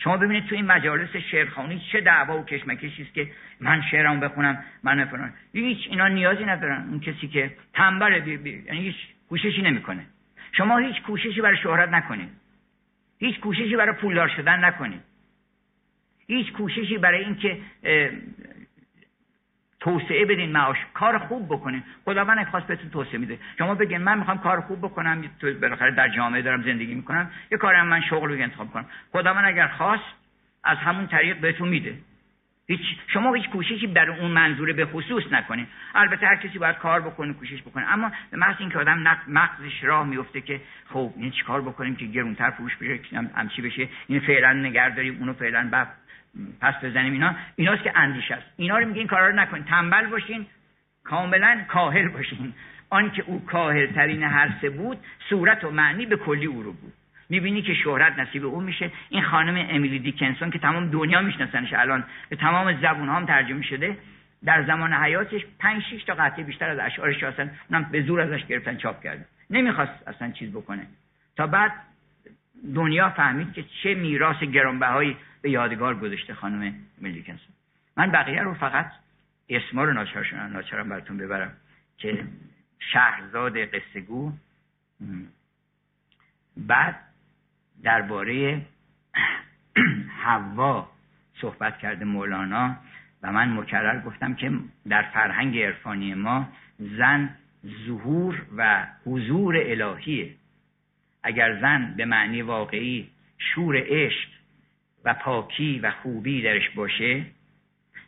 شما 0.04 0.18
ببینید 0.18 0.48
تو 0.48 0.56
این 0.56 0.66
مجالس 0.66 1.16
شعرخوانی 1.16 1.82
چه 1.92 2.02
دعوا 2.02 2.40
و 2.40 2.46
کشمکشی 2.46 3.04
است 3.04 3.14
که 3.14 3.28
من 3.60 3.82
شعرم 3.92 4.20
بخونم 4.20 4.64
من 4.84 5.06
فلان. 5.06 5.34
هیچ 5.54 5.88
اینا 5.90 6.08
نیازی 6.08 6.46
ندارن. 6.46 6.86
اون 6.90 7.00
کسی 7.00 7.28
که 7.28 7.52
تنبل 7.74 8.28
یعنی 8.28 8.80
هیچ 8.80 8.96
کوششی 9.30 9.62
نمی‌کنه. 9.62 10.06
شما 10.52 10.78
هیچ 10.78 11.02
کوششی 11.02 11.42
برای 11.42 11.58
شهرت 11.58 11.90
نکنید. 11.90 12.30
هیچ 13.22 13.40
کوششی 13.40 13.76
برای 13.76 13.96
پولدار 13.96 14.28
شدن 14.28 14.66
نکنید. 14.66 15.02
هیچ 16.28 16.52
کوششی 16.52 16.98
برای 16.98 17.24
اینکه 17.24 17.58
توسعه 19.80 20.26
بدین 20.26 20.52
معاش. 20.52 20.78
کار 20.94 21.18
خوب 21.18 21.46
بکنین. 21.46 21.84
خداوند 22.06 22.48
خواست 22.48 22.68
بهتون 22.68 22.90
توسعه 22.90 23.18
میده. 23.18 23.40
شما 23.58 23.76
بگین 23.76 23.98
من 23.98 24.18
می‌خوام 24.18 24.38
کار 24.38 24.62
خوب 24.62 24.80
بکنم 24.80 25.24
تو 25.40 25.54
بالاخره 25.54 25.92
در 25.92 26.10
جامعه 26.10 26.42
دارم 26.42 26.64
زندگی 26.64 26.96
می‌کنم 26.96 27.32
یه 27.52 27.58
کارم 27.58 27.88
من 27.88 28.02
شغل 28.02 28.30
رو 28.30 28.42
انتخاب 28.42 28.72
کنم. 28.72 28.86
خداوند 29.12 29.46
اگر 29.46 29.68
خواست 29.68 30.04
از 30.64 30.78
همون 30.78 31.08
طریق 31.08 31.38
بهتون 31.38 31.70
میده. 31.70 31.98
هیچ 32.68 32.82
شما 33.08 33.34
هیچ 33.34 33.50
کوششی 33.50 33.88
در 33.88 34.10
اون 34.10 34.32
منظوره 34.32 34.74
به 34.74 34.86
خصوص 34.86 35.24
نکنین. 35.32 35.68
البته 35.96 36.28
هر 36.28 36.36
کسی 36.36 36.60
باید 36.60 36.78
کار 36.78 37.02
بکنه 37.02 37.34
کوشش 37.34 37.62
بکنه. 37.62 37.94
اما 37.94 38.12
به 38.32 38.38
محض 38.38 38.56
اینکه 38.60 38.80
آدم 38.80 39.18
مغزش 39.28 39.84
راه 39.84 40.08
میفته 40.08 40.42
که 40.42 40.62
خب 40.90 41.14
این 41.18 41.32
چیکار 41.32 41.62
بکنیم 41.62 41.96
که 41.96 42.06
گرونتر 42.06 42.50
فروش 42.50 42.76
بشه 42.76 43.18
هم 43.36 43.50
چی 43.56 43.62
بشه؟ 43.62 43.90
این 44.08 44.20
فعلا 44.20 44.54
نگرداریم 44.54 45.18
اونو 45.20 45.34
فعلا 45.34 45.88
پس 46.62 46.74
بزنیم. 46.84 47.14
اینا 47.14 47.36
ایناست 47.56 47.84
که 47.84 47.92
اندیشه 47.96 48.36
است. 48.36 48.46
اینا 48.58 48.78
رو 48.78 48.88
میگه 48.88 49.00
این 49.00 49.08
کارا 49.08 49.28
رو 49.28 49.36
نکنین. 49.36 49.64
تنبل 49.64 50.08
باشین. 50.08 50.46
کاملا 51.04 51.62
کاهل 51.68 52.08
باشین. 52.08 52.54
آنکه 52.90 53.24
او 53.28 53.46
کاهل 53.46 53.86
ترین 53.86 54.24
هر 54.24 54.70
بود 54.70 54.98
صورت 55.30 55.64
و 55.64 55.72
معنی 55.72 56.06
به 56.06 56.18
کلی 56.18 56.46
او 56.46 56.64
رو 56.64 56.74
بود. 56.74 56.94
می‌بینی 57.32 57.62
که 57.62 57.74
شهرت 57.74 58.20
نصیب 58.20 58.46
او 58.46 58.62
میشه. 58.62 58.92
این 59.10 59.24
خانم 59.24 59.68
امیلی 59.70 60.00
دیکنسون 60.00 60.52
که 60.52 60.60
تمام 60.60 60.90
دنیا 60.90 61.22
میشناسنش 61.22 61.74
الان 61.74 62.04
به 62.30 62.36
تمام 62.36 62.82
زبون 62.82 63.10
هم 63.10 63.26
ترجمه 63.26 63.64
شده 63.64 63.98
در 64.46 64.64
زمان 64.64 64.94
حیاتش 64.94 65.46
پنج 65.60 65.84
شش 65.84 66.04
تا 66.04 66.14
قطعه 66.14 66.44
بیشتر 66.44 66.70
از 66.70 66.80
اشعارش 66.80 67.24
اصلا 67.24 67.50
اونم 67.70 67.90
به 67.92 68.02
زور 68.02 68.22
ازش 68.22 68.46
گرفتن 68.46 68.78
چاپ 68.78 69.04
کرده. 69.04 69.26
نمی‌خواست 69.50 70.08
اصلا 70.08 70.32
چیز 70.32 70.52
بکنه. 70.52 70.88
تا 71.36 71.48
بعد 71.48 71.72
دنیا 72.76 73.10
فهمید 73.10 73.54
که 73.54 73.66
چه 73.84 73.96
میراث 73.96 74.44
گرانبهایی 74.44 75.18
به 75.42 75.50
یادگار 75.50 75.96
گذاشته 75.96 76.34
خانم 76.34 76.74
دیکنسون. 77.02 77.54
من 77.98 78.12
بقیه 78.12 78.42
رو 78.42 78.54
فقط 78.54 78.92
اسما 79.50 79.84
رو 79.84 79.94
ناچارم 79.94 80.90
براتون 80.90 81.18
ببرم 81.18 81.54
که 81.98 82.24
شهرزاد 82.80 83.58
قصه 83.58 84.02
گو 84.02 84.32
بعد 86.58 87.11
درباره 87.84 88.62
حوا 90.24 90.90
صحبت 91.42 91.78
کرده 91.78 92.06
مولانا 92.06 92.76
و 93.24 93.32
من 93.32 93.54
مکرر 93.54 94.02
گفتم 94.02 94.34
که 94.34 94.52
در 94.90 95.02
فرهنگ 95.02 95.60
عرفانی 95.60 96.14
ما 96.14 96.50
زن 96.80 97.30
ظهور 97.88 98.46
و 98.58 98.88
حضور 99.06 99.58
الهیه. 99.58 100.36
اگر 101.24 101.62
زن 101.62 101.94
به 101.98 102.06
معنی 102.06 102.42
واقعی 102.42 103.10
شور 103.38 103.84
عشق 103.86 104.30
و 105.06 105.14
پاکی 105.14 105.80
و 105.80 105.92
خوبی 105.92 106.42
درش 106.42 106.70
باشه 106.70 107.26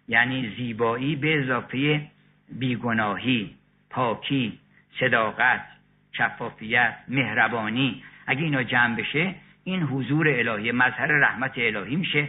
یعنی 0.08 0.54
زیبایی 0.58 1.16
به 1.16 1.40
اضافه 1.40 2.08
بیگناهی 2.50 3.56
پاکی 3.90 4.60
صداقت 5.00 5.66
شفافیت 6.12 6.96
مهربانی 7.08 8.04
اگه 8.28 8.42
اینا 8.42 8.64
جمع 8.64 8.96
بشه 8.96 9.36
این 9.64 9.84
حضور 9.84 10.28
الهی 10.28 10.72
مظهر 10.72 11.08
رحمت 11.08 11.54
الهی 11.58 11.96
میشه 11.96 12.28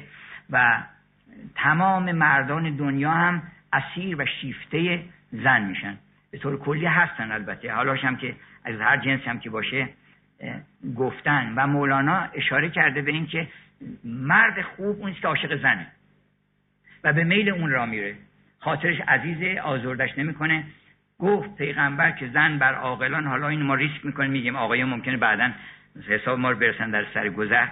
و 0.51 0.83
تمام 1.55 2.13
مردان 2.13 2.77
دنیا 2.77 3.11
هم 3.11 3.43
اسیر 3.73 4.23
و 4.23 4.27
شیفته 4.27 5.05
زن 5.33 5.63
میشن. 5.63 5.97
به 6.31 6.39
طور 6.39 6.59
کلی 6.59 6.87
هستن 6.87 7.33
البته. 7.33 7.73
حالاش 7.73 8.05
هم 8.05 8.17
که 8.17 8.35
از 8.65 8.81
هر 8.81 8.97
جنس 8.97 9.21
هم 9.21 9.39
که 9.39 9.51
باشه 9.51 9.89
گفتن. 10.97 11.53
و 11.57 11.67
مولانا 11.67 12.29
اشاره 12.35 12.71
کرده 12.71 13.03
به 13.03 13.13
این 13.13 13.27
که 13.27 13.49
مرد 14.05 14.63
خوب 14.63 15.01
اون 15.01 15.15
که 15.15 15.29
عاشق 15.29 15.63
زنه. 15.63 15.87
و 17.05 17.13
به 17.13 17.25
میل 17.25 17.49
اون 17.49 17.71
را 17.71 17.87
میره. 17.87 18.17
خاطرش 18.59 19.01
عزیزه 19.01 19.61
آزردش 19.61 20.19
نمی‌کنه. 20.19 20.65
گفت 21.19 21.57
پیغمبر 21.57 22.11
که 22.11 22.29
زن 22.29 22.59
بر 22.59 22.75
عاقلان 22.75 23.27
حالا 23.27 23.49
این 23.49 23.63
ما 23.63 23.75
ریسک 23.75 24.07
می‌کنیم 24.07 24.31
میگیم 24.31 24.57
آقای 24.57 24.85
ممکنه 24.85 25.17
بعدا 25.17 25.51
حساب 26.09 26.39
ما 26.39 26.51
رو 26.51 26.59
برسن 26.59 26.91
در 26.91 27.05
سر 27.15 27.29
گذر. 27.29 27.67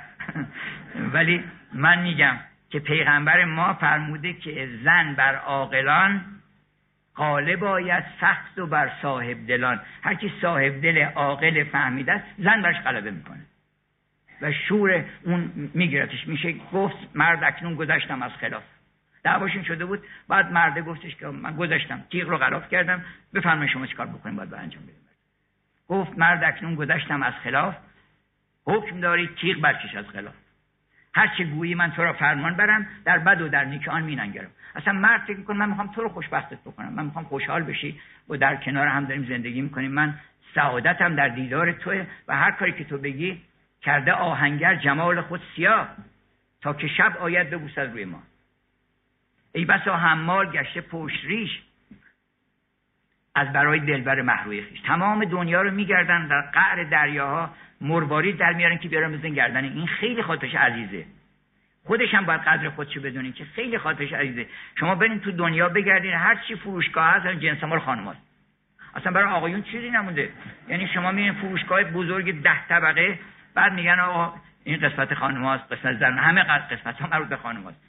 ولی 1.15 1.45
من 1.73 2.03
میگم 2.03 2.37
که 2.71 2.79
پیغمبر 2.79 3.45
ما 3.45 3.75
فرموده 3.75 4.33
که 4.33 4.69
زن 4.85 5.15
بر 5.15 5.35
عاقلان 5.35 6.25
قاله 7.15 7.57
باید 7.57 8.05
سخت 8.21 8.59
و 8.59 8.67
بر 8.67 8.93
صاحب 9.03 9.47
دلان. 9.47 9.81
هر 10.03 10.15
کی 10.15 10.33
صاحب 10.41 10.81
دل 10.81 10.99
عاقل 10.99 11.65
فهمیده 11.65 12.13
است 12.13 12.25
زن 12.39 12.63
برش 12.63 12.77
غلبه 12.77 13.11
می‌کنه. 13.11 13.41
و 14.43 14.53
شور 14.53 15.05
اون 15.23 15.71
میگیرتش. 15.75 16.29
میشه 16.29 16.53
گفت 16.73 16.97
مرد 17.15 17.45
اکنون 17.45 17.75
گذشتم 17.75 18.23
از 18.23 18.33
خلاف. 18.33 18.63
دعواشون 19.25 19.63
شده 19.63 19.85
بود 19.85 20.03
بعد 20.29 20.53
مرده 20.53 20.83
گفتش 20.83 21.17
که 21.17 21.27
من 21.27 21.57
گذشتم. 21.57 22.05
تیغ 22.11 22.29
رو 22.29 22.39
غلاف 22.39 22.69
کردم. 22.69 23.05
بفرمایید 23.35 23.73
شما 23.73 23.87
چیکار 23.87 24.07
بکنید 24.07 24.37
باید 24.37 24.55
انجام 24.55 24.83
بدیم. 24.83 24.95
گفت 25.89 26.19
مرد 26.19 26.45
اکنون 26.45 26.75
گذشتم 26.75 27.23
از 27.23 27.35
خلاف. 27.35 27.75
حکم 28.67 29.01
داری 29.01 29.31
تیغ 29.41 29.61
برکش 29.61 29.95
از 29.95 30.09
خلاف. 30.09 30.35
هر 31.15 31.35
چه 31.39 31.45
گویی 31.45 31.75
من 31.75 31.91
تو 31.91 32.03
را 32.03 32.13
فرمان 32.13 32.57
برم 32.57 32.87
در 33.05 33.19
بد 33.19 33.41
و 33.41 33.49
در 33.49 33.65
نیک 33.65 33.89
آن 33.89 34.03
میننگرم. 34.03 34.51
اصلا 34.75 34.93
مرد 34.93 35.21
فکر 35.21 35.37
می‌کنه 35.37 35.59
من 35.59 35.69
می‌خوام 35.69 35.87
تو 35.87 36.03
رو 36.03 36.09
خوشبختت 36.09 36.61
بکنم. 36.61 36.93
من 36.93 37.05
می‌خوام 37.05 37.25
خوشحال 37.25 37.63
بشی. 37.63 38.01
و 38.29 38.37
در 38.37 38.57
کنار 38.57 38.87
هم 38.87 39.05
داریم 39.05 39.25
زندگی 39.25 39.61
می‌کنیم. 39.61 39.91
من 39.91 40.15
سعادتم 40.55 41.15
در 41.15 41.29
دیدار 41.29 41.73
توه 41.73 42.07
و 42.29 42.37
هر 42.37 42.51
کاری 42.51 42.73
که 42.73 42.85
تو 42.85 42.99
بگی 42.99 43.41
کرده 43.83 44.13
آهنگر 44.13 44.75
جمال 44.75 45.21
خود 45.21 45.41
سیاه. 45.57 45.89
تا 46.61 46.75
که 46.75 46.89
شب 46.89 47.17
آید 47.17 47.51
ببوسد 47.51 47.91
روی 47.93 48.05
ما. 48.05 48.23
ای 49.53 49.65
بسا 49.65 49.97
حمال 49.97 50.51
گشته 50.51 50.81
پشت 50.81 51.25
ریش. 51.25 51.63
از 53.35 53.53
برای 53.53 53.81
دلبر 53.81 54.23
محروی 54.23 54.63
خیش. 54.63 54.81
تمام 54.81 55.25
دنیا 55.25 55.63
رو 55.63 55.71
میگردن 55.71 56.29
در 56.29 56.41
قعر 56.41 56.85
دریاها 56.85 57.51
مروارید 57.81 58.37
در 58.37 58.53
میارن 58.53 58.79
که 58.79 58.89
بیارن 58.89 59.13
بزن 59.13 59.29
گردن. 59.29 59.65
این 59.65 59.87
خیلی 59.87 60.23
خاطرش 60.23 60.55
عزیزه. 60.55 61.05
خودش 61.85 62.15
هم 62.15 62.27
باید 62.27 62.41
قدر 62.41 62.71
خودشو 62.71 63.01
بدونین 63.01 63.33
که 63.33 63.45
خیلی 63.45 63.79
خاطرش 63.79 64.13
عزیزه. 64.13 64.47
شما 64.81 64.95
برین 64.95 65.21
تو 65.21 65.33
دنیا 65.33 65.69
بگردین 65.69 66.13
هر 66.13 66.35
چی 66.49 66.57
فروشگاه 66.57 67.07
هست 67.07 67.27
جنس 67.27 67.65
مال 67.65 67.79
خانم 67.79 68.17
اصلا 68.95 69.13
برای 69.13 69.33
آقایون 69.33 69.63
چیزی 69.63 69.91
نمونده. 69.91 70.29
یعنی 70.69 70.89
شما 70.95 71.13
میرین 71.13 71.33
فروشگاه 71.33 71.85
بزرگ 71.85 72.43
ده 72.43 72.67
طبقه 72.69 73.19
بعد 73.55 73.73
میگن 73.73 74.01
آقا 74.01 74.35
این 74.65 74.89
قسمت 74.89 75.15
خانم 75.15 75.45
هاست 75.45 75.73
قسمت 75.73 75.99
زن 75.99 76.19
همه 76.19 76.43
قسمت 76.43 77.01
ها 77.01 77.09
مربوط 77.09 77.29
به 77.29 77.37
خانم 77.37 77.63
هاست. 77.63 77.81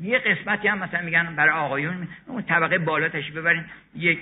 یه 0.00 0.18
قسمتی 0.18 0.68
هم 0.68 0.78
مثلا 0.78 1.00
میگن 1.00 1.34
برای 1.36 1.54
آقایون 1.54 2.08
اون 2.26 2.42
طبقه 2.42 2.78
بالا 2.78 3.08
تشریف 3.08 3.36
ببرین 3.36 3.64
یک 3.94 4.18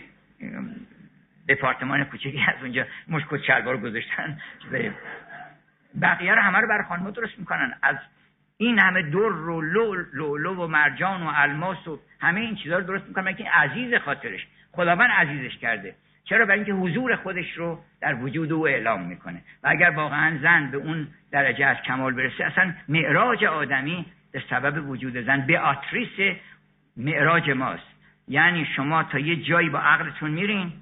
دپارتمان 1.49 2.05
کوچکی 2.05 2.45
از 2.49 2.63
اونجا 2.63 2.87
مشکل 3.09 3.39
شلوار 3.39 3.77
گذاشتن. 3.77 4.39
بقیه 6.03 6.35
رو 6.35 6.43
همه 6.43 6.59
رو 6.59 6.69
برای 6.69 6.85
خانم 6.85 7.11
درست 7.11 7.39
می‌کنن. 7.39 7.75
از 7.83 7.97
این 8.57 8.79
همه 8.79 9.03
دور 9.03 9.33
و 9.33 9.63
لولو 10.13 10.55
و 10.55 10.67
مرجان 10.67 11.23
و 11.23 11.33
الماس 11.35 11.89
و 11.89 12.01
همه 12.21 12.41
این 12.41 12.55
چیزها 12.55 12.79
رو 12.79 12.85
درست 12.85 13.09
می‌کنن. 13.09 13.33
که 13.33 13.51
عزیز 13.51 13.95
خاطرش؟ 13.95 14.47
خداوند 14.73 15.11
عزیزش 15.11 15.57
کرده. 15.57 15.95
چرا؟ 16.25 16.45
برای 16.45 16.59
اینکه 16.59 16.73
حضور 16.73 17.17
خودش 17.17 17.53
رو 17.53 17.85
در 18.01 18.15
وجود 18.15 18.53
او 18.53 18.69
اعلام 18.69 19.03
می‌کنه. 19.07 19.43
و 19.63 19.69
اگر 19.69 19.91
واقعا 19.91 20.39
زن 20.43 20.71
به 20.71 20.77
اون 20.77 21.09
درجه 21.31 21.67
از 21.67 21.77
کمال 21.77 22.15
برسه 22.15 22.45
اصلا 22.45 22.75
معراج 22.89 23.45
آدمی 23.45 24.07
به 24.33 24.43
سبب 24.51 24.89
وجود 24.89 25.17
زن 25.17 25.47
به 25.47 25.61
آتریس 25.61 26.37
معراج 26.97 27.51
ماست. 27.51 27.98
یعنی 28.29 28.67
شما 28.77 29.03
تا 29.03 29.19
یه 29.19 29.37
جایی 29.37 29.69
با 29.69 29.79
عقلتون 29.79 30.31
میرین 30.31 30.73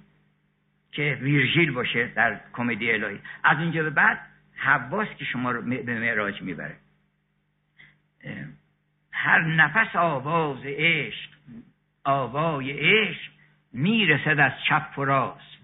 که 0.92 1.18
ویرژیل 1.22 1.72
باشه 1.72 2.07
در 2.07 2.40
کمدی 2.53 2.92
الهی. 2.92 3.18
از 3.44 3.59
اینجا 3.59 3.82
به 3.82 3.90
بعد 3.90 4.20
حواس 4.57 5.09
که 5.18 5.24
شما 5.24 5.51
رو 5.51 5.62
به 5.62 6.01
معراج 6.01 6.42
می‌بره. 6.42 6.76
هر 9.12 9.40
نفس 9.40 9.97
آواز 9.97 10.59
عشق 10.64 11.30
آوای 12.05 12.72
عشق 12.72 13.30
می‌رسد 13.72 14.40
از 14.40 14.53
چپ 14.68 14.99
و 14.99 15.05
راست. 15.05 15.57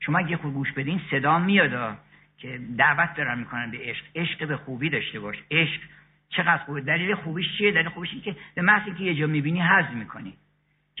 شما 0.00 0.18
اگه 0.18 0.36
خوب 0.36 0.54
گوش 0.54 0.72
بدین 0.72 1.00
صدا 1.10 1.38
میاد 1.38 1.98
که 2.38 2.60
دعوت 2.78 3.14
دارن 3.14 3.38
می‌کنن 3.38 3.70
به 3.70 3.78
عشق. 3.78 4.04
عشق 4.14 4.48
به 4.48 4.56
خوبی 4.56 4.90
داشته 4.90 5.20
باش. 5.20 5.36
عشق 5.50 5.80
چقدر 6.28 6.64
خوبه؟ 6.64 6.80
دلیل 6.80 7.14
خوبیش 7.14 7.46
چیه؟ 7.58 7.72
دلیل 7.72 7.88
خوبیش 7.88 8.10
که 8.24 8.36
به 8.54 8.62
محض 8.62 8.94
که 8.98 9.04
یه 9.04 9.14
جا 9.14 9.26
می‌بینی 9.26 9.62
حظ 9.62 9.94
می‌کنی. 9.94 10.36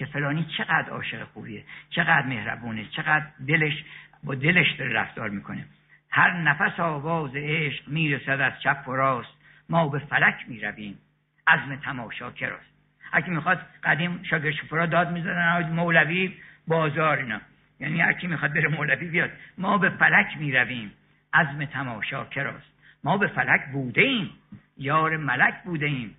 که 0.00 0.06
فلانی 0.06 0.46
چقدر 0.58 0.90
عاشق 0.90 1.24
خوبیه 1.24 1.62
چقدر 1.90 2.26
مهربونه 2.26 2.84
چقدر 2.84 3.26
دلش 3.48 3.84
با 4.24 4.34
دلش 4.34 4.72
داره 4.72 4.92
رفتار 4.92 5.28
می‌کنه. 5.30 5.64
هر 6.10 6.42
نفس 6.42 6.80
آواز 6.80 7.30
عشق 7.34 7.88
می‌رسد 7.88 8.40
از 8.40 8.52
چپ 8.62 8.88
و 8.88 8.92
راست. 8.92 9.34
ما 9.68 9.88
به 9.88 9.98
فلک 9.98 10.34
می‌رویم. 10.48 10.98
عزم 11.46 11.76
تماشا 11.76 12.30
کراست 12.30 12.70
اگه 13.12 13.30
می‌خواد 13.30 13.60
قدیم 13.84 14.22
شاگرد 14.22 14.54
شفرا 14.54 14.86
داد 14.86 15.12
می‌زدن 15.12 15.70
مولوی 15.72 16.34
بازار 16.66 17.18
اینا. 17.18 17.40
یعنی 17.80 18.00
هر 18.00 18.12
کی 18.12 18.26
می‌خواد 18.26 18.52
بره 18.54 18.68
مولوی 18.68 19.08
بیاد. 19.08 19.30
ما 19.58 19.78
به 19.78 19.90
فلک 19.90 20.36
می‌رویم. 20.38 20.92
عزم 21.32 21.64
تماشا 21.64 22.24
کراست 22.24 22.72
ما 23.04 23.16
به 23.16 23.26
فلک 23.26 23.60
بوده 23.72 24.02
ایم. 24.02 24.30
یار 24.78 25.16
ملک 25.16 25.54
بوده 25.64 25.86
ایم. 25.86 26.16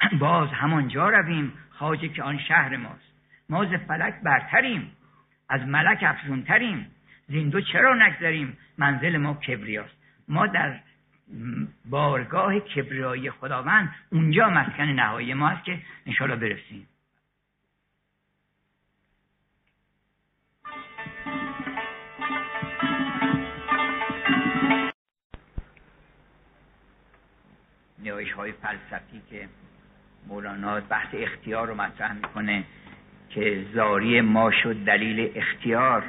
باز 0.20 0.48
همانجا 0.48 1.08
رویم 1.08 1.52
خواجه 1.70 2.08
که 2.08 2.22
آن 2.22 2.38
شهر 2.38 2.76
ماست. 2.76 3.12
ما 3.48 3.64
ز 3.64 3.72
فلک 3.88 4.14
برتریم 4.22 4.92
از 5.48 5.60
ملک 5.60 5.98
افزونتریم. 6.02 6.90
زیندو 7.28 7.60
چرا 7.60 7.94
نگذریم؟ 7.94 8.58
منزل 8.78 9.16
ما 9.16 9.34
کبریاست. 9.34 9.96
ما 10.28 10.46
در 10.46 10.80
بارگاه 11.84 12.60
کبریایی 12.60 13.30
خداوند 13.30 13.94
اونجا 14.10 14.50
مسکن 14.50 14.82
نهایی 14.82 15.34
ما 15.34 15.48
است 15.48 15.64
که 15.64 15.78
انشاءالله 16.06 16.36
برسیم. 16.36 16.88
نیایش 27.98 28.32
های 28.32 28.52
فلسفی 28.52 29.22
که 29.30 29.48
مولانا 30.26 30.80
بحث 30.80 31.08
اختیار 31.12 31.68
رو 31.68 31.74
مطرح 31.74 32.12
می‌کنه 32.12 32.62
که 33.30 33.64
زاری 33.74 34.20
ما 34.20 34.50
شد 34.50 34.76
دلیل 34.84 35.30
اختیار. 35.34 36.02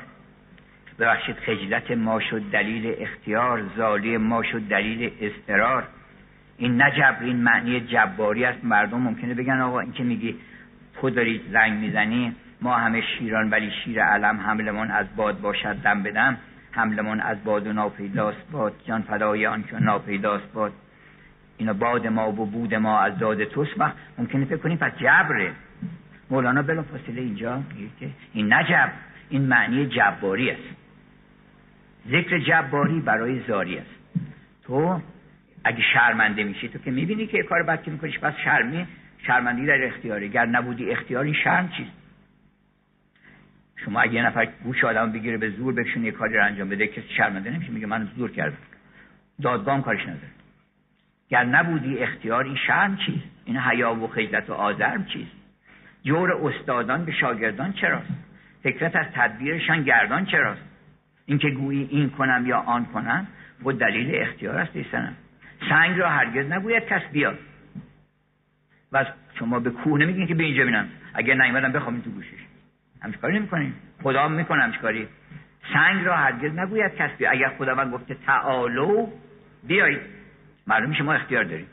ببخشید 0.99 1.35
خجلت 1.35 1.91
ما 1.91 2.19
شد 2.19 2.41
دلیل 2.51 2.95
اختیار 2.97 3.63
زالی 3.77 4.17
ما 4.17 4.43
شد 4.43 4.61
دلیل 4.61 5.11
استرار 5.21 5.87
این 6.57 6.77
نه 6.81 7.17
این 7.21 7.37
معنی 7.37 7.79
جباری 7.79 8.45
است. 8.45 8.65
مردم 8.65 8.99
ممکنه 8.99 9.33
بگن 9.33 9.61
آقا 9.61 9.79
این 9.79 9.91
که 9.91 10.03
میگی 10.03 10.35
تو 11.01 11.09
داری 11.09 11.41
زنگ 11.51 11.73
می‌زنی 11.73 12.35
ما 12.61 12.73
همه 12.73 13.01
شیران 13.01 13.49
ولی 13.49 13.71
شیر 13.71 14.03
علم 14.03 14.39
حملمان 14.39 14.91
از 14.91 15.15
باد 15.15 15.41
باشد 15.41 15.75
دم 15.75 16.03
بدم 16.03 16.37
حملمان 16.71 17.19
از 17.21 17.43
باد 17.43 17.67
و 17.67 17.73
ناپیداست 17.73 18.51
باد. 18.51 18.73
جان 18.85 19.01
فدای 19.01 19.47
آن 19.47 19.63
که 19.63 19.79
ناپیداست 19.79 20.53
باد. 20.53 20.71
اینا 21.59 21.73
باد 21.73 22.07
ما 22.07 22.31
و 22.31 22.45
بود 22.45 22.75
ما 22.75 22.99
از 22.99 23.17
داد 23.17 23.43
توست 23.43 23.79
وقت 23.79 23.95
ممکنه 24.17 24.45
فکر 24.45 24.57
کنیم 24.57 24.77
پس 24.77 24.91
جبره. 24.97 25.51
مولانا 26.29 26.61
بلا 26.61 26.83
فاصله 26.83 27.21
اینجا 27.21 27.57
میگه 27.57 27.89
که 27.99 28.09
این 28.33 28.53
نجب 28.53 28.91
این 29.29 29.41
معنی 29.41 29.85
جباری 29.85 30.51
است. 30.51 30.75
ذکر 32.09 32.39
جباری 32.39 32.99
برای 32.99 33.39
زاری 33.47 33.77
است. 33.77 33.89
تو 34.63 35.01
اگه 35.63 35.81
شرمنده 35.93 36.43
میشی 36.43 36.69
تو 36.69 36.79
که 36.79 36.91
می‌بینی 36.91 37.27
که 37.27 37.43
کار 37.43 37.63
بد 37.63 37.83
که 37.83 37.91
میکنیش 37.91 38.19
پس 38.19 38.33
شرمی 38.43 38.87
شرمندگی 39.27 39.65
در 39.65 39.85
اختیاری. 39.85 40.29
گر 40.29 40.45
نبودی 40.45 40.91
اختیار 40.91 41.23
این 41.23 41.33
شرم 41.33 41.69
چیست؟ 41.69 41.91
شما 43.85 44.01
اگه 44.01 44.13
یه 44.13 44.25
نفر 44.25 44.47
گوش 44.63 44.83
آدم 44.83 45.11
بگیره 45.11 45.37
به 45.37 45.49
زور 45.49 45.73
بکشون 45.73 46.05
یه 46.05 46.11
کاری 46.11 46.33
رو 46.33 46.45
انجام 46.45 46.69
بده 46.69 46.87
کسی 46.87 47.09
شرمنده 47.17 47.49
نمیشه 47.49 47.71
میگه 47.71 47.87
من 47.87 48.07
زور 48.15 48.31
کردم. 48.31 48.57
دادگاه 49.41 49.83
کارش 49.83 50.01
نداره. 50.01 50.38
گر 51.29 51.43
نبودی 51.43 51.97
اختیار 51.97 52.43
این 52.43 52.55
شرم 52.55 52.97
چیست؟ 52.97 53.27
این 53.45 53.57
حیا 53.57 53.95
و 53.95 54.07
خجلت 54.07 54.49
و 54.49 54.53
آزرم 54.53 55.05
چیست؟ 55.05 55.31
جور 56.03 56.47
استادان 56.47 57.05
به 57.05 57.11
شاگردان 57.11 57.73
چراست؟ 57.73 58.13
فکرت 58.63 58.95
از 58.95 59.05
تدبیرشان 59.13 59.83
گردان 59.83 60.25
چراست؟ 60.25 60.61
اینکه 61.25 61.49
گویی 61.49 61.87
این 61.91 62.09
کنم 62.09 62.43
یا 62.47 62.57
آن 62.57 62.85
کنم 62.85 63.27
و 63.65 63.71
دلیل 63.71 64.21
اختیار 64.21 64.57
است 64.57 64.75
ایسنم 64.75 65.15
سنگ 65.69 65.99
را 65.99 66.09
هرگز 66.09 66.51
نگوید 66.51 66.85
کس 66.85 67.01
بیاد 67.11 67.39
و 68.91 69.05
شما 69.39 69.59
به 69.59 69.69
کوه 69.69 69.99
نمیگین 69.99 70.27
که 70.27 70.35
به 70.35 70.43
اینجا 70.43 70.65
بینم. 70.65 70.89
اگر 71.13 71.33
نیومدم 71.33 71.71
بخوام 71.71 72.01
تو 72.01 72.09
گوشش. 72.09 72.39
همچه 73.01 73.17
کاری 73.17 73.39
نمی‌کنین. 73.39 73.73
خدا 74.03 74.27
می‌کنه 74.27 74.63
همچه 74.63 74.77
کاری 74.77 75.07
سنگ 75.73 76.05
را 76.05 76.15
هرگز 76.15 76.59
نگوید 76.59 76.95
کس 76.95 77.11
بیاد 77.17 77.33
اگر 77.33 77.49
خداوند 77.49 77.93
گفته 77.93 78.15
تعالو 78.25 79.07
بیایید. 79.63 80.18
معلوم 80.69 80.93
شما 80.93 81.13
اختیار 81.13 81.43
دارید 81.43 81.67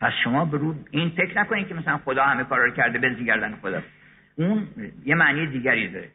پس 0.00 0.12
شما 0.24 0.44
برو 0.44 0.74
این 0.90 1.08
فکر 1.08 1.40
نکنید 1.40 1.68
که 1.68 1.74
مثلا 1.74 1.98
خدا 1.98 2.24
همه 2.24 2.44
کارا 2.44 2.64
رو 2.64 2.70
کرده 2.70 2.98
به 2.98 3.14
گردن 3.14 3.56
خدا. 3.56 3.82
اون 4.36 4.68
یه 5.04 5.14
معنی 5.14 5.46
دیگری 5.46 5.88
داره. 5.88 6.08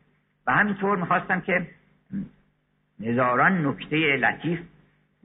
و 0.48 0.52
همینطور 0.52 0.98
می‌خواستم 0.98 1.42
که 1.42 1.68
نظاران 3.00 3.68
نکته 3.68 3.96
لطیف 3.96 4.60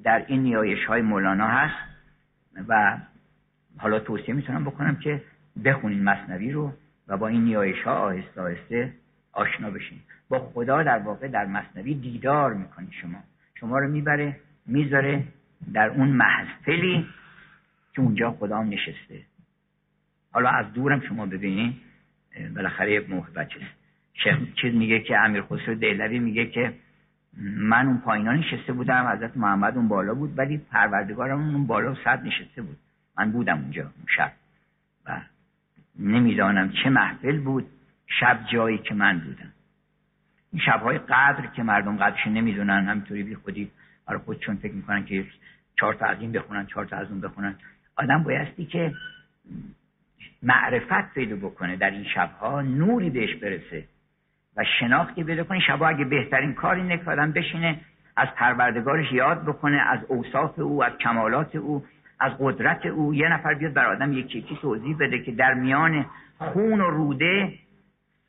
در 0.03 0.25
این 0.27 0.43
نیایش 0.43 0.85
های 0.85 1.03
مولانا 1.03 1.49
هست 1.49 1.77
و 2.69 2.99
حالا 3.79 3.99
توصیه 4.01 4.35
می‌تونم 4.35 4.65
بکنم 4.65 4.97
که 4.97 5.23
بخونین 5.65 6.05
مصنوی 6.05 6.53
رو 6.53 6.73
و 7.09 7.17
با 7.17 7.29
این 7.29 7.45
نیایش 7.45 7.83
ها 7.83 7.95
آهسته 7.95 8.41
آهسته 8.41 8.93
آشنا 9.33 9.71
بشین. 9.71 9.99
با 10.29 10.39
خدا 10.39 10.83
در 10.83 10.99
واقع 10.99 11.29
در 11.29 11.47
مصنوی 11.47 11.95
دیدار 11.95 12.55
می‌کنی 12.55 12.89
شما. 13.03 13.19
شما 13.55 13.79
رو 13.79 13.89
می‌بره 13.89 14.37
می‌ذاره 14.67 15.25
در 15.73 15.89
اون 15.89 16.09
محفلی 16.09 17.07
که 17.95 18.01
اونجا 18.01 18.31
خدا 18.31 18.63
نشسته. 18.63 19.23
حالا 20.33 20.51
از 20.51 20.73
دورم 20.73 21.01
شما 21.01 21.27
ببینین 21.27 21.75
بالاخره 22.55 23.01
محبت 23.09 23.49
شیخ 24.15 24.39
چیز 24.55 24.75
میگه 24.75 25.01
که 25.01 25.19
امیر 25.19 25.43
خسرو 25.43 25.75
دهلوی 25.75 26.19
میگه 26.19 26.47
که 26.47 26.75
من 27.43 27.87
اون 27.87 27.99
پایینا 27.99 28.33
نشسته 28.33 28.73
بودم 28.73 29.07
حضرت 29.07 29.37
محمد 29.37 29.77
اون 29.77 29.89
بالا 29.89 30.15
بود 30.15 30.39
ولی 30.39 30.59
پروردگارم 30.59 31.41
اون 31.41 31.67
بالا 31.67 31.95
صد 32.05 32.23
نشسته 32.25 32.63
بود. 32.63 32.77
من 33.19 33.33
بودم 33.33 33.59
اونجا 33.59 33.83
اون 33.83 34.07
شب. 34.17 34.33
و 35.07 35.21
نمی‌دانم 35.99 36.73
چه 36.73 36.91
محفل 36.91 37.41
بود 37.41 37.67
شب 38.07 38.41
جایی 38.53 38.79
که 38.79 38.95
من 38.95 39.19
بودم. 39.19 39.53
این 40.53 40.63
شبهای 40.63 40.99
قدر 40.99 41.47
که 41.47 41.63
مردم 41.63 41.97
قدرش 41.97 42.27
نمی‌دونن 42.27 42.85
همینطوری 42.85 43.23
بی 43.23 43.35
خودی 43.35 43.71
برای 44.09 44.21
خودشون 44.21 44.57
فکر 44.57 44.73
می‌کنن 44.73 45.05
که 45.05 45.27
چهار 45.81 45.95
تا 45.95 46.07
از 46.07 46.21
این 46.21 46.33
بخونن 46.33 46.67
چهار 46.67 46.85
تا 46.85 46.97
از 46.97 47.11
اون 47.11 47.21
بخونن. 47.21 47.55
آدم 47.97 48.23
بایستی 48.23 48.67
که 48.67 48.95
معرفت 50.43 51.15
پیدا 51.15 51.37
بکنه 51.37 51.77
در 51.77 51.91
این 51.91 52.05
شبها 52.05 52.63
نوری 52.63 53.11
بهش 53.11 53.35
برسه 53.35 53.85
و 54.57 54.65
شناختی 54.81 55.25
پیدا 55.25 55.45
کنه. 55.45 55.61
شبها 55.61 55.89
اگه 55.89 56.05
بهترین 56.05 56.55
کار 56.55 56.75
اینه 56.75 56.99
که 56.99 57.11
آدم 57.11 57.33
بشینه 57.33 57.81
از 58.17 58.29
پروردگارش 58.37 59.13
یاد 59.13 59.43
بکنه 59.45 59.77
از 59.77 60.01
اوصاف 60.09 60.59
او 60.59 60.85
از 60.85 60.93
کمالات 60.93 61.57
او 61.57 61.85
از 62.21 62.33
قدرت 62.39 62.87
او. 62.87 63.15
یه 63.15 63.29
نفر 63.29 63.55
بیاد 63.55 63.73
بر 63.73 63.87
آدم 63.87 64.13
یکی 64.13 64.39
یکی 64.39 64.59
توضیح 64.63 64.97
بده 64.97 65.23
که 65.23 65.33
در 65.33 65.55
میان 65.55 66.07
خون 66.39 66.81
و 66.81 66.91
روده 66.91 67.53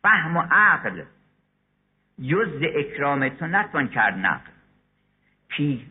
فهم 0.01 0.37
و 0.37 0.43
عقل 0.51 1.01
جز 2.29 2.63
اکرام 2.75 3.29
تو 3.29 3.47
نتوان 3.47 3.87
کرد 3.87 4.17
نقل. 4.17 4.51
پی 5.59 5.85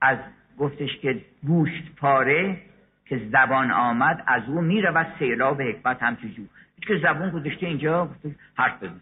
از 0.00 0.18
گفتش 0.58 0.96
که 0.96 1.24
گوشت 1.46 1.94
پاره 1.96 2.58
که 3.04 3.20
زبان 3.32 3.70
آمد 3.70 4.24
از 4.26 4.42
او 4.48 4.60
میره 4.60 4.90
و 4.90 5.04
سیلاب 5.18 5.62
حکمت 5.62 6.02
هم 6.02 6.14
جو. 6.14 6.42
که 6.80 6.98
زبان 6.98 7.30
گذاشته 7.30 7.66
اینجا 7.66 8.10
حرف 8.54 8.82
بزن. 8.82 9.00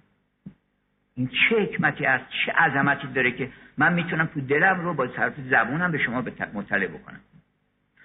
این 1.15 1.29
چه 1.29 1.63
حکمتی 1.63 2.07
است 2.07 2.25
چه 2.47 2.53
عظمتی 2.53 3.07
داره 3.07 3.33
که 3.33 3.51
من 3.79 3.93
می‌تونم 3.93 4.27
تو 4.27 4.41
دلم 4.41 4.81
رو 4.81 4.95
با 4.95 5.07
طرف 5.07 5.33
زبونم 5.51 5.93
به 5.93 5.99
شما 5.99 6.25
مطلع 6.55 6.87
بکنم. 6.87 7.21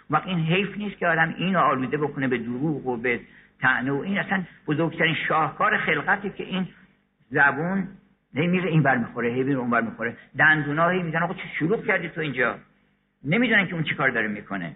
وقت 0.09 0.27
این 0.27 0.39
حیف 0.39 0.77
نیست 0.77 0.97
که 0.97 1.07
آدم 1.07 1.35
اینو 1.37 1.59
آلوده 1.59 1.97
بکنه 1.97 2.27
به 2.27 2.37
دروغ 2.37 2.87
و 2.87 2.97
به 2.97 3.19
تعنه 3.59 3.91
و 3.91 3.95
این 3.95 4.19
اصلا 4.19 4.43
بزرگترین 4.67 5.15
شاهکار 5.27 5.77
خلقتی 5.77 6.29
که 6.29 6.43
این 6.43 6.67
زبون 7.31 7.87
هی 8.33 8.47
میره 8.47 8.69
این 8.69 8.83
بر 8.83 8.97
می‌خوره 8.97 9.29
هی 9.29 9.43
میره 9.43 9.59
اون 9.59 9.69
بر 9.69 9.81
می‌خوره. 9.81 10.17
دندونا 10.37 10.89
هی 10.89 11.03
می‌زنه 11.03 11.23
آقا 11.23 11.33
چه 11.33 11.47
شروع 11.59 11.85
کردی 11.85 12.09
تو 12.09 12.21
اینجا. 12.21 12.57
نمی‌دونن 13.23 13.67
که 13.67 13.73
اون 13.73 13.83
چیکار 13.83 14.09
داره 14.09 14.27
می‌کنه. 14.27 14.75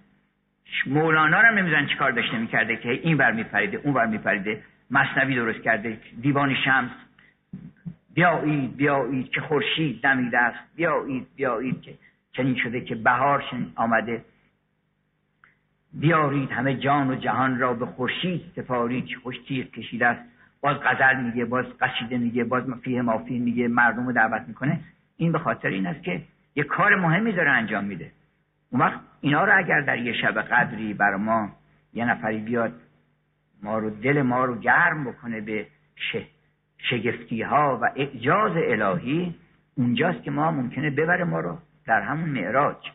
مولانا 0.88 1.42
رو 1.42 1.56
نمی‌دونن 1.56 1.88
چیکار 1.88 2.12
داشته 2.12 2.38
می‌کرده 2.38 2.76
که 2.76 2.90
این 2.90 3.18
بر 3.18 3.32
میپریده 3.32 3.78
اون 3.78 3.94
بر 3.94 4.06
میپریده. 4.06 4.64
مصنوی 4.92 5.36
درست 5.36 5.62
کرده. 5.62 5.98
دیوان 6.22 6.56
شمس. 6.66 6.92
بیایید 8.14 8.76
بیایید 8.76 9.30
که 9.30 9.42
خورشید 9.42 10.02
دمیده 10.02 10.40
است. 10.40 10.60
بیایید 10.76 11.28
بیایید 11.36 11.82
که 11.82 11.94
چنین 12.32 12.56
شده 12.56 12.82
که 12.82 12.96
بهار 12.96 13.44
آمده. 13.76 14.26
بیارید 15.94 16.52
همه 16.52 16.76
جان 16.76 17.10
و 17.10 17.16
جهان 17.16 17.60
را 17.60 17.74
به 17.74 17.86
خورشید 17.86 18.52
سپارید 18.56 19.06
که 19.06 19.16
خوش 19.16 19.36
تیغ 19.48 19.72
کشیده 19.72 20.08
است. 20.08 20.33
باز 20.64 20.78
غزل 20.78 21.24
میگه 21.24 21.46
باز 21.46 21.66
قصیده 21.82 22.18
میگه 22.18 22.44
باز 22.44 22.64
فیه 22.84 23.02
مافی 23.02 23.40
میگه 23.40 23.68
مردم 23.68 24.06
رو 24.06 24.12
دعوت 24.12 24.42
می‌کنه. 24.48 24.80
این 25.18 25.32
به 25.32 25.40
خاطر 25.40 25.68
این 25.68 25.88
است 25.88 26.04
که 26.04 26.22
یه 26.56 26.64
کار 26.64 26.96
مهمی 26.96 27.32
داره 27.32 27.52
انجام 27.52 27.84
میده. 27.84 28.12
اون 28.70 28.82
وقت 28.82 29.00
اینا 29.22 29.46
رو 29.46 29.58
اگر 29.58 29.82
در 29.82 29.98
یه 29.98 30.14
شب 30.14 30.42
قدری 30.42 30.94
بر 30.94 31.16
ما 31.16 31.50
یه 31.94 32.06
نفری 32.06 32.38
بیاد 32.38 32.74
ما 33.64 33.78
رو 33.78 33.90
دل 33.90 34.22
ما 34.22 34.46
رو 34.46 34.60
گرم 34.60 35.04
بکنه 35.04 35.42
به 35.42 35.68
شگفتی 36.78 37.42
ها 37.42 37.80
و 37.82 37.90
اعجاز 37.96 38.52
الهی 38.56 39.36
اونجاست 39.76 40.24
که 40.24 40.32
ما 40.32 40.52
ممکنه 40.52 40.90
ببره 40.90 41.24
ما 41.24 41.40
رو 41.40 41.58
در 41.86 42.02
همون 42.02 42.30
معراج. 42.30 42.92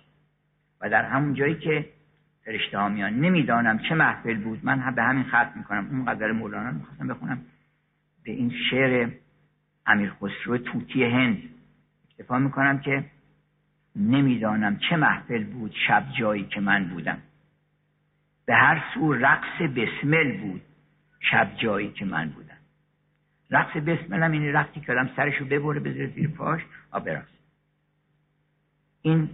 و 0.81 0.91
در 0.91 1.05
همون 1.05 1.35
جایی 1.35 1.55
که 1.55 1.85
فرشته 2.45 2.79
ها 2.79 2.89
میان. 2.89 3.15
نمی‌دانم 3.15 3.79
چه 3.79 3.95
محفل 3.95 4.35
بود. 4.35 4.61
من 4.63 4.95
به 4.95 5.03
همین 5.03 5.25
ختم 5.25 5.53
می‌کنم. 5.55 5.89
اون 5.91 6.05
غزل 6.05 6.33
مولانا 6.33 6.71
می‌خواستم 6.71 7.09
بخونم. 7.09 7.41
به 8.29 8.35
این 8.35 8.53
شعر 8.71 9.11
امیر 9.87 10.11
خسرو 10.11 10.59
توتی 10.59 11.05
هند. 11.05 11.43
اکتفا 12.11 12.39
می‌کنم 12.39 12.79
که 12.79 13.05
نمی‌دانم 13.97 14.79
چه 14.91 14.97
محفل 14.97 15.45
بود 15.45 15.75
شب 15.87 16.05
جایی 16.19 16.45
که 16.45 16.61
من 16.61 16.85
بودم. 16.85 17.19
به 18.47 18.55
هر 18.55 18.85
سو 18.95 19.13
رقص 19.13 19.63
بسمل 19.77 20.37
بود 20.37 20.63
شب 21.21 21.51
جایی 21.57 21.91
که 21.91 22.05
من 22.05 22.29
بودم. 22.29 22.57
رقص 23.51 23.77
بسمل 23.77 24.23
هم 24.23 24.33
این 24.33 24.53
رقصی 24.53 24.81
که 24.81 24.93
آدم 24.93 25.11
سرشو 25.17 25.45
ببره 25.45 25.81
بذاره 25.81 26.07
زیر 26.07 26.29
پاش 26.29 26.61
آ 26.91 27.01
برقص. 27.01 27.39
این 29.03 29.31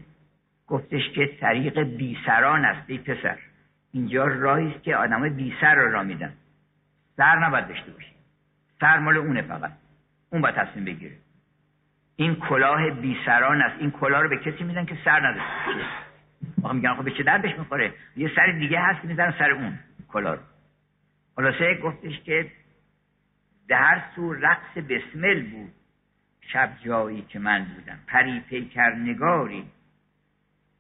گفتش 0.66 1.10
که 1.14 1.36
طریق 1.40 1.82
بیسران 1.82 2.64
است 2.64 2.90
ای 2.90 2.98
پسر. 2.98 3.38
اینجا 3.92 4.26
راهی 4.26 4.74
است 4.74 4.82
که 4.82 4.96
آدمای 4.96 5.30
بی 5.30 5.54
سر 5.60 5.74
رو 5.74 5.92
را 5.92 6.02
میدن. 6.02 6.32
سر 7.16 7.46
نباید 7.46 7.68
داشته 7.68 7.90
باشی. 7.90 8.13
سر 8.80 8.98
مال 8.98 9.16
اونه 9.16 9.42
فقط. 9.42 9.72
اون 10.30 10.42
باید 10.42 10.54
تصمیم 10.54 10.84
بگیره. 10.84 11.16
این 12.16 12.34
کلاه 12.34 12.90
بی 12.90 13.16
سران 13.26 13.62
است. 13.62 13.80
این 13.80 13.90
کلاه 13.90 14.22
رو 14.22 14.28
به 14.28 14.38
کسی 14.38 14.64
میدن 14.64 14.84
که 14.84 14.98
سر 15.04 15.20
باشه 15.66 15.86
آقا 16.62 16.72
میگن 16.72 16.94
خب 16.94 17.04
به 17.04 17.10
چه 17.10 17.22
دردش 17.22 17.58
می‌خوره؟ 17.58 17.92
یه 18.16 18.30
سر 18.36 18.52
دیگه 18.52 18.80
هست 18.80 19.02
که 19.02 19.08
می‌زنن 19.08 19.34
سر 19.38 19.50
اون 19.50 19.78
کلاه 20.08 20.34
رو. 20.34 20.40
خلاصه 21.36 21.74
گفتش 21.74 22.20
که 22.20 22.50
در 23.68 24.02
سو 24.16 24.32
رقص 24.32 24.78
بسمل 24.78 25.42
بود. 25.50 25.72
شب 26.40 26.72
جایی 26.84 27.22
که 27.22 27.38
من 27.38 27.64
بودم. 27.64 27.98
پری 28.06 28.40
پیکر 28.40 28.94
نگاری 28.94 29.64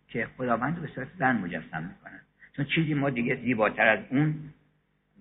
که 0.08 0.28
خداوند 0.36 0.80
به 0.80 0.86
صورت 0.86 1.08
زن 1.18 1.36
مجسم 1.36 1.82
می‌کنن. 1.82 2.20
چون 2.56 2.64
چیزی 2.64 2.94
ما 2.94 3.10
دیگه 3.10 3.36
زیباتر 3.36 3.88
از 3.88 3.98
اون 4.10 4.34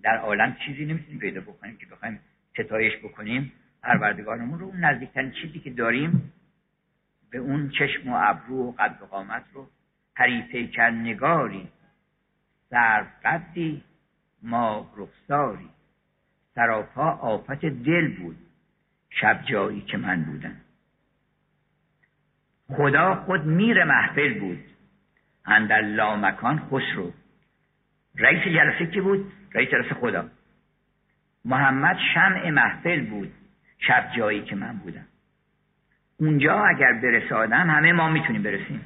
در 0.02 0.16
عالم 0.16 0.56
چیزی 0.66 0.84
نمی‌تونیم 0.84 1.20
پیدا 1.20 1.40
بکنیم 1.40 1.76
که 1.76 1.86
بخوایم 1.86 2.20
ستایش 2.54 2.96
بکنیم 2.96 3.52
پروردگارمون 3.82 4.58
رو 4.58 4.66
اون 4.66 4.84
نزدیکترین 4.84 5.30
چیزی 5.30 5.58
که 5.58 5.70
داریم 5.70 6.32
به 7.30 7.38
اون 7.38 7.70
چشم 7.70 8.12
و 8.12 8.16
ابرو 8.22 8.56
و 8.56 8.72
قد 8.72 8.98
و 9.02 9.06
قامت 9.06 9.44
رو 9.52 9.68
پری 10.16 10.42
پیکر 10.42 10.90
نگاری 10.90 11.68
سر 12.70 13.06
قدی 13.24 13.82
ما 14.42 14.90
رخساری 14.96 15.68
سراپا 16.54 17.10
آفت 17.10 17.64
دل 17.64 18.16
بود 18.16 18.36
شب 19.10 19.42
جایی 19.44 19.80
که 19.80 19.96
من 19.96 20.24
بودم. 20.24 20.56
خدا 22.68 23.14
خود 23.14 23.46
میر 23.46 23.84
محفل 23.84 24.40
بود 24.40 24.64
اندر 25.44 25.80
لامکان 25.80 26.58
خسرو 26.58 27.12
رئیس 28.16 28.42
جلسه 28.44 28.86
کی 28.86 29.00
بود؟ 29.00 29.32
رئیس 29.54 29.70
جلسه 29.70 29.94
خدا. 29.94 30.28
محمد 31.44 31.96
شمع 32.14 32.50
محفل 32.50 33.06
بود. 33.06 33.32
شب 33.78 34.10
جایی 34.16 34.42
که 34.42 34.56
من 34.56 34.76
بودم. 34.76 35.06
اونجا 36.16 36.64
اگر 36.64 36.92
برسه 36.92 37.34
آدم 37.34 37.70
همه 37.70 37.92
ما 37.92 38.08
می‌تونیم 38.08 38.42
برسیم. 38.42 38.80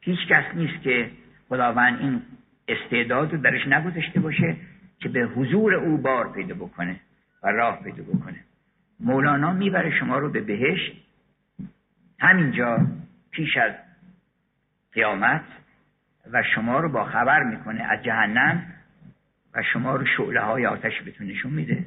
هیچ 0.00 0.28
کس 0.28 0.44
نیست 0.54 0.82
که 0.82 1.10
خداوند 1.48 2.00
این 2.00 2.22
استعداد 2.68 3.32
رو 3.32 3.38
درش 3.38 3.66
نگذاشته 3.66 4.20
باشه 4.20 4.56
که 4.98 5.08
به 5.08 5.20
حضور 5.20 5.74
او 5.74 5.98
بار 5.98 6.32
پیدا 6.32 6.54
بکنه 6.54 7.00
و 7.42 7.48
راه 7.48 7.82
پیدا 7.82 8.02
بکنه. 8.02 8.40
مولانا 9.00 9.52
می‌بره 9.52 9.98
شما 9.98 10.18
رو 10.18 10.30
به 10.30 10.40
بهشت. 10.40 10.92
همینجا 12.20 12.86
پیش 13.30 13.56
از 13.56 13.72
قیامت 14.92 15.44
و 16.32 16.42
شما 16.54 16.80
رو 16.80 16.88
با 16.88 17.04
خبر 17.04 17.42
می‌کنه 17.42 17.82
از 17.82 18.02
جهنم. 18.02 18.72
و 19.54 19.62
شما 19.62 19.96
رو 19.96 20.06
شعله 20.06 20.40
های 20.40 20.66
آتش 20.66 21.00
بهتون 21.00 21.26
نشون 21.26 21.52
میده. 21.52 21.84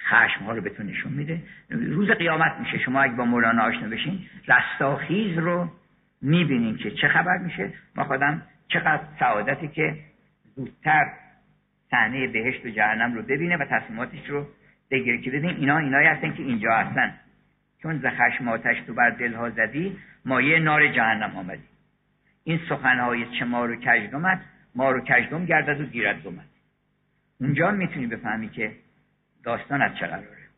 خشم 0.00 0.44
ها 0.44 0.52
رو 0.52 0.62
بهتون 0.62 0.86
نشون 0.86 1.12
میده. 1.12 1.42
روز 1.70 2.10
قیامت 2.10 2.56
میشه. 2.60 2.78
شما 2.78 3.00
اگه 3.00 3.14
با 3.14 3.24
مولانا 3.24 3.62
آشنا 3.62 3.88
بشین 3.88 4.26
رستاخیز 4.48 5.38
رو 5.38 5.68
می‌بینین 6.22 6.76
که 6.76 6.90
چه 6.90 7.08
خبر 7.08 7.38
میشه. 7.38 7.70
ما 7.96 8.04
خودم 8.04 8.42
چقدر 8.68 9.02
سعادتی 9.18 9.68
که 9.68 9.96
زودتر 10.56 11.12
صحنه 11.90 12.26
بهشت 12.26 12.66
و 12.66 12.68
جهنم 12.68 13.14
رو 13.14 13.22
ببینه 13.22 13.56
و 13.56 13.64
تصمیماتش 13.64 14.28
رو 14.28 14.46
بگیره 14.90 15.18
که 15.18 15.30
ببین 15.30 15.50
اینا 15.50 15.78
اینایی 15.78 16.06
هستن 16.06 16.34
که 16.34 16.42
اینجا 16.42 16.72
هستن. 16.72 17.14
چون 17.82 17.98
ز 17.98 18.06
خشم 18.06 18.48
آتش 18.48 18.76
تو 18.86 18.94
بر 18.94 19.10
دلها 19.10 19.50
زدی 19.50 19.96
مایه 20.24 20.58
نار 20.58 20.88
جهنم 20.88 21.36
آمدی. 21.36 21.62
این 22.44 22.60
سخنهای 22.68 23.26
چه 23.38 23.44
ما 23.44 23.64
رو 23.64 23.76
کجدمت 23.76 24.40
ما 24.74 24.90
رو 24.90 25.00
کجدم 25.00 25.44
گردد 25.44 25.80
و 25.80 25.84
گیرد 25.84 26.22
دومد 26.22 26.44
اونجا 27.42 27.70
می‌تونی 27.70 28.06
بفهمی 28.06 28.48
که 28.48 28.72
داستان 29.44 29.82
از 29.82 29.96
چه 29.96 30.06
قراره. 30.06 30.48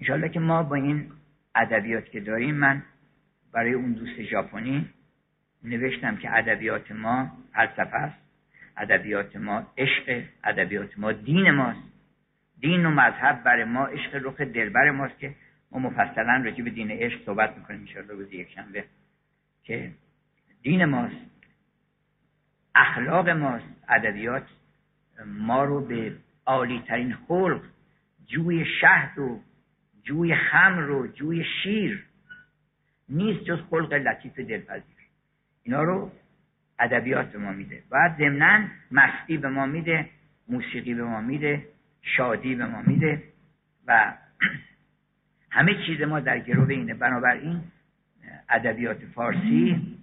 انشالله 0.00 0.28
که 0.28 0.40
ما 0.40 0.62
با 0.62 0.74
این 0.74 1.10
ادبیات 1.54 2.10
که 2.10 2.20
داریم 2.20 2.54
من 2.54 2.82
برای 3.52 3.72
اون 3.72 3.92
دوست 3.92 4.22
ژاپنی 4.22 4.88
نوشتم 5.64 6.16
که 6.16 6.36
ادبیات 6.36 6.92
ما 6.92 7.32
فلسفه 7.52 7.96
است 7.96 8.18
ادبیات 8.76 9.36
ما 9.36 9.72
عشق 9.78 10.24
ادبیات 10.44 10.98
ما 10.98 11.12
دین 11.12 11.50
ماست. 11.50 11.92
دین 12.60 12.86
و 12.86 12.90
مذهب 12.90 13.42
برای 13.42 13.64
ما 13.64 13.86
عشق 13.86 14.20
رخ 14.22 14.40
دلبر 14.40 14.90
ماست 14.90 15.18
که 15.18 15.34
ما 15.70 15.78
مفصلا 15.78 16.42
راجع 16.44 16.64
به 16.64 16.70
دین 16.70 16.90
عشق 16.90 17.24
صحبت 17.26 17.56
می‌کنیم 17.58 17.80
انشاءالله 17.80 18.14
روز 18.14 18.32
یک 18.32 18.50
شنبه 18.50 18.84
که 19.62 19.90
دین 20.62 20.84
ماست 20.84 21.16
اخلاق 22.74 23.28
ماست 23.28 23.66
ادبیات 23.88 24.46
ما 25.24 25.64
رو 25.64 25.80
به 25.80 26.12
عالی 26.46 26.82
ترین 26.86 27.14
خلق 27.28 27.60
جوی 28.26 28.64
شهد 28.80 29.18
و 29.18 29.40
جوی 30.02 30.34
خمر 30.34 30.90
و 30.90 31.06
جوی 31.06 31.44
شیر 31.62 32.04
نیست 33.08 33.44
جز 33.44 33.58
خلق 33.70 33.92
لطیف 33.92 34.38
دلپذیر. 34.38 34.96
اینا 35.62 35.82
رو 35.82 36.12
ادبیات 36.78 37.32
به 37.32 37.38
ما 37.38 37.52
میده. 37.52 37.82
بعد 37.90 38.18
ضمنا 38.18 38.68
مستی 38.90 39.36
به 39.36 39.48
ما 39.48 39.66
میده 39.66 40.08
موسیقی 40.48 40.94
به 40.94 41.04
ما 41.04 41.20
میده 41.20 41.66
شادی 42.02 42.54
به 42.54 42.66
ما 42.66 42.82
میده 42.82 43.22
و 43.86 44.14
همه 45.50 45.74
چیز 45.86 46.02
ما 46.02 46.20
در 46.20 46.38
گروه 46.38 46.70
اینه. 46.70 46.94
بنابراین 46.94 47.60
ادبیات 48.48 49.04
فارسی 49.04 49.96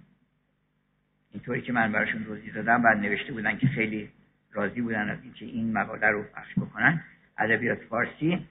اینطوری 1.32 1.62
که 1.62 1.72
من 1.72 1.92
براشون 1.92 2.24
روزی 2.24 2.50
دادم 2.50 2.82
بعد 2.82 2.98
نوشته 2.98 3.32
بودن 3.32 3.58
که 3.58 3.66
خیلی 3.66 4.10
راضی 4.54 4.80
بودن 4.80 5.10
از 5.10 5.18
اینکه 5.22 5.44
این 5.44 5.72
مقاله 5.72 6.06
رو 6.06 6.22
پخش 6.22 6.58
بکنن 6.58 7.02
ادبیات 7.38 7.78
فارسی 7.78 8.46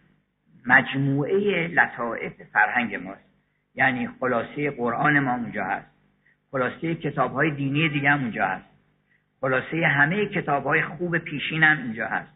مجموعه 0.66 1.68
لطائف 1.68 2.34
فرهنگ 2.54 2.96
ماست. 2.96 3.34
یعنی 3.76 4.10
خلاصه 4.20 4.72
قرآن 4.72 5.20
ما 5.20 5.34
اونجا 5.34 5.64
هست. 5.64 5.88
خلاصه 6.52 6.96
کتاب 6.96 7.34
های 7.34 7.52
دینی 7.52 7.90
دیگه 7.90 8.10
هم 8.10 8.22
اونجا 8.22 8.48
هست. 8.48 8.66
خلاصه 9.42 9.88
همه 9.88 10.26
کتاب 10.26 10.64
های 10.64 10.82
خوب 10.82 11.18
پیشین 11.18 11.64
هم 11.64 11.78
اینجا 11.78 12.08
هست. 12.08 12.32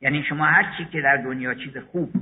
یعنی 0.00 0.22
شما 0.22 0.44
هر 0.44 0.74
چی 0.76 0.84
که 0.84 1.00
در 1.00 1.16
دنیا 1.16 1.54
چیز 1.54 1.76
خوب 1.76 2.12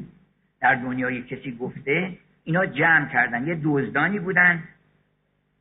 در 0.60 0.74
دنیای 0.74 1.22
کسی 1.22 1.56
گفته 1.56 2.18
اینا 2.44 2.66
جمع 2.66 3.08
کردن. 3.08 3.46
یه 3.46 3.54
دوزدانی 3.54 4.18
بودن 4.18 4.62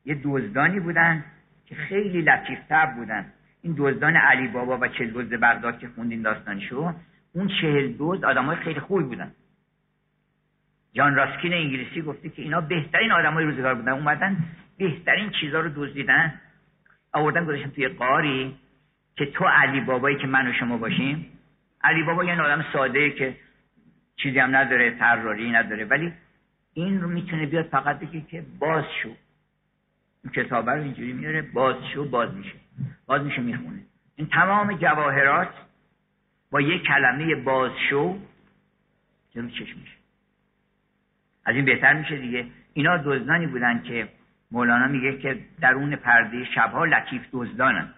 یه 0.06 0.16
دوزدانی 0.16 0.80
بودن 0.80 1.24
که 1.66 1.76
خیلی 1.76 2.22
لطیفتر 2.22 2.86
بودن. 2.86 3.26
این 3.62 3.76
دزدان 3.78 4.16
علی 4.16 4.48
بابا 4.48 4.78
و 4.78 4.88
چل 4.88 5.12
دزد 5.12 5.34
بغداد 5.34 5.80
که 5.80 5.88
خوندین 5.96 6.22
داستانشو 6.22 6.94
اون 7.34 7.48
چهل 7.62 7.94
دزد 8.00 8.24
های 8.24 8.56
خیلی 8.56 8.80
خوبی 8.80 9.04
بودن. 9.04 9.32
جان 10.94 11.16
راسکین 11.16 11.54
انگلیسی 11.54 12.02
گفته 12.02 12.30
که 12.30 12.42
اینا 12.42 12.62
بهترین 12.62 13.12
های 13.12 13.46
روزگار 13.46 13.76
بودن. 13.76 13.92
اومدن 13.92 14.38
بهترین 14.78 15.30
چیزها 15.30 15.60
رو 15.60 15.70
دزدیدن 15.76 16.34
آوردن 17.14 17.46
گذاشتن 17.46 17.70
توی 17.70 17.88
قاری 17.88 18.56
که 19.16 19.26
تو 19.26 19.46
علی 19.46 19.82
بابایی 19.82 20.18
که 20.18 20.28
من 20.28 20.48
و 20.48 20.54
شما 20.54 20.78
باشیم. 20.78 21.26
علی 21.84 22.04
بابا 22.04 22.24
یه 22.24 22.42
آدم 22.42 22.66
ساده 22.74 23.12
که 23.12 23.36
چیزی 24.16 24.40
هم 24.40 24.56
نداره 24.56 24.92
طراحی 24.92 25.52
نداره 25.52 25.86
ولی 25.86 26.14
این 26.74 27.02
رو 27.02 27.10
می‌تونه 27.10 27.46
بیاد 27.46 27.66
فقط 27.66 28.00
بگه 28.00 28.22
که 28.22 28.44
باز 28.60 28.86
شو. 29.04 29.10
این 30.24 30.34
کتاب 30.34 30.70
رو 30.70 30.82
اینجوری 30.82 31.14
میاره 31.14 31.42
باز 31.42 31.76
شو 31.94 32.10
باز 32.10 32.34
میشه. 32.34 32.56
باز 33.12 33.22
میشه 33.22 33.42
می‌خونه. 33.42 33.82
این 34.16 34.28
تمام 34.28 34.74
جواهرات 34.74 35.50
با 36.52 36.62
یک 36.62 36.84
کلمه 36.84 37.36
باز 37.36 37.72
شو 37.90 38.20
جلو 39.32 39.50
چشم 39.50 39.80
میشه. 39.80 39.96
از 41.46 41.56
این 41.56 41.66
بهتر 41.66 41.94
میشه 41.94 42.18
دیگه. 42.18 42.48
اینا 42.74 42.98
دزدانی 42.98 43.48
بودن 43.48 43.84
که 43.84 44.08
مولانا 44.52 44.88
میگه 44.88 45.18
که 45.18 45.40
درون 45.62 45.96
پرده 45.96 46.46
شبها 46.46 46.86
لطیف 46.86 47.22
دزدانن. 47.34 47.94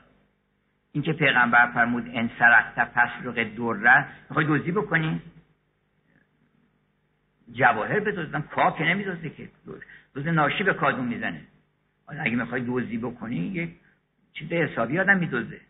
این 0.92 1.04
که 1.04 1.14
پیغمبر 1.14 1.72
فرمود 1.72 2.10
ان 2.14 2.30
سرقت 2.40 2.94
پسرق 2.94 3.44
دره 3.44 4.08
می‌خوای 4.30 4.46
دزدی 4.50 4.72
بکنی؟ 4.72 5.22
جواهر 7.52 8.00
بدزدن 8.00 8.42
کاه 8.42 8.78
که 8.78 8.84
نمیدزده 8.84 9.30
که. 9.30 9.50
دوز 10.14 10.28
ناشی 10.28 10.64
به 10.64 10.74
کادون 10.74 11.06
می‌زنه. 11.06 11.42
اگه 12.08 12.36
می‌خوای 12.36 12.64
دزدی 12.68 12.98
بکنی 12.98 13.36
یک 13.36 13.83
چیز 14.34 14.52
حسابی 14.52 15.00
آدم 15.00 15.18
میدزده 15.18 15.62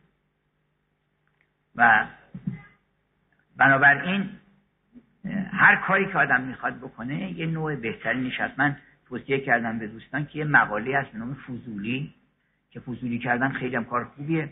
و 1.76 2.08
بنابراین 3.58 4.30
هر 5.52 5.76
کاری 5.76 6.06
که 6.06 6.18
آدم 6.18 6.42
می‌خواد 6.42 6.78
بکنه 6.78 7.32
یه 7.32 7.46
نوع 7.46 7.76
بهتری 7.76 8.28
نشد 8.28 8.52
من 8.58 8.78
توصیه 9.10 9.40
کردم 9.40 9.80
به 9.80 9.88
دوستان 9.88 10.26
که 10.26 10.40
یه 10.40 10.46
مقاله 10.46 10.98
هست 10.98 11.12
به 11.12 11.18
نام 11.18 11.34
فوزولی 11.34 12.14
که 12.72 12.80
فوزولی 12.80 13.20
کردن 13.20 13.50
خیلی 13.50 13.76
هم 13.76 13.86
کار 13.86 14.04
خوبیه. 14.04 14.50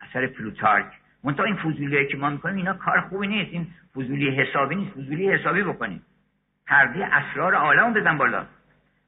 اثر 0.00 0.26
پلوتارک. 0.26 0.86
منتها 1.24 1.44
این 1.44 1.56
فوزولی 1.56 2.08
که 2.08 2.16
ما 2.16 2.30
می‌کنیم 2.30 2.56
اینا 2.56 2.74
کار 2.74 3.00
خوبی 3.00 3.26
نیست. 3.26 3.52
این 3.52 3.66
فوزولی 3.94 4.30
حسابی 4.30 4.74
نیست. 4.74 4.94
فوزولی 4.94 5.32
حسابی 5.32 5.62
بکنیم. 5.62 6.02
پرده 6.66 7.06
اسرار 7.06 7.54
عالم 7.54 7.94
رو 7.94 8.00
بزن 8.00 8.18
بالا. 8.18 8.46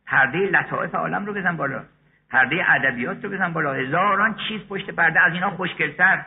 پرده 0.06 0.38
لطائف 0.38 0.94
عالم 0.94 1.26
رو 1.26 1.32
بزن 1.34 1.56
بالا. 1.56 1.84
پرده 2.30 2.70
ادبیات 2.70 3.24
رو 3.24 3.30
بزن 3.30 3.52
بالا. 3.52 3.72
هزاران 3.72 4.36
چیز 4.48 4.60
پشت 4.68 4.90
پرده 4.90 5.20
از 5.20 5.32
اینا 5.32 5.50
خوشگلتر. 5.50 6.24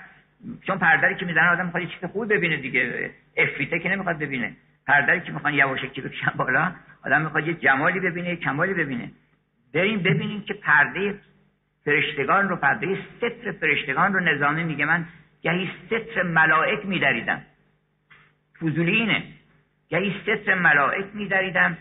چون 0.67 0.77
پردری 0.77 1.15
که 1.15 1.25
می‌زنه 1.25 1.49
آدم 1.49 1.65
می‌خواد 1.65 1.83
چیز 1.83 2.09
خوبی 2.11 2.27
ببینه 2.27 2.57
دیگه. 2.57 3.11
افریته 3.37 3.79
که 3.79 3.89
نمی‌خواد 3.89 4.19
ببینه. 4.19 4.55
پردری 4.87 5.21
که 5.21 5.31
می‌خوان 5.31 5.53
یواشکی 5.53 6.01
بکشن 6.01 6.31
بالا 6.35 6.71
آدم 7.05 7.21
می‌خواد 7.21 7.47
یه 7.47 7.53
جمالی 7.53 7.99
ببینه 7.99 8.29
یه 8.29 8.35
کمالی 8.35 8.73
ببینه. 8.73 9.11
بریم 9.73 9.99
ببینیم 9.99 10.41
که 10.41 10.53
پرده 10.53 11.15
فرشتگان 11.85 12.49
رو 12.49 12.55
پرده 12.55 12.97
ستر 13.17 13.51
فرشتگان 13.51 14.13
رو 14.13 14.19
نظامی 14.19 14.63
میگه. 14.63 14.85
من 14.85 15.05
گهی 15.41 15.69
ستر 15.85 16.23
ملائک 16.23 16.85
میدریدم. 16.85 17.41
فضولی 18.61 18.91
اینه. 18.91 19.23
گهی 19.89 20.15
ستر 20.21 20.53
ملائک 20.53 21.05
میدریدم. 21.13 21.77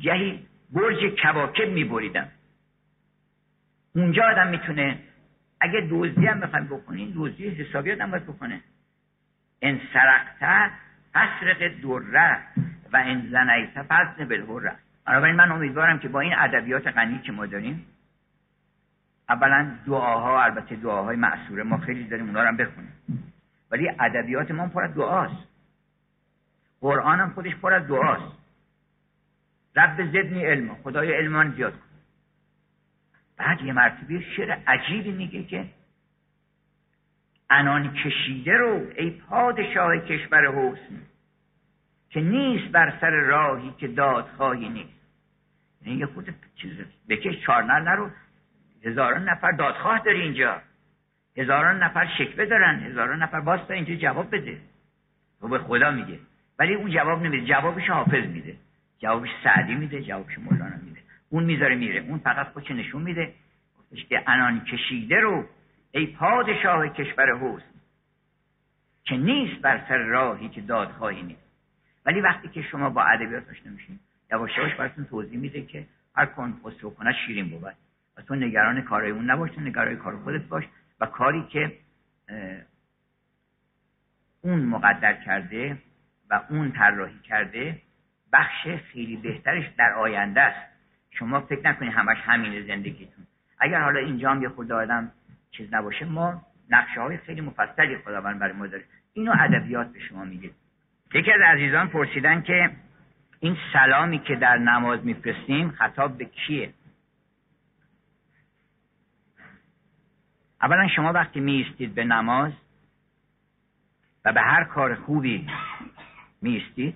گهی 0.00 0.46
برج 0.72 1.20
کواکب 1.22 1.68
میبریدم. 1.68 2.28
اونجا 3.94 4.24
آدم 4.24 4.48
می‌تونه 4.48 4.98
اگه 5.60 5.80
دوزی 5.80 6.26
هم 6.26 6.40
بخوایم 6.40 6.66
بکنین 6.66 7.10
دوزی 7.10 7.48
حسابی 7.48 7.92
آدم 7.92 8.10
باید 8.10 8.26
بکنه. 8.26 8.60
ان 9.62 9.80
سرقت 9.92 10.70
فسرق 11.12 11.58
دره 11.58 12.38
و 12.92 12.96
ان 12.96 13.28
زنیت 13.30 13.86
فزن 13.88 14.24
بالهره 14.24 14.76
بنابراین 15.06 15.36
من 15.36 15.52
امیدوارم 15.52 15.98
که 15.98 16.08
با 16.08 16.20
این 16.20 16.34
ادبیات 16.38 16.86
غنی 16.86 17.18
که 17.18 17.32
ما 17.32 17.46
داریم 17.46 17.86
اولا 19.28 19.70
دعاها 19.86 20.42
البته 20.42 20.76
دعاهای 20.76 21.16
معصوره 21.16 21.62
ما 21.62 21.78
خیلی 21.78 22.04
داریم 22.04 22.26
اونا 22.26 22.42
رو 22.42 22.48
هم 22.48 22.56
بخونیم. 22.56 22.92
ولی 23.70 23.88
ادبیات 24.00 24.50
ما 24.50 24.68
پر 24.68 24.84
از 24.84 24.94
دعاست. 24.94 25.48
قرآن 26.80 27.20
هم 27.20 27.30
خودش 27.30 27.54
پر 27.54 27.72
از 27.72 27.86
دعاست. 27.86 28.38
رب 29.76 29.96
زدنی 29.96 30.44
علم 30.44 30.74
خدای 30.74 31.12
علمان 31.12 31.50
زیاد 31.50 31.72
کن. 31.72 31.91
بعد 33.42 33.62
یه 33.62 33.72
مرتبه 33.72 34.20
شعر 34.36 34.58
عجیبی 34.66 35.12
میگه 35.12 35.42
که 35.42 35.64
انان 37.50 37.92
کشیده 37.94 38.52
رو 38.52 38.86
ای 38.96 39.10
پادشاه 39.10 39.98
کشور 39.98 40.46
حسن 40.46 41.02
که 42.10 42.20
نیست 42.20 42.72
بر 42.72 42.92
سر 43.00 43.10
راهی 43.10 43.72
که 43.78 43.88
دادخواهی 43.88 44.68
نیست. 44.68 45.02
یعنی 45.86 45.98
یه 45.98 46.06
خود 46.06 46.34
چیز 46.56 46.72
بکش 47.08 47.40
چارنر 47.46 47.80
نرو. 47.80 48.10
هزاران 48.84 49.28
نفر 49.28 49.50
دادخواه 49.50 49.98
داری 49.98 50.20
اینجا. 50.20 50.62
هزاران 51.36 51.82
نفر 51.82 52.08
شکوه 52.18 52.44
دارن. 52.44 52.80
هزاران 52.80 53.22
نفر 53.22 53.40
باستا 53.40 53.74
اینجا 53.74 53.94
جواب 53.94 54.34
بده. 54.36 54.58
و 55.42 55.48
به 55.48 55.58
خدا 55.58 55.90
میگه. 55.90 56.18
ولی 56.58 56.74
اون 56.74 56.90
جواب 56.90 57.22
نمیده. 57.22 57.46
جوابش 57.46 57.90
حافظ 57.90 58.26
میده. 58.26 58.56
جوابش 58.98 59.30
سعدی 59.44 59.74
میده. 59.74 60.02
جوابش 60.02 60.38
مولانا 60.38 60.76
میده. 60.82 60.91
اون 61.32 61.44
می‌ذاره 61.44 61.74
میره. 61.74 62.00
اون 62.00 62.18
فقط 62.18 62.46
خودش 62.52 62.70
نشون 62.70 63.02
میده. 63.02 63.34
گفتش 63.78 64.06
که 64.06 64.22
انان 64.26 64.64
کشیده 64.64 65.20
رو 65.20 65.44
ای 65.92 66.06
پادشاه 66.06 66.88
کشور 66.88 67.38
حسن. 67.38 67.80
که 69.04 69.16
نیست 69.16 69.62
بر 69.62 69.84
سر 69.88 69.96
راهی 69.96 70.48
که 70.48 70.60
دادخواهی 70.60 71.22
نیست. 71.22 71.42
ولی 72.06 72.20
وقتی 72.20 72.48
که 72.48 72.62
شما 72.62 72.90
با 72.90 73.02
ادبیات 73.02 73.50
آشنا 73.50 73.72
میشین 73.72 73.98
یواش 74.32 74.58
یواش 74.58 74.74
براتون 74.74 75.04
توضیح 75.04 75.38
میده 75.38 75.62
که 75.62 75.86
هر 76.16 76.26
کن 76.26 76.60
خسرو 76.64 76.90
کنه 76.90 77.12
شیرین 77.26 77.48
بود. 77.48 77.74
و 78.16 78.22
تو 78.22 78.34
نگران 78.34 78.82
کارای 78.82 79.10
اون 79.10 79.30
نباش 79.30 79.58
نگران 79.58 79.96
کار 79.96 80.16
خودت 80.16 80.42
باش 80.42 80.64
و 81.00 81.06
کاری 81.06 81.42
که 81.42 81.72
اون 84.40 84.60
مقدر 84.64 85.12
کرده 85.12 85.78
و 86.30 86.40
اون 86.50 86.72
طراحی 86.72 87.18
کرده 87.18 87.82
بخش 88.32 88.68
خیلی 88.92 89.16
بهترش 89.16 89.64
در 89.78 89.92
آینده 89.92 90.40
است. 90.40 90.71
شما 91.18 91.40
فکر 91.40 91.68
نکنید 91.68 91.92
همش 91.92 92.18
همین 92.24 92.66
زندگیتون. 92.66 93.26
اگر 93.58 93.80
حالا 93.80 94.00
اینجا 94.00 94.30
هم 94.30 94.42
یه 94.42 94.48
خود 94.48 94.72
آدم 94.72 95.12
چیز 95.50 95.74
نباشه 95.74 96.04
ما 96.04 96.42
نقشه 96.70 97.00
های 97.00 97.16
خیلی 97.16 97.40
مفصلی 97.40 97.98
خداوند 97.98 98.38
برای 98.38 98.52
ما 98.52 98.66
داره. 98.66 98.84
اینو 99.12 99.32
ادبیات 99.40 99.92
به 99.92 100.00
شما 100.00 100.24
میگه. 100.24 100.50
یکی 101.14 101.32
از 101.32 101.40
عزیزان 101.40 101.88
پرسیدن 101.88 102.42
که 102.42 102.70
این 103.40 103.56
سلامی 103.72 104.18
که 104.18 104.36
در 104.36 104.58
نماز 104.58 105.04
میفرستیم 105.04 105.70
خطاب 105.70 106.18
به 106.18 106.24
کیه؟ 106.24 106.74
اولا 110.62 110.88
شما 110.88 111.12
وقتی 111.12 111.40
میستید 111.40 111.94
به 111.94 112.04
نماز 112.04 112.52
و 114.24 114.32
به 114.32 114.40
هر 114.40 114.64
کار 114.64 114.94
خوبی 114.94 115.48
میستید 116.42 116.94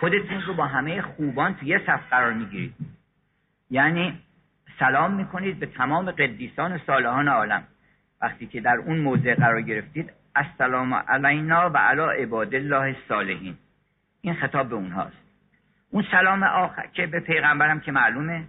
خودتون 0.00 0.42
رو 0.42 0.54
با 0.54 0.66
همه 0.66 1.02
خوبان 1.02 1.54
توی 1.54 1.68
یه 1.68 1.82
صف 1.86 2.08
قرار 2.10 2.32
می‌گیرید 2.32 2.74
یعنی 3.70 4.20
سلام 4.78 5.14
می‌کنید 5.14 5.58
به 5.58 5.66
تمام 5.66 6.10
قدیسان 6.10 6.72
و 6.72 6.78
صالحان 6.78 7.28
عالم. 7.28 7.62
وقتی 8.22 8.46
که 8.46 8.60
در 8.60 8.76
اون 8.76 8.98
موضع 8.98 9.34
قرار 9.34 9.62
گرفتید 9.62 10.12
السلام 10.36 10.94
علینا 10.94 11.70
و 11.70 11.76
علی 11.76 12.22
عباد 12.22 12.54
الله 12.54 12.80
الصالحین. 12.80 13.56
این 14.20 14.34
خطاب 14.34 14.68
به 14.68 14.74
اونهاست. 14.74 15.16
اون 15.90 16.04
سلام 16.10 16.42
آخر 16.42 16.86
که 16.86 17.06
به 17.06 17.20
پیغمبرم 17.20 17.80
که 17.80 17.92
معلومه. 17.92 18.44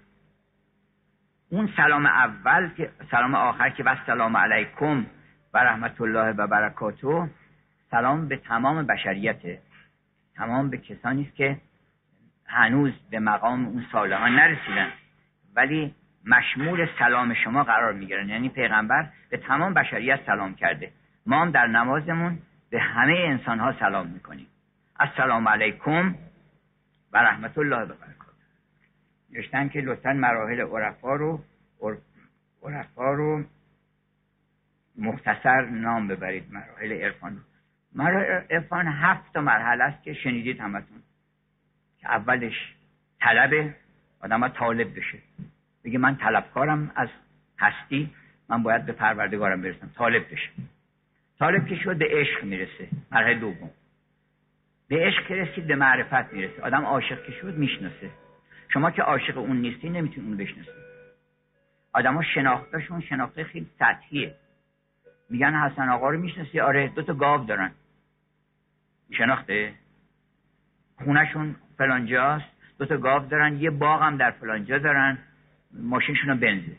اون 1.49 1.69
سلام 1.77 2.05
اول 2.05 2.69
که 2.77 2.89
سلام 3.11 3.35
آخر 3.35 3.69
که 3.69 3.83
و 3.83 3.95
سلام 4.05 4.37
علیکم 4.37 5.05
و 5.53 5.57
رحمت 5.57 6.01
الله 6.01 6.31
و 6.31 6.47
برکاته. 6.47 7.29
سلام 7.91 8.27
به 8.27 8.37
تمام 8.37 8.85
بشریته. 8.85 9.61
تمام 10.39 10.69
به 10.69 10.77
کسانی 10.77 11.23
است 11.23 11.35
که 11.35 11.57
هنوز 12.45 12.93
به 13.09 13.19
مقام 13.19 13.65
اون 13.65 13.85
صالحان 13.91 14.31
نرسیدن. 14.35 14.91
ولی 15.55 15.95
مشمول 16.25 16.87
سلام 16.99 17.33
شما 17.33 17.63
قرار 17.63 17.93
می‌گیرن. 17.93 18.29
یعنی 18.29 18.49
پیغمبر 18.49 19.09
به 19.29 19.37
تمام 19.37 19.73
بشریت 19.73 20.19
سلام 20.25 20.55
کرده. 20.55 20.91
ما 21.25 21.41
هم 21.41 21.51
در 21.51 21.67
نمازمون 21.67 22.39
به 22.69 22.79
همه 22.79 23.13
انسان 23.13 23.59
ها 23.59 23.73
سلام 23.79 24.07
می‌کنیم. 24.07 24.47
السلام 24.99 25.47
علیکم 25.47 26.15
و 27.13 27.17
رحمت 27.17 27.57
الله 27.57 27.77
و 27.77 27.85
برکاته. 27.85 28.43
نوشتن 29.33 29.69
که 29.69 29.81
لطفا 29.81 30.13
مراحل 30.13 30.61
عرفا 30.61 31.15
رو 31.15 31.43
عرفا 32.63 33.13
رو 33.13 33.43
مختصر 34.97 35.65
نام 35.65 36.07
ببرید. 36.07 36.53
مراحل 36.53 36.91
عرفان 36.91 37.37
مراحل 37.95 38.41
عرفان 38.49 38.87
هفت 38.87 39.37
مرحله 39.37 39.83
است 39.83 40.03
که 40.03 40.13
شنیدید 40.13 40.59
همتون. 40.59 41.03
که 41.97 42.07
اولش 42.07 42.73
طلب 43.21 43.75
آدم 44.21 44.47
طالب 44.47 44.97
بشه. 44.97 45.17
بگه 45.83 45.99
من 45.99 46.15
طلبکارم 46.15 46.91
از 46.95 47.09
هستی 47.59 48.09
من 48.49 48.63
باید 48.63 48.85
به 48.85 48.91
پروردگارم 48.91 49.61
برسم. 49.61 49.91
طالب 49.95 50.31
بشه. 50.31 50.49
طالب 51.39 51.67
که 51.67 51.75
شد 51.75 51.97
به 51.97 52.07
عشق 52.11 52.43
می‌رسه. 52.43 52.87
مرحله 53.11 53.39
دوم. 53.39 53.69
به 54.87 55.05
عشق 55.05 55.27
که 55.27 55.35
رسید 55.35 55.67
به 55.67 55.75
معرفت 55.75 56.33
می‌رسه. 56.33 56.61
آدم 56.61 56.85
عاشق 56.85 57.25
که 57.25 57.31
شد 57.31 57.57
می‌شناسه. 57.57 58.09
شما 58.73 58.91
که 58.91 59.01
عاشق 59.01 59.37
اون 59.37 59.57
نیستی 59.57 59.89
نمی‌تونی 59.89 60.27
اون 60.27 60.37
بشناسید. 60.37 60.73
آدما 61.93 62.23
شناختشون 62.23 63.01
شناخته 63.01 63.43
خیلی 63.43 63.67
سطحیه. 63.79 64.35
میگن 65.29 65.53
حسن 65.53 65.89
آقا 65.89 66.09
رو 66.09 66.19
می‌شناسی؟ 66.19 66.59
آره 66.59 66.87
دو 66.87 67.01
تا 67.01 67.13
گاو 67.13 67.45
دارن. 67.45 67.71
شناخته؟ 69.11 69.73
خونهشون 71.03 71.55
فلانجاست 71.77 72.45
دو 72.79 72.85
تا 72.85 72.97
گاو 72.97 73.25
دارن 73.25 73.57
یه 73.57 73.69
باغ 73.69 74.01
هم 74.01 74.17
در 74.17 74.31
فلانجا 74.31 74.77
دارن 74.77 75.17
ماشینشون 75.73 76.39
بنزه. 76.39 76.77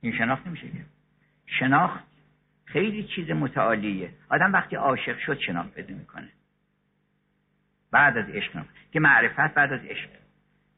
این 0.00 0.18
شناخت 0.18 0.46
نمیشه 0.46 0.68
که. 0.68 0.84
شناخت 1.46 2.04
خیلی 2.64 3.04
چیز 3.04 3.30
متعالیه. 3.30 4.10
آدم 4.28 4.52
وقتی 4.52 4.76
عاشق 4.76 5.18
شد 5.18 5.38
شناخت 5.38 5.74
بده 5.74 5.94
می‌کنه. 5.94 6.28
بعد 7.90 8.16
از 8.16 8.28
عشق 8.28 8.64
که 8.92 9.00
معرفت 9.00 9.54
بعد 9.54 9.72
از 9.72 9.80
عشق. 9.84 10.10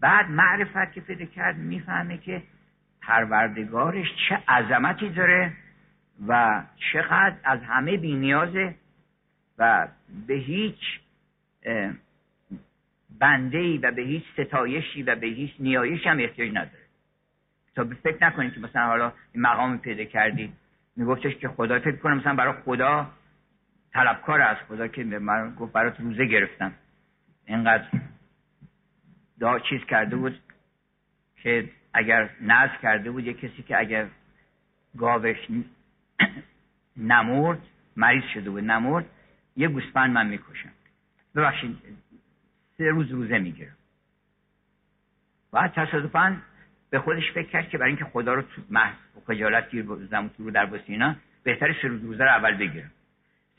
بعد 0.01 0.31
معرفت 0.31 0.93
که 0.93 1.01
پیدا 1.01 1.25
کرد 1.25 1.57
می‌فهمه 1.57 2.19
که 2.19 2.43
پروردگارش 3.03 4.07
چه 4.29 4.43
عظمتی 4.49 5.09
داره 5.09 5.53
و 6.29 6.63
چقدر 6.93 7.37
از 7.45 7.61
همه 7.63 7.97
بینیازه 7.97 8.75
و 9.59 9.89
به 10.27 10.35
هیچ 10.35 11.01
بنده 13.19 13.79
و 13.79 13.93
به 13.93 14.03
هیچ 14.03 14.25
ستایشی 14.33 15.03
و 15.03 15.17
به 15.17 15.27
هیچ 15.27 15.55
نیایشی 15.59 16.09
هم 16.09 16.19
احتیاج 16.19 16.51
نداره. 16.51 16.85
تا 17.75 17.85
فکر 18.03 18.27
نکنید 18.27 18.55
که 18.55 18.61
مثلا 18.61 18.87
حالا 18.87 19.13
این 19.33 19.43
مقام 19.43 19.79
پیدا 19.79 20.05
کردید. 20.05 20.53
میگفتش 20.97 21.37
که 21.37 21.49
خدا 21.49 21.81
فکر 21.81 21.97
کنم 21.97 22.17
مثلا 22.17 22.35
برای 22.35 22.63
خدا 22.65 23.11
طلبکار 23.93 24.41
از 24.43 24.57
خدا 24.69 24.89
که 24.89 25.05
من 25.05 25.55
گفت 25.55 25.73
برات 25.73 26.01
روزه 26.01 26.25
گرفتم. 26.25 26.73
اینقدر 27.47 27.85
دا 29.41 29.59
چیز 29.59 29.81
کرده 29.85 30.17
بود 30.17 30.41
که 31.43 31.71
اگر 31.95 32.31
نز 32.41 32.71
کرده 32.83 33.11
بود 33.11 33.27
یه 33.27 33.35
کسی 33.35 33.63
که 33.63 33.79
اگر 33.79 34.07
گاوش 34.97 35.37
نمرد 36.97 37.59
مریض 37.97 38.25
شده 38.35 38.51
بود 38.51 38.65
نمرد 38.65 39.07
یه 39.57 39.69
گوسفند 39.69 40.11
من 40.11 40.27
می‌کشم. 40.27 40.71
ببخشید 41.35 41.79
سه 42.79 42.85
روز 42.85 43.11
روزه 43.11 43.39
می‌گیرم. 43.39 43.77
بعد 45.53 45.73
تصادفا 45.73 46.37
به 46.91 46.99
خودش 46.99 47.33
فکر 47.33 47.49
کرد 47.49 47.69
که 47.69 47.79
برای 47.79 47.91
اینکه 47.91 48.05
خدا 48.05 48.35
رو 48.35 48.43
تو 48.43 48.63
محض 48.71 48.95
خجالت 49.27 49.71
گیر 49.71 49.83
بزنم 49.83 50.29
تو 50.29 50.45
رو 50.45 50.51
در 50.51 50.67
بسینا 50.67 51.17
بهتر 51.43 51.75
سه 51.83 51.89
روز 51.89 52.05
روزه 52.05 52.25
رو 52.25 52.31
اول 52.31 52.55
بگیرم. 52.57 52.91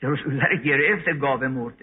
سه 0.00 0.06
روز 0.06 0.20
روزه 0.20 0.44
رو 0.44 0.56
گرفت 0.56 1.18
گاوه 1.18 1.48
مرد 1.48 1.74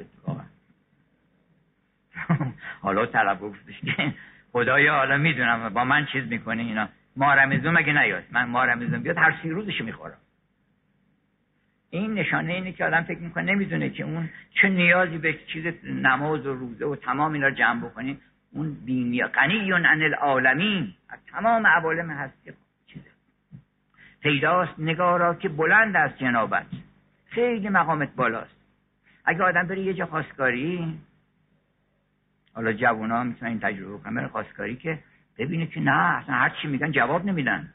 حالا 2.81 3.05
طلب 3.05 3.39
گفتش 3.39 3.81
که 3.81 4.13
خدایا 4.51 4.95
حالا 4.95 5.17
می‌دونم 5.17 5.69
با 5.69 5.83
من 5.83 6.05
چیز 6.05 6.27
می‌کنه 6.27 6.61
اینا. 6.61 6.89
مارمزون 7.15 7.73
مگه 7.73 7.93
نیاد؟ 7.93 8.23
من 8.31 8.49
مارمزون 8.49 9.03
بیاد 9.03 9.17
هر 9.17 9.39
سی 9.41 9.49
روزش 9.49 9.81
می‌خورم. 9.81 10.17
این 11.93 12.13
نشانه 12.13 12.53
اینه 12.53 12.71
که 12.71 12.85
آدم 12.85 13.01
فکر 13.01 13.19
می‌کنه 13.19 13.51
نمی‌دونه 13.51 13.89
که 13.89 14.03
اون 14.03 14.29
چه 14.61 14.69
نیازی 14.69 15.17
به 15.17 15.33
چیز 15.33 15.65
نماز 15.83 16.45
و 16.45 16.53
روزه 16.53 16.85
و 16.85 16.95
تمام 16.95 17.33
اینا 17.33 17.51
جمع 17.51 17.85
بکنیم. 17.85 18.21
اون 18.51 18.73
بینی 18.85 19.23
غنیون 19.23 19.85
عن 19.85 20.01
العالمین. 20.01 20.93
از 21.09 21.19
تمام 21.31 21.67
عوالم 21.67 22.09
هستی 22.09 22.51
چیزه. 22.87 23.05
پیداست 24.21 24.79
نگارا 24.79 25.33
که 25.35 25.49
بلند 25.49 25.95
از 25.95 26.19
جنابت 26.19 26.65
خیلی 27.25 27.69
مقامت 27.69 28.15
بالاست. 28.15 28.55
اگه 29.25 29.43
آدم 29.43 29.67
بره 29.67 29.79
یه 29.79 29.93
جا 29.93 30.05
خواستگاری 30.05 30.99
حالا 32.53 32.73
جوونا 32.73 33.23
می‌تونن 33.23 33.51
این 33.51 33.59
تجربه 33.59 34.03
کنن 34.03 34.15
بره 34.15 34.27
خواستگاری 34.27 34.75
که 34.75 34.99
ببینه 35.37 35.65
که 35.65 35.79
نه 35.79 36.15
اصلا 36.15 36.35
هر 36.35 36.49
چی 36.61 36.67
میگن 36.67 36.91
جواب 36.91 37.25
نمیدن. 37.25 37.73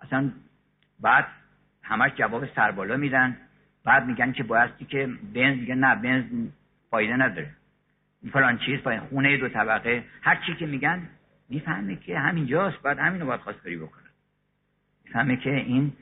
اصلا 0.00 0.30
بعد 1.00 1.26
همش 1.84 2.12
جواب 2.14 2.46
سربالا 2.46 2.96
میدن. 2.96 3.36
بعد 3.84 4.06
میگن 4.06 4.32
که 4.32 4.42
بایستی 4.42 4.84
که 4.84 5.08
بنز 5.34 5.58
میگن 5.58 5.78
نه 5.78 5.94
بنز 5.94 6.24
فایده 6.90 7.16
نداره. 7.16 7.50
فلان 8.32 8.58
چیز 8.58 8.80
فایده 8.80 9.02
خونه 9.06 9.36
دو 9.36 9.48
طبقه. 9.48 10.04
هر 10.22 10.36
چی 10.46 10.54
که 10.54 10.66
میگن 10.66 11.02
می‌فهمه 11.48 11.96
که 11.96 12.18
همینجاست. 12.18 12.82
بعد 12.82 12.98
همینو 12.98 13.26
باید 13.26 13.40
خواستگاری 13.40 13.76
بکنه. 13.76 14.04
می‌فهمه 15.04 15.36
که 15.36 15.50
این 15.50 15.92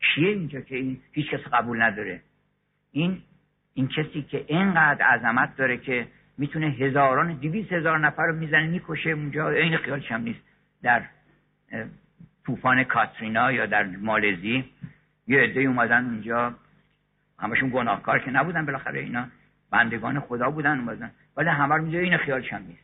کیه 0.00 0.28
اینجا 0.28 0.60
که 0.60 0.76
این 0.76 1.00
هیچ 1.12 1.30
کس 1.30 1.40
قبول 1.40 1.82
نداره. 1.82 2.20
این 2.92 3.22
این 3.74 3.88
کسی 3.88 4.22
که 4.22 4.44
اینقدر 4.46 5.04
عظمت 5.04 5.56
داره 5.56 5.76
که 5.76 6.06
می‌تونه 6.38 6.66
هزاران 6.66 7.32
دویست 7.32 7.72
هزار 7.72 7.98
نفر 7.98 8.26
رو 8.26 8.36
می‌زنه 8.36 8.66
می‌کشه 8.66 9.10
اونجا. 9.10 9.48
این 9.48 9.76
خیالش 9.76 10.12
هم 10.12 10.20
نیست. 10.20 10.40
در 10.82 11.02
طوفان 12.46 12.84
کاترینا 12.84 13.52
یا 13.52 13.66
در 13.66 13.86
مالزی 13.86 14.64
یه 15.28 15.40
عده 15.40 15.60
اومدن 15.60 16.04
اونجا 16.04 16.54
همشون 17.38 17.70
گناهکار 17.74 18.18
که 18.18 18.30
نبودن 18.30 18.66
بالاخره 18.66 19.00
اینا. 19.00 19.26
بندگان 19.70 20.20
خدا 20.20 20.50
بودن 20.50 20.78
اومدن. 20.78 21.10
ولی 21.36 21.48
همه 21.48 21.74
رو 21.74 21.84
این 21.84 22.16
خیالش 22.16 22.52
هم 22.52 22.62
نیست. 22.62 22.82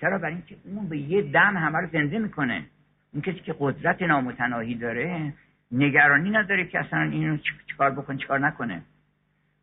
چرا؟ 0.00 0.18
برای 0.18 0.34
اینکه 0.34 0.56
اون 0.64 0.88
به 0.88 0.98
یه 0.98 1.22
دم 1.22 1.56
همه 1.56 1.78
رو 1.78 1.88
زنده 1.92 2.18
می‌کنه. 2.18 2.64
اون 3.12 3.22
کسی 3.22 3.40
که 3.40 3.54
قدرت 3.58 4.02
نامتناهی 4.02 4.74
داره 4.74 5.32
نگرانی 5.72 6.30
نداره 6.30 6.66
که 6.66 6.78
اصلا 6.78 7.02
اینو 7.02 7.36
چیکار 7.68 7.90
بکن 7.90 8.16
چیکار 8.16 8.38
نکنه. 8.38 8.82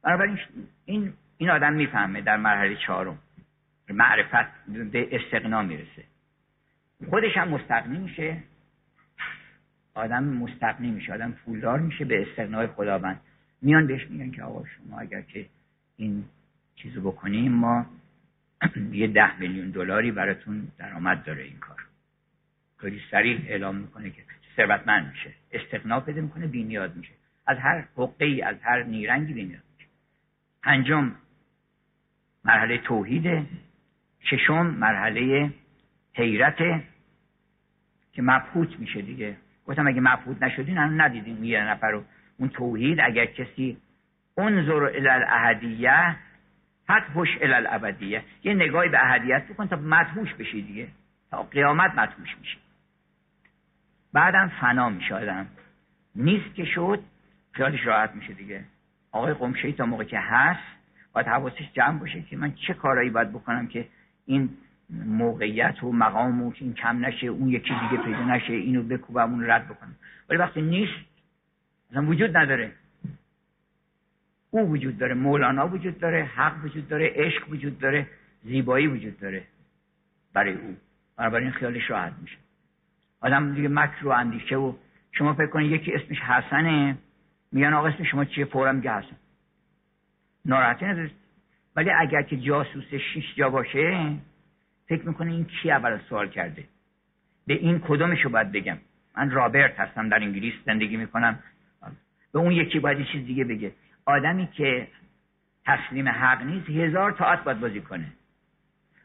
بنابراین 0.03 0.39
این 0.85 1.13
این 1.37 1.49
آدم 1.49 1.73
می‌فهمه 1.73 2.21
در 2.21 2.37
مرحله 2.37 2.75
چهارم. 2.75 3.17
معرفت 3.89 4.65
به 4.91 5.15
استقنا 5.15 5.61
می‌رسه. 5.61 6.03
خودش 7.09 7.37
هم 7.37 7.47
مستقنی 7.47 7.97
میشه. 7.97 8.37
آدم 9.93 10.23
مستقنی 10.23 10.91
میشه 10.91 11.13
آدم 11.13 11.31
پولدار 11.31 11.79
میشه 11.79 12.05
به 12.05 12.21
استقنای 12.21 12.67
خداوند. 12.67 13.21
میان 13.61 13.87
بهش 13.87 14.07
میگن 14.09 14.31
که 14.31 14.43
آقا 14.43 14.65
شما 14.65 14.99
اگر 14.99 15.21
که 15.21 15.45
این 15.97 16.23
چیزو 16.75 17.01
بکنیم 17.01 17.51
ما 17.51 17.85
یه 18.91 19.07
ده 19.07 19.39
میلیون 19.39 19.69
دلاری 19.69 20.11
براتون 20.11 20.67
درآمد 20.77 21.23
داره 21.23 21.43
این 21.43 21.59
کار. 21.59 21.85
خیلی 22.77 23.01
سریع 23.11 23.39
اعلام 23.47 23.75
می‌کنه 23.75 24.09
که 24.09 24.21
ثروتمند 24.55 25.09
میشه. 25.09 25.33
استقنا 25.51 25.99
پیدا 25.99 26.21
می‌کنه 26.21 26.47
بینیاد 26.47 26.95
میشه. 26.95 27.11
از 27.47 27.57
هر 27.57 27.85
حقه 27.97 28.25
ای 28.25 28.41
از 28.41 28.55
هر 28.61 28.83
نیرنگی 28.83 29.33
بینیاد 29.33 29.63
میشه. 29.77 29.89
پنجم 30.63 31.11
مرحله 32.45 32.77
توحیده 32.77 33.45
ششم 34.19 34.65
مرحله 34.65 35.53
حیرت 36.13 36.57
که 38.11 38.21
مبهوت 38.21 38.79
میشه 38.79 39.01
دیگه. 39.01 39.35
گفتم 39.69 39.87
اگه 39.87 40.01
مبهوت 40.01 40.43
نشدین 40.43 40.77
هم 40.77 41.01
ندیدین 41.01 41.43
یه 41.43 41.63
نفر 41.63 41.91
رو. 41.91 42.03
اون 42.37 42.49
توحید 42.49 42.99
اگر 43.01 43.25
کسی 43.25 43.77
انظر 44.37 44.83
الى 44.83 45.09
الاحدیه 45.09 46.15
فتحش 46.83 47.37
الى 47.41 47.53
الابدیه. 47.53 48.23
یه 48.43 48.53
نگاهی 48.53 48.89
به 48.89 49.03
احدیت 49.03 49.47
بکن 49.47 49.67
تا 49.67 49.75
مدهوش 49.75 50.33
بشی 50.33 50.61
دیگه. 50.61 50.87
تا 51.31 51.43
قیامت 51.43 51.91
مدهوش 51.95 52.37
میشه 52.39 52.57
بعدم 54.13 54.51
فنا 54.61 54.89
میشه 54.89 55.45
نیست 56.15 56.55
که 56.55 56.65
شد 56.65 57.03
خیالش 57.51 57.85
راحت 57.85 58.15
میشه 58.15 58.33
دیگه. 58.33 58.63
آقای 59.11 59.33
قمشه 59.33 59.71
تا 59.71 59.85
موقع 59.85 60.03
که 60.03 60.19
هست 60.19 60.63
باید 61.13 61.27
حواسش 61.27 61.71
جمع 61.73 61.99
باشه 61.99 62.21
که 62.21 62.37
من 62.37 62.53
چه 62.67 62.73
کارایی 62.73 63.09
باید 63.09 63.29
بکنم 63.29 63.67
که 63.67 63.87
این 64.25 64.49
موقعیت 64.89 65.83
و 65.83 65.91
مقام 65.91 66.43
و 66.43 66.53
این 66.59 66.73
کم 66.73 67.05
نشه 67.05 67.27
اون 67.27 67.49
یکی 67.49 67.73
دیگه 67.73 68.03
پیدا 68.03 68.23
نشه 68.23 68.53
اینو 68.53 68.83
بکوبم 68.83 69.31
اون 69.31 69.49
رد 69.49 69.67
بکنم. 69.67 69.95
ولی 70.29 70.39
وقتی 70.39 70.61
نیست 70.61 70.93
اصلا 71.91 72.05
وجود 72.05 72.37
نداره. 72.37 72.71
او 74.51 74.69
وجود 74.69 74.97
داره 74.97 75.13
مولانا 75.13 75.67
وجود 75.67 75.99
داره 75.99 76.23
حق 76.23 76.65
وجود 76.65 76.87
داره 76.87 77.13
عشق 77.15 77.49
وجود 77.49 77.79
داره 77.79 78.07
زیبایی 78.43 78.87
وجود 78.87 79.19
داره 79.19 79.43
برای 80.33 80.53
او. 80.53 80.75
بنابراین 81.17 81.51
خیالش 81.51 81.89
راحت 81.89 82.13
میشه. 82.21 82.37
آدم 83.21 83.55
دیگه 83.55 83.67
مکر 83.67 84.07
و 84.07 84.09
اندیشه 84.09 84.55
و 84.55 84.73
شما 85.11 85.33
فکر 85.33 85.47
کنید 85.47 85.71
یکی 85.71 85.93
اسمش 85.93 86.19
حسنه 86.19 86.97
میگن 87.51 87.73
آقا 87.73 87.87
اسم 87.87 88.03
شما 88.03 88.25
چیه؟ 88.25 88.45
فورا 88.45 88.71
میگه 88.71 88.91
حسن. 88.91 89.15
ناراحتی 90.45 90.85
نداره 90.85 91.11
ولی 91.75 91.89
اگر 91.91 92.21
که 92.21 92.37
جاسوس 92.37 92.93
شیش 93.13 93.35
جا 93.35 93.49
باشه 93.49 94.17
فکر 94.89 95.07
می‌کنه 95.07 95.31
این 95.31 95.45
کی 95.45 95.71
اول 95.71 95.97
سوال 96.09 96.29
کرده؟ 96.29 96.63
به 97.47 97.53
این 97.53 97.79
کدومشو 97.79 98.29
باید 98.29 98.51
بگم؟ 98.51 98.77
من 99.17 99.31
رابرت 99.31 99.79
هستم 99.79 100.09
در 100.09 100.17
انگلیس 100.17 100.53
زندگی 100.65 100.97
می‌کنم. 100.97 101.39
به 102.33 102.39
اون 102.39 102.51
یکی 102.51 102.79
باید 102.79 103.05
چیز 103.05 103.25
دیگه 103.25 103.43
بگه. 103.43 103.71
آدمی 104.05 104.47
که 104.47 104.87
تسلیم 105.65 106.09
حق 106.09 106.43
نیست 106.43 106.69
هزار 106.69 107.11
تاعت 107.11 107.43
باید 107.43 107.59
بازی 107.59 107.81
کنه. 107.81 108.05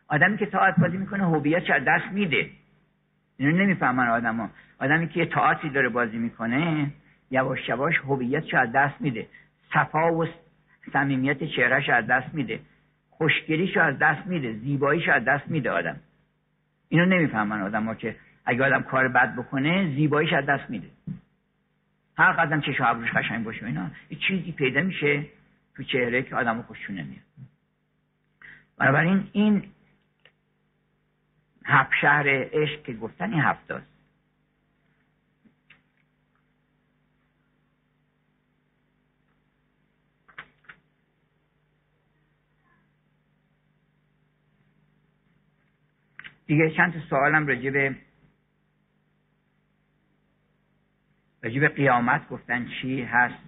آدمی 0.09 0.37
که 0.37 0.47
تاعت 0.47 0.81
بازی 0.81 0.97
می‌کنه 0.97 1.25
هویت 1.25 1.71
از 1.71 1.83
دست 1.85 2.13
میده. 2.13 2.51
اینو 3.37 3.57
نمی‌فهمن 3.57 4.09
آدما. 4.09 4.51
آدمی 4.79 5.09
که 5.09 5.27
تاعتی 5.27 5.69
داره 5.69 5.89
بازی 5.89 6.19
می‌کنه 6.19 6.91
یواش 7.31 7.69
یواش 7.69 7.99
هویتش 7.99 8.55
از 8.55 8.73
دست 8.73 9.01
میده. 9.01 9.27
صفا 9.75 10.13
و 10.13 10.27
صمیمیت 10.93 11.45
چهرهش 11.45 11.89
از 11.89 12.07
دست 12.07 12.35
میده. 12.35 12.61
خوشگلیشو 13.17 13.81
از 13.81 13.99
دست 13.99 14.27
میده 14.27 14.53
زیباییشو 14.53 15.13
از 15.13 15.25
دست 15.25 15.49
میده 15.49 15.71
آدم. 15.71 15.97
اینو 16.89 17.07
نمی‌فهمن 17.07 17.63
آدم 17.63 17.85
ها 17.85 17.95
که 17.95 18.17
اگه 18.45 18.65
آدم 18.65 18.83
کار 18.83 19.09
بد 19.09 19.35
بکنه 19.35 19.95
زیباییش 19.95 20.33
از 20.33 20.47
دست 20.47 20.71
میده. 20.71 20.87
هر 22.19 22.33
قدم 22.33 22.61
چش 22.61 22.81
ابروش 22.81 23.11
قشنگ 23.11 23.45
باشه 23.45 23.67
اینا 23.67 23.91
یه 24.11 24.19
چیزی 24.29 24.53
پیدا 24.53 24.81
میشه 24.81 25.27
تو 25.77 25.83
چهره 25.83 26.23
که 26.23 26.37
آدم 26.37 26.63
خوششون 26.63 26.97
نمیاد 26.97 27.23
بنابراین 28.79 29.29
این 29.33 29.65
هفت 31.67 31.91
شهر 32.01 32.25
عشق 32.29 32.83
که 32.83 32.93
گفتن 32.93 33.33
این 33.33 33.43
هفتاست. 33.43 33.94
دیگه 46.47 46.71
چند 46.71 46.93
تا 46.93 47.01
سوالم 47.01 47.47
راجع 47.47 47.71
به 51.61 51.69
قیامت 51.69 52.29
گفتن 52.29 52.67
چی 52.67 53.03
هست 53.03 53.45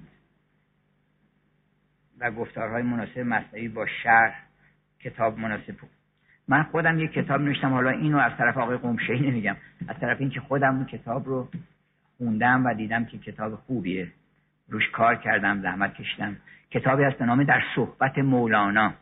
و 2.18 2.30
گفتارهای 2.30 2.82
مناسب 2.82 3.18
مصنوی 3.18 3.68
با 3.68 3.86
شرح 3.86 4.46
کتاب 5.00 5.38
مناسب. 5.38 5.74
من 6.48 6.62
خودم 6.62 6.98
یک 6.98 7.12
کتاب 7.12 7.40
نوشتم 7.40 7.72
حالا 7.72 7.90
اینو 7.90 8.18
از 8.18 8.32
طرف 8.38 8.58
آقای 8.58 8.76
قمشه 8.76 9.12
ای 9.12 9.30
نمیگم 9.30 9.56
از 9.88 9.96
طرف 10.00 10.20
اینکه 10.20 10.40
خودم 10.40 10.76
اون 10.76 10.86
کتاب 10.86 11.26
رو 11.26 11.48
خوندم 12.18 12.66
و 12.66 12.74
دیدم 12.74 13.04
که 13.04 13.18
کتاب 13.18 13.54
خوبیه. 13.54 14.12
روش 14.68 14.90
کار 14.90 15.16
کردم 15.16 15.62
زحمت 15.62 15.94
کشیدم. 15.94 16.36
کتابی 16.70 17.04
هست 17.04 17.18
به 17.18 17.24
نام 17.24 17.44
در 17.44 17.62
صحبت 17.74 18.18
مولانا. 18.18 18.94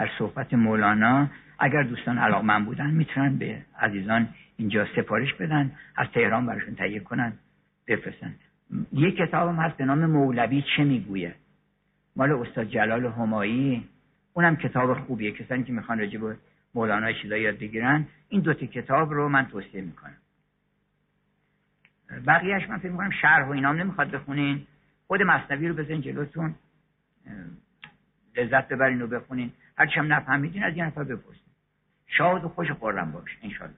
در 0.00 0.10
صحبت 0.18 0.54
مولانا 0.54 1.28
اگر 1.58 1.82
دوستان 1.82 2.40
من 2.40 2.64
بودن 2.64 2.90
می‌تونن 2.90 3.36
به 3.36 3.62
عزیزان 3.80 4.28
اینجا 4.56 4.86
سفارش 4.96 5.34
بدن 5.34 5.72
از 5.96 6.08
تهران 6.14 6.46
براشون 6.46 6.74
تهیه 6.74 7.00
کنن 7.00 7.32
بفرستن. 7.86 8.34
یه 8.92 9.10
کتابم 9.10 9.56
هست 9.56 9.76
به 9.76 9.84
نام 9.84 10.06
مولوی 10.06 10.64
چه 10.76 10.84
می‌گوید؟ 10.84 11.34
مال 12.16 12.32
استاد 12.32 12.68
جلال 12.68 13.06
همایی. 13.06 13.88
اونم 14.32 14.56
کتاب 14.56 14.94
خوبیه. 14.94 15.32
کسانی 15.32 15.64
که 15.64 15.72
می‌خوان 15.72 15.98
راجع 15.98 16.18
به 16.18 16.36
مولانا 16.74 17.12
چیزا 17.12 17.36
یاد 17.36 17.58
بگیرن 17.58 18.06
این 18.28 18.40
دوتا 18.40 18.66
کتاب 18.66 19.12
رو 19.12 19.28
من 19.28 19.46
توصیه 19.46 19.80
می‌کنم. 19.80 20.16
بقیهش 22.26 22.68
من 22.68 22.78
فکر 22.78 22.90
می‌کنم 22.90 23.10
شرح 23.10 23.46
و 23.46 23.50
اینام 23.50 23.76
نمی‌خواد 23.76 24.10
بخونین. 24.10 24.66
خود 25.06 25.22
مصنوی 25.22 25.68
رو 25.68 25.74
بزنین 25.74 26.00
جلوتون. 26.00 26.54
لذت 28.36 28.68
ببرین 28.68 29.02
و 29.02 29.06
بخونین. 29.06 29.52
هرچی 29.80 29.94
هم 30.00 30.12
نفهمیدین 30.12 30.64
از 30.64 30.76
یه 30.76 30.84
نفر 30.86 31.04
بپرسین. 31.04 31.52
شاد 32.06 32.44
و 32.44 32.48
خوش 32.48 32.70
خورم 32.70 33.12
باش 33.12 33.38
انشالله. 33.42 33.76